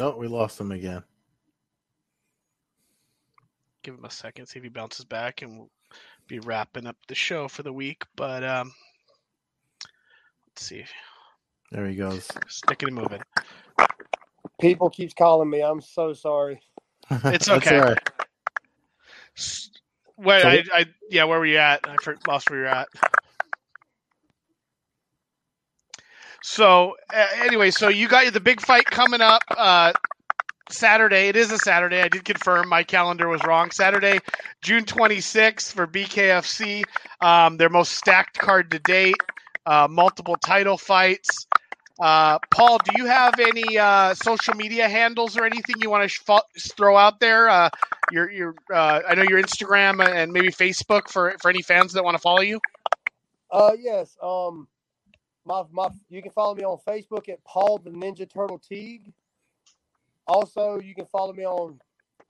Oh, 0.00 0.16
we 0.16 0.28
lost 0.28 0.60
him 0.60 0.70
again. 0.72 1.02
Give 3.82 3.94
him 3.94 4.04
a 4.04 4.10
second, 4.10 4.46
see 4.46 4.58
if 4.58 4.62
he 4.64 4.68
bounces 4.68 5.04
back, 5.04 5.42
and 5.42 5.58
we'll 5.58 5.70
be 6.26 6.40
wrapping 6.40 6.86
up 6.86 6.96
the 7.08 7.14
show 7.14 7.48
for 7.48 7.62
the 7.62 7.72
week. 7.72 8.02
But 8.16 8.44
um, 8.44 8.72
let's 10.48 10.64
see. 10.66 10.84
There 11.72 11.86
he 11.86 11.96
goes. 11.96 12.28
Sticking 12.48 12.88
and 12.88 12.96
moving. 12.96 13.22
People 14.60 14.90
keeps 14.90 15.14
calling 15.14 15.48
me. 15.50 15.62
I'm 15.62 15.80
so 15.80 16.12
sorry. 16.12 16.60
It's 17.24 17.48
okay. 17.48 17.78
all 17.78 17.84
right. 17.84 18.10
Wait, 20.18 20.42
So- 20.42 20.48
I, 20.48 20.64
I, 20.74 20.84
yeah, 21.10 21.24
where 21.24 21.38
were 21.38 21.46
you 21.46 21.56
at? 21.58 21.80
I 21.88 21.96
lost 22.26 22.50
where 22.50 22.58
you're 22.60 22.68
at. 22.68 22.88
So, 26.42 26.96
uh, 27.12 27.26
anyway, 27.36 27.70
so 27.70 27.88
you 27.88 28.08
got 28.08 28.32
the 28.32 28.40
big 28.40 28.60
fight 28.60 28.84
coming 28.86 29.20
up 29.20 29.42
uh, 29.56 29.92
Saturday. 30.70 31.28
It 31.28 31.36
is 31.36 31.50
a 31.50 31.58
Saturday. 31.58 32.00
I 32.00 32.08
did 32.08 32.24
confirm 32.24 32.68
my 32.68 32.82
calendar 32.82 33.28
was 33.28 33.42
wrong. 33.44 33.70
Saturday, 33.70 34.20
June 34.62 34.84
26th 34.84 35.72
for 35.72 35.86
BKFC. 35.86 36.84
Um, 37.20 37.56
their 37.56 37.70
most 37.70 37.92
stacked 37.92 38.38
card 38.38 38.70
to 38.70 38.78
date. 38.78 39.16
Uh, 39.66 39.86
multiple 39.90 40.36
title 40.36 40.78
fights. 40.78 41.46
Uh, 42.00 42.38
Paul, 42.50 42.78
do 42.78 42.92
you 42.96 43.06
have 43.06 43.40
any 43.40 43.76
uh, 43.76 44.14
social 44.14 44.54
media 44.54 44.88
handles 44.88 45.36
or 45.36 45.44
anything 45.44 45.76
you 45.80 45.90
want 45.90 46.08
to 46.08 46.08
sh- 46.08 46.70
throw 46.76 46.96
out 46.96 47.18
there? 47.20 47.48
Uh, 47.48 47.70
your 48.10 48.30
your 48.30 48.54
uh, 48.72 49.00
I 49.06 49.14
know 49.14 49.24
your 49.28 49.42
Instagram 49.42 50.06
and 50.06 50.32
maybe 50.32 50.48
Facebook 50.48 51.08
for 51.08 51.34
for 51.40 51.50
any 51.50 51.62
fans 51.62 51.92
that 51.94 52.04
want 52.04 52.14
to 52.14 52.20
follow 52.20 52.40
you. 52.40 52.60
Uh 53.50 53.72
yes. 53.78 54.16
Um 54.22 54.68
my 55.48 55.64
my 55.72 55.88
you 56.10 56.22
can 56.22 56.30
follow 56.30 56.54
me 56.54 56.62
on 56.62 56.78
Facebook 56.86 57.28
at 57.28 57.42
Paul 57.44 57.78
the 57.78 57.90
Ninja 57.90 58.30
Turtle 58.30 58.58
Teague. 58.58 59.12
Also, 60.26 60.78
you 60.78 60.94
can 60.94 61.06
follow 61.06 61.32
me 61.32 61.44
on 61.46 61.80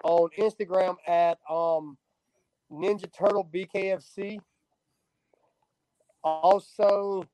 on 0.04 0.28
Instagram 0.38 0.96
at 1.06 1.38
um 1.50 1.98
Ninja 2.72 3.12
Turtle 3.12 3.44
BKFC. 3.52 4.38
Also, 6.22 7.24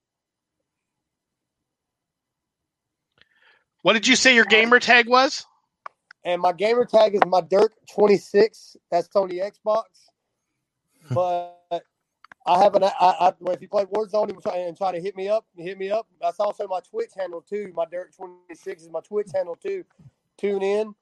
What 3.83 3.93
did 3.93 4.09
you 4.09 4.17
say 4.17 4.35
your 4.35 4.47
gamer 4.47 4.81
tag 4.81 5.07
was? 5.09 5.45
and 6.25 6.41
my 6.41 6.53
gamer 6.53 6.87
tag 6.87 7.15
is 7.15 7.21
my 7.27 7.43
Dirk 7.43 7.75
twenty 7.93 8.17
six. 8.17 8.77
That's 8.91 9.15
on 9.15 9.29
the 9.29 9.41
Xbox. 9.41 9.85
But 11.11 11.61
I 12.47 12.63
have 12.63 12.75
an 12.75 12.85
I, 12.85 12.91
I 13.01 13.33
if 13.53 13.63
you 13.63 13.69
play 13.69 13.85
Warzone 13.87 14.29
and 14.29 14.43
try, 14.43 14.57
and 14.59 14.77
try 14.77 14.93
to 14.93 15.01
hit 15.01 15.17
me 15.17 15.29
up, 15.29 15.47
hit 15.57 15.79
me 15.79 15.91
up. 15.91 16.07
That's 16.21 16.41
also 16.41 16.67
my 16.67 16.81
Twitch 16.81 17.11
handle 17.17 17.41
too. 17.41 17.73
My 17.75 17.87
Dirk 17.91 18.15
twenty 18.15 18.55
six 18.55 18.83
is 18.83 18.91
my 18.91 19.01
Twitch 19.01 19.29
handle 19.35 19.57
too. 19.57 19.85
Tune 20.37 20.63
in, 20.63 20.95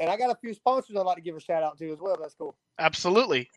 and 0.00 0.10
I 0.10 0.16
got 0.16 0.30
a 0.30 0.34
few 0.34 0.52
sponsors 0.54 0.96
I'd 0.96 1.02
like 1.02 1.16
to 1.16 1.22
give 1.22 1.36
a 1.36 1.40
shout 1.40 1.62
out 1.62 1.78
to 1.78 1.92
as 1.92 2.00
well. 2.00 2.16
That's 2.20 2.34
cool. 2.34 2.56
Absolutely. 2.78 3.48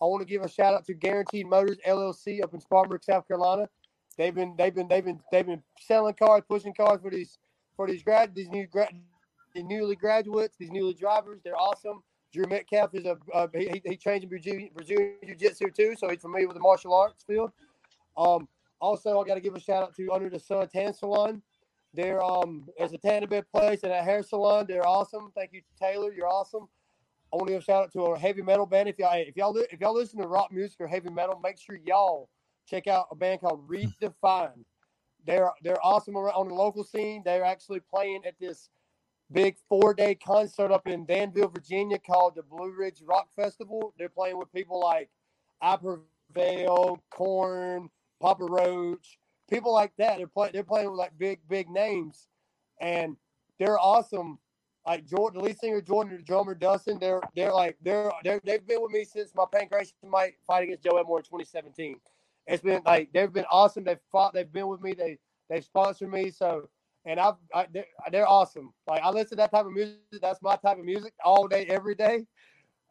I 0.00 0.04
want 0.04 0.22
to 0.22 0.26
give 0.26 0.42
a 0.42 0.48
shout 0.48 0.74
out 0.74 0.86
to 0.86 0.94
Guaranteed 0.94 1.46
Motors 1.46 1.78
LLC 1.86 2.42
up 2.42 2.54
in 2.54 2.60
Spartanburg, 2.60 3.02
South 3.02 3.26
Carolina. 3.26 3.68
They've 4.16 4.34
been 4.34 4.54
they've 4.56 4.74
been 4.74 4.88
they've 4.88 5.04
been 5.04 5.20
they've 5.30 5.46
been 5.46 5.62
selling 5.80 6.14
cars, 6.14 6.42
pushing 6.48 6.72
cars 6.72 7.00
for 7.02 7.10
these 7.10 7.38
for 7.76 7.86
these 7.86 8.02
grad 8.02 8.34
these 8.34 8.48
new 8.48 8.66
grad 8.66 8.90
these 9.54 9.64
newly 9.64 9.96
graduates, 9.96 10.56
these 10.58 10.70
newly 10.70 10.94
drivers. 10.94 11.40
They're 11.44 11.56
awesome. 11.56 12.02
Drew 12.32 12.46
Metcalf 12.46 12.94
is 12.94 13.06
a 13.06 13.16
uh, 13.32 13.46
he, 13.54 13.80
he- 13.84 13.96
trains 13.96 14.22
in 14.22 14.28
Brazilian, 14.28 14.70
Brazilian 14.74 15.14
Jiu 15.24 15.34
Jitsu 15.34 15.70
too, 15.70 15.94
so 15.96 16.08
he's 16.08 16.20
familiar 16.20 16.46
with 16.46 16.56
the 16.56 16.62
martial 16.62 16.94
arts 16.94 17.24
field. 17.24 17.52
Um, 18.16 18.48
also, 18.80 19.20
I 19.20 19.26
got 19.26 19.34
to 19.34 19.40
give 19.40 19.54
a 19.54 19.60
shout 19.60 19.82
out 19.82 19.96
to 19.96 20.12
Under 20.12 20.28
the 20.28 20.38
Sun 20.38 20.68
Tan 20.68 20.92
Salon. 20.92 21.42
They're 21.94 22.22
um, 22.22 22.68
it's 22.76 22.92
a 22.92 22.98
tanning 22.98 23.28
bed 23.28 23.46
place 23.50 23.82
and 23.82 23.92
a 23.92 24.02
hair 24.02 24.22
salon. 24.22 24.66
They're 24.68 24.86
awesome. 24.86 25.32
Thank 25.34 25.52
you, 25.52 25.62
Taylor. 25.80 26.12
You're 26.12 26.28
awesome. 26.28 26.68
I 27.32 27.36
want 27.36 27.48
to 27.48 27.54
give 27.54 27.62
a 27.62 27.64
shout 27.64 27.84
out 27.84 27.92
to 27.92 28.02
a 28.02 28.18
heavy 28.18 28.42
metal 28.42 28.66
band. 28.66 28.88
If 28.88 28.98
y'all 28.98 29.14
if 29.14 29.36
y'all 29.36 29.56
if 29.56 29.80
y'all 29.80 29.94
listen 29.94 30.20
to 30.20 30.28
rock 30.28 30.52
music 30.52 30.80
or 30.80 30.86
heavy 30.86 31.10
metal, 31.10 31.40
make 31.42 31.58
sure 31.58 31.78
y'all 31.86 32.28
check 32.66 32.86
out 32.86 33.06
a 33.10 33.16
band 33.16 33.40
called 33.40 33.66
Redefined. 33.68 34.64
They're 35.26 35.50
they're 35.62 35.84
awesome 35.84 36.16
on 36.16 36.48
the 36.48 36.54
local 36.54 36.84
scene. 36.84 37.22
They're 37.24 37.44
actually 37.44 37.80
playing 37.80 38.22
at 38.26 38.34
this 38.38 38.68
big 39.32 39.56
four 39.68 39.94
day 39.94 40.14
concert 40.14 40.72
up 40.72 40.86
in 40.86 41.04
Danville, 41.04 41.48
Virginia, 41.48 41.98
called 41.98 42.34
the 42.36 42.42
Blue 42.42 42.72
Ridge 42.72 43.02
Rock 43.04 43.28
Festival. 43.36 43.94
They're 43.98 44.08
playing 44.08 44.38
with 44.38 44.52
people 44.52 44.80
like 44.80 45.10
I 45.60 45.76
Prevail, 45.76 47.02
Korn, 47.10 47.90
Papa 48.20 48.44
Roach, 48.44 49.18
people 49.50 49.72
like 49.72 49.92
that. 49.98 50.18
They're 50.18 50.26
playing 50.26 50.52
they're 50.52 50.64
playing 50.64 50.90
with 50.90 50.98
like 50.98 51.18
big 51.18 51.40
big 51.48 51.68
names, 51.68 52.28
and 52.80 53.16
they're 53.58 53.78
awesome. 53.78 54.38
Like 54.86 55.04
Jordan, 55.06 55.40
the 55.40 55.44
lead 55.46 55.58
singer 55.58 55.82
Jordan, 55.82 56.16
the 56.16 56.22
drummer 56.22 56.54
Dustin, 56.54 56.98
they're 56.98 57.20
they're 57.36 57.52
like 57.52 57.76
they're, 57.82 58.10
they're 58.24 58.40
they've 58.44 58.66
been 58.66 58.80
with 58.80 58.92
me 58.92 59.04
since 59.04 59.34
my 59.34 59.44
pancreas 59.52 59.92
might 60.08 60.34
fight 60.46 60.64
against 60.64 60.84
Joe 60.84 60.92
Edmore 60.92 61.18
in 61.18 61.24
2017. 61.24 61.96
It's 62.46 62.62
been 62.62 62.80
like 62.86 63.12
they've 63.12 63.32
been 63.32 63.44
awesome. 63.50 63.84
They've 63.84 63.98
fought. 64.10 64.32
They've 64.32 64.50
been 64.50 64.68
with 64.68 64.80
me. 64.80 64.94
They 64.94 65.18
they've 65.50 65.64
sponsored 65.64 66.10
me. 66.10 66.30
So 66.30 66.68
and 67.04 67.18
I've 67.18 67.34
I, 67.54 67.66
they're, 67.72 67.86
they're 68.10 68.28
awesome. 68.28 68.72
Like 68.86 69.02
I 69.02 69.10
listen 69.10 69.30
to 69.30 69.36
that 69.36 69.50
type 69.50 69.66
of 69.66 69.72
music. 69.72 69.98
That's 70.20 70.42
my 70.42 70.56
type 70.56 70.78
of 70.78 70.84
music 70.84 71.14
all 71.24 71.48
day, 71.48 71.66
every 71.66 71.94
day. 71.94 72.26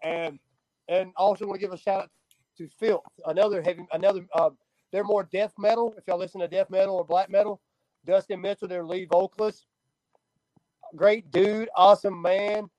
And 0.04 0.40
and 0.88 1.12
also 1.16 1.46
want 1.46 1.60
to 1.60 1.66
give 1.66 1.74
a 1.74 1.78
shout 1.78 2.04
out 2.04 2.10
to 2.58 2.68
Filth, 2.80 3.04
another 3.26 3.62
heavy, 3.62 3.86
another. 3.92 4.26
Uh, 4.34 4.52
they're 4.92 5.04
more 5.04 5.28
death 5.32 5.54
metal. 5.58 5.94
If 5.98 6.06
y'all 6.08 6.18
listen 6.18 6.42
to 6.42 6.48
death 6.48 6.70
metal 6.70 6.96
or 6.96 7.06
black 7.06 7.30
metal, 7.30 7.62
Dustin 8.06 8.42
Mitchell, 8.42 8.68
their 8.68 8.86
lead 8.86 9.10
vocalist, 9.12 9.66
great 10.96 11.30
dude, 11.32 11.70
awesome 11.76 12.22
man. 12.22 12.70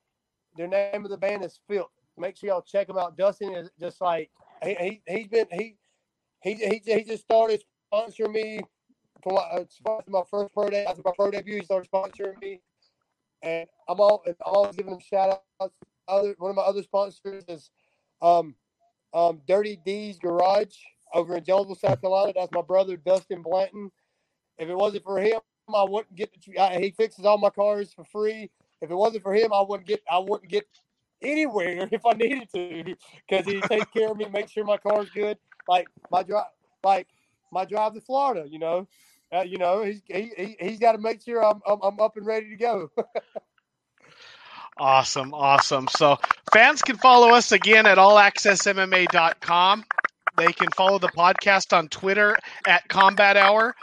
Their 0.57 0.69
name 0.69 1.05
of 1.05 1.11
the 1.11 1.19
band 1.19 1.45
is 1.45 1.61
Filth. 1.69 1.91
Make 2.17 2.37
sure 2.37 2.49
y'all 2.49 2.63
check 2.63 2.89
them 2.89 2.99
out. 2.99 3.17
Dustin 3.17 3.55
is 3.55 3.71
just 3.79 4.01
like 4.01 4.31
he, 4.65 4.75
he 4.75 5.03
he's 5.07 5.29
been 5.29 5.47
he 5.53 5.77
he 6.41 6.55
he, 6.55 6.83
he 6.85 7.05
just 7.05 7.23
started 7.23 7.63
sponsoring 7.93 8.33
me 8.33 8.61
uh, 9.27 9.65
my 10.07 10.23
first 10.31 10.53
pro 10.55 10.71
day 10.71 10.85
after 10.85 11.03
my 11.05 11.13
pro 11.17 11.31
debut. 11.31 11.57
He 11.59 11.65
started 11.65 11.91
sponsoring 11.91 12.41
me, 12.41 12.61
and 13.43 13.67
I'm 13.89 14.01
all 14.01 14.23
I'm 14.27 14.35
always 14.43 14.77
giving 14.77 14.93
them 14.93 15.01
shout 15.01 15.43
outs. 15.61 15.75
Other 16.07 16.35
one 16.39 16.51
of 16.51 16.57
my 16.57 16.63
other 16.63 16.83
sponsors 16.83 17.45
is 17.49 17.71
um 18.23 18.55
um 19.13 19.41
Dirty 19.47 19.79
D's 19.85 20.19
Garage 20.19 20.77
over 21.13 21.37
in 21.37 21.45
Jonesville, 21.45 21.77
South 21.77 22.01
Carolina. 22.01 22.33
That's 22.35 22.53
my 22.53 22.63
brother 22.63 22.97
Dustin 22.97 23.43
Blanton. 23.43 23.91
If 24.59 24.69
it 24.69 24.77
wasn't 24.77 25.05
for 25.05 25.21
him, 25.21 25.41
I 25.75 25.85
wouldn't 25.85 26.15
get. 26.15 26.31
The, 26.43 26.59
I, 26.59 26.79
he 26.81 26.91
fixes 26.91 27.25
all 27.25 27.39
my 27.39 27.51
cars 27.51 27.93
for 27.93 28.05
free. 28.05 28.51
If 28.81 28.91
it 28.91 28.95
wasn't 28.95 29.23
for 29.23 29.35
him, 29.35 29.53
I 29.53 29.63
wouldn't 29.67 29.89
get. 29.89 30.03
I 30.11 30.19
wouldn't 30.19 30.51
get 30.51 30.67
anywhere 31.23 31.89
if 31.93 32.05
I 32.07 32.13
needed 32.13 32.49
to 32.55 32.97
because 33.29 33.47
he 33.47 33.61
takes 33.63 33.91
care 33.91 34.11
of 34.11 34.17
me, 34.17 34.27
makes 34.29 34.53
sure 34.53 34.65
my 34.65 34.77
car's 34.77 35.11
good. 35.11 35.39
Like 35.69 35.89
my 36.11 36.23
drive, 36.23 36.47
like 36.83 37.09
my 37.53 37.65
drive 37.65 37.95
to 37.95 38.01
Florida. 38.01 38.47
You 38.49 38.59
know, 38.59 38.89
uh, 39.33 39.43
you 39.43 39.59
know 39.59 39.83
he's 39.83 40.03
he, 40.07 40.33
he 40.37 40.57
he's 40.61 40.79
got 40.79 40.93
to 40.93 40.99
make 40.99 41.23
sure 41.23 41.45
I'm, 41.45 41.61
I'm 41.67 41.81
I'm 41.83 42.01
up 42.01 42.17
and 42.17 42.27
ready 42.27 42.51
to 42.51 42.57
go. 42.57 42.91
Awesome, 44.81 45.35
awesome. 45.35 45.89
So 45.89 46.19
fans 46.53 46.83
can 46.83 46.97
follow 46.99 47.31
us 47.31 47.51
again 47.51 47.85
at 47.85 47.99
allaccessmma.com. 47.99 49.85
They 50.37 50.53
can 50.53 50.71
follow 50.77 51.01
the 51.01 51.09
podcast 51.09 51.77
on 51.77 51.89
Twitter 51.89 52.37
at 52.65 52.89
Combat 52.89 53.37
Hour, 53.37 53.75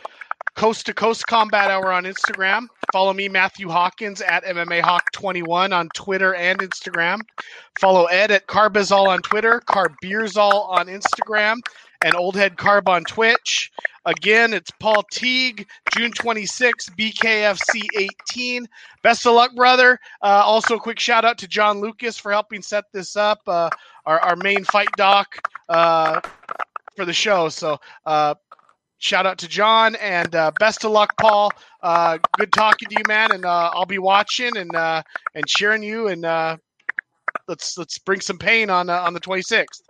Coast 0.56 0.86
to 0.86 0.94
Coast 0.94 1.28
Combat 1.28 1.70
Hour 1.70 1.92
on 1.92 2.06
Instagram. 2.06 2.68
Follow 2.94 3.12
me, 3.12 3.28
Matthew 3.28 3.68
Hawkins, 3.68 4.22
at 4.22 4.46
MMA 4.46 4.80
Hawk 4.80 5.12
21 5.12 5.74
on 5.74 5.90
Twitter 5.94 6.34
and 6.34 6.60
Instagram. 6.60 7.20
Follow 7.78 8.06
Ed 8.06 8.32
at 8.32 8.48
Carbazol 8.48 9.08
on 9.08 9.22
Twitter, 9.22 9.62
Carbeerzol 9.68 10.70
on 10.70 10.88
Instagram, 10.88 11.58
and 12.06 12.16
Old 12.16 12.36
Head 12.36 12.56
Carb 12.56 12.88
on 12.88 13.04
Twitch. 13.04 13.72
Again, 14.06 14.54
it's 14.54 14.70
Paul 14.80 15.04
Teague, 15.12 15.68
June 15.92 16.12
26, 16.12 16.92
BKFC 16.92 17.82
18. 17.98 18.68
Best 19.02 19.26
of 19.26 19.34
luck, 19.34 19.56
brother. 19.56 20.00
Uh, 20.22 20.44
also, 20.46 20.76
a 20.76 20.80
quick 20.80 21.00
shout 21.00 21.26
out 21.26 21.40
to 21.40 21.48
John 21.48 21.82
Lucas 21.82 22.16
for 22.16 22.32
helping 22.32 22.62
set 22.62 22.86
this 22.94 23.16
up. 23.16 23.40
Uh, 23.48 23.72
our, 24.06 24.20
our 24.20 24.36
main 24.36 24.64
fight 24.64 24.90
doc 24.96 25.36
uh, 25.68 26.22
for 26.96 27.06
the 27.06 27.14
show. 27.14 27.50
So 27.50 27.80
uh, 28.06 28.36
shout 29.00 29.26
out 29.26 29.40
to 29.40 29.48
John 29.48 29.96
and 29.96 30.36
uh, 30.36 30.52
best 30.60 30.86
of 30.86 30.92
luck, 30.92 31.18
Paul. 31.20 31.52
Uh, 31.82 32.20
good 32.38 32.54
talking 32.54 32.88
to 32.90 32.96
you, 33.00 33.04
man. 33.08 33.32
And 33.32 33.44
I'll 33.48 33.88
be 33.88 33.98
watching 33.98 34.56
and 34.58 34.76
and 34.76 35.48
cheering 35.48 35.82
you. 35.82 36.10
And 36.10 36.22
let's 37.48 37.80
let's 37.80 37.98
bring 37.98 38.22
some 38.22 38.38
pain 38.38 38.70
on 38.70 38.92
on 38.92 39.16
the 39.16 39.20
26th. 39.20 39.82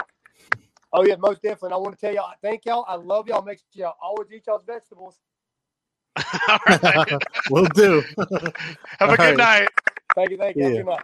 Oh 0.97 1.03
yeah, 1.03 1.17
most 1.17 1.41
definitely. 1.41 1.73
I 1.73 1.75
want 1.75 1.93
to 1.93 1.99
tell 1.99 2.13
y'all, 2.13 2.31
thank 2.41 2.63
y'all. 2.63 2.85
I 2.87 2.95
love 2.95 3.27
y'all. 3.27 3.41
Make 3.41 3.59
sure 3.59 3.65
y'all 3.85 3.95
always 4.01 4.31
eat 4.31 4.43
y'all's 4.47 4.63
vegetables. 4.65 5.19
All 6.47 6.57
right. 6.65 7.11
Will 7.49 7.65
do. 7.75 8.01
Have 8.99 9.09
a 9.09 9.17
good 9.17 9.37
right. 9.37 9.37
night. 9.37 9.69
Thank 10.15 10.29
you, 10.29 10.37
thank 10.37 10.55
you. 10.55 10.63
Yeah. 10.63 10.69
Good 10.69 10.85
night. 10.85 11.01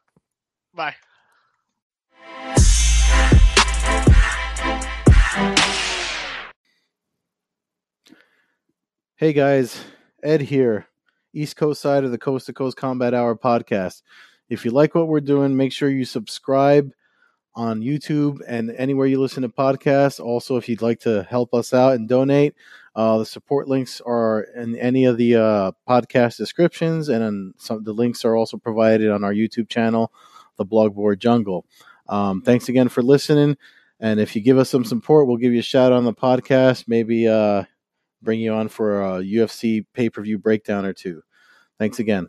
Bye. 0.74 0.96
Hey 9.18 9.34
guys, 9.34 9.84
Ed 10.24 10.40
here, 10.40 10.88
East 11.34 11.58
Coast 11.58 11.82
side 11.82 12.06
of 12.06 12.12
the 12.12 12.18
Coast 12.18 12.46
to 12.46 12.54
Coast 12.54 12.78
Combat 12.78 13.14
Hour 13.14 13.36
podcast. 13.36 14.04
If 14.48 14.64
you 14.64 14.72
like 14.72 14.96
what 14.96 15.10
we're 15.10 15.20
doing, 15.20 15.58
make 15.58 15.74
sure 15.74 15.90
you 15.90 16.06
subscribe 16.06 16.94
on 17.54 17.82
YouTube 17.82 18.40
and 18.48 18.72
anywhere 18.72 19.08
you 19.08 19.20
listen 19.20 19.44
to 19.44 19.50
podcasts. 19.50 20.20
Also, 20.20 20.58
if 20.58 20.70
you'd 20.70 20.82
like 20.82 21.00
to 21.02 21.24
help 21.24 21.54
us 21.54 21.74
out 21.74 21.94
and 21.94 22.08
donate, 22.08 22.56
uh, 22.96 23.20
the 23.20 23.26
support 23.26 23.68
links 23.68 24.02
are 24.06 24.42
in 24.56 24.76
any 24.78 25.06
of 25.06 25.18
the 25.18 25.36
uh, 25.36 25.72
podcast 25.88 26.38
descriptions, 26.38 27.10
and 27.10 27.54
some 27.58 27.84
the 27.84 27.94
links 27.94 28.26
are 28.26 28.36
also 28.36 28.58
provided 28.58 29.10
on 29.10 29.24
our 29.24 29.34
YouTube 29.34 29.70
channel, 29.70 30.12
the 30.58 30.66
Blogboard 30.66 31.20
Jungle. 31.20 31.66
Um, 32.10 32.42
thanks 32.42 32.68
again 32.68 32.90
for 32.90 33.02
listening, 33.02 33.58
and 34.00 34.20
if 34.20 34.36
you 34.36 34.42
give 34.42 34.58
us 34.58 34.70
some 34.70 34.84
support, 34.84 35.28
we'll 35.28 35.38
give 35.38 35.54
you 35.54 35.60
a 35.60 35.64
shout 35.64 35.94
on 35.94 36.04
the 36.04 36.14
podcast. 36.14 36.86
Maybe 36.88 37.28
uh, 37.28 37.64
bring 38.22 38.42
you 38.42 38.54
on 38.54 38.68
for 38.68 39.02
a 39.02 39.22
UFC 39.22 39.86
pay 39.94 40.10
per 40.10 40.22
view 40.22 40.38
breakdown 40.38 40.86
or 40.86 40.94
two. 40.94 41.22
Thanks 41.80 42.00
again. 42.00 42.28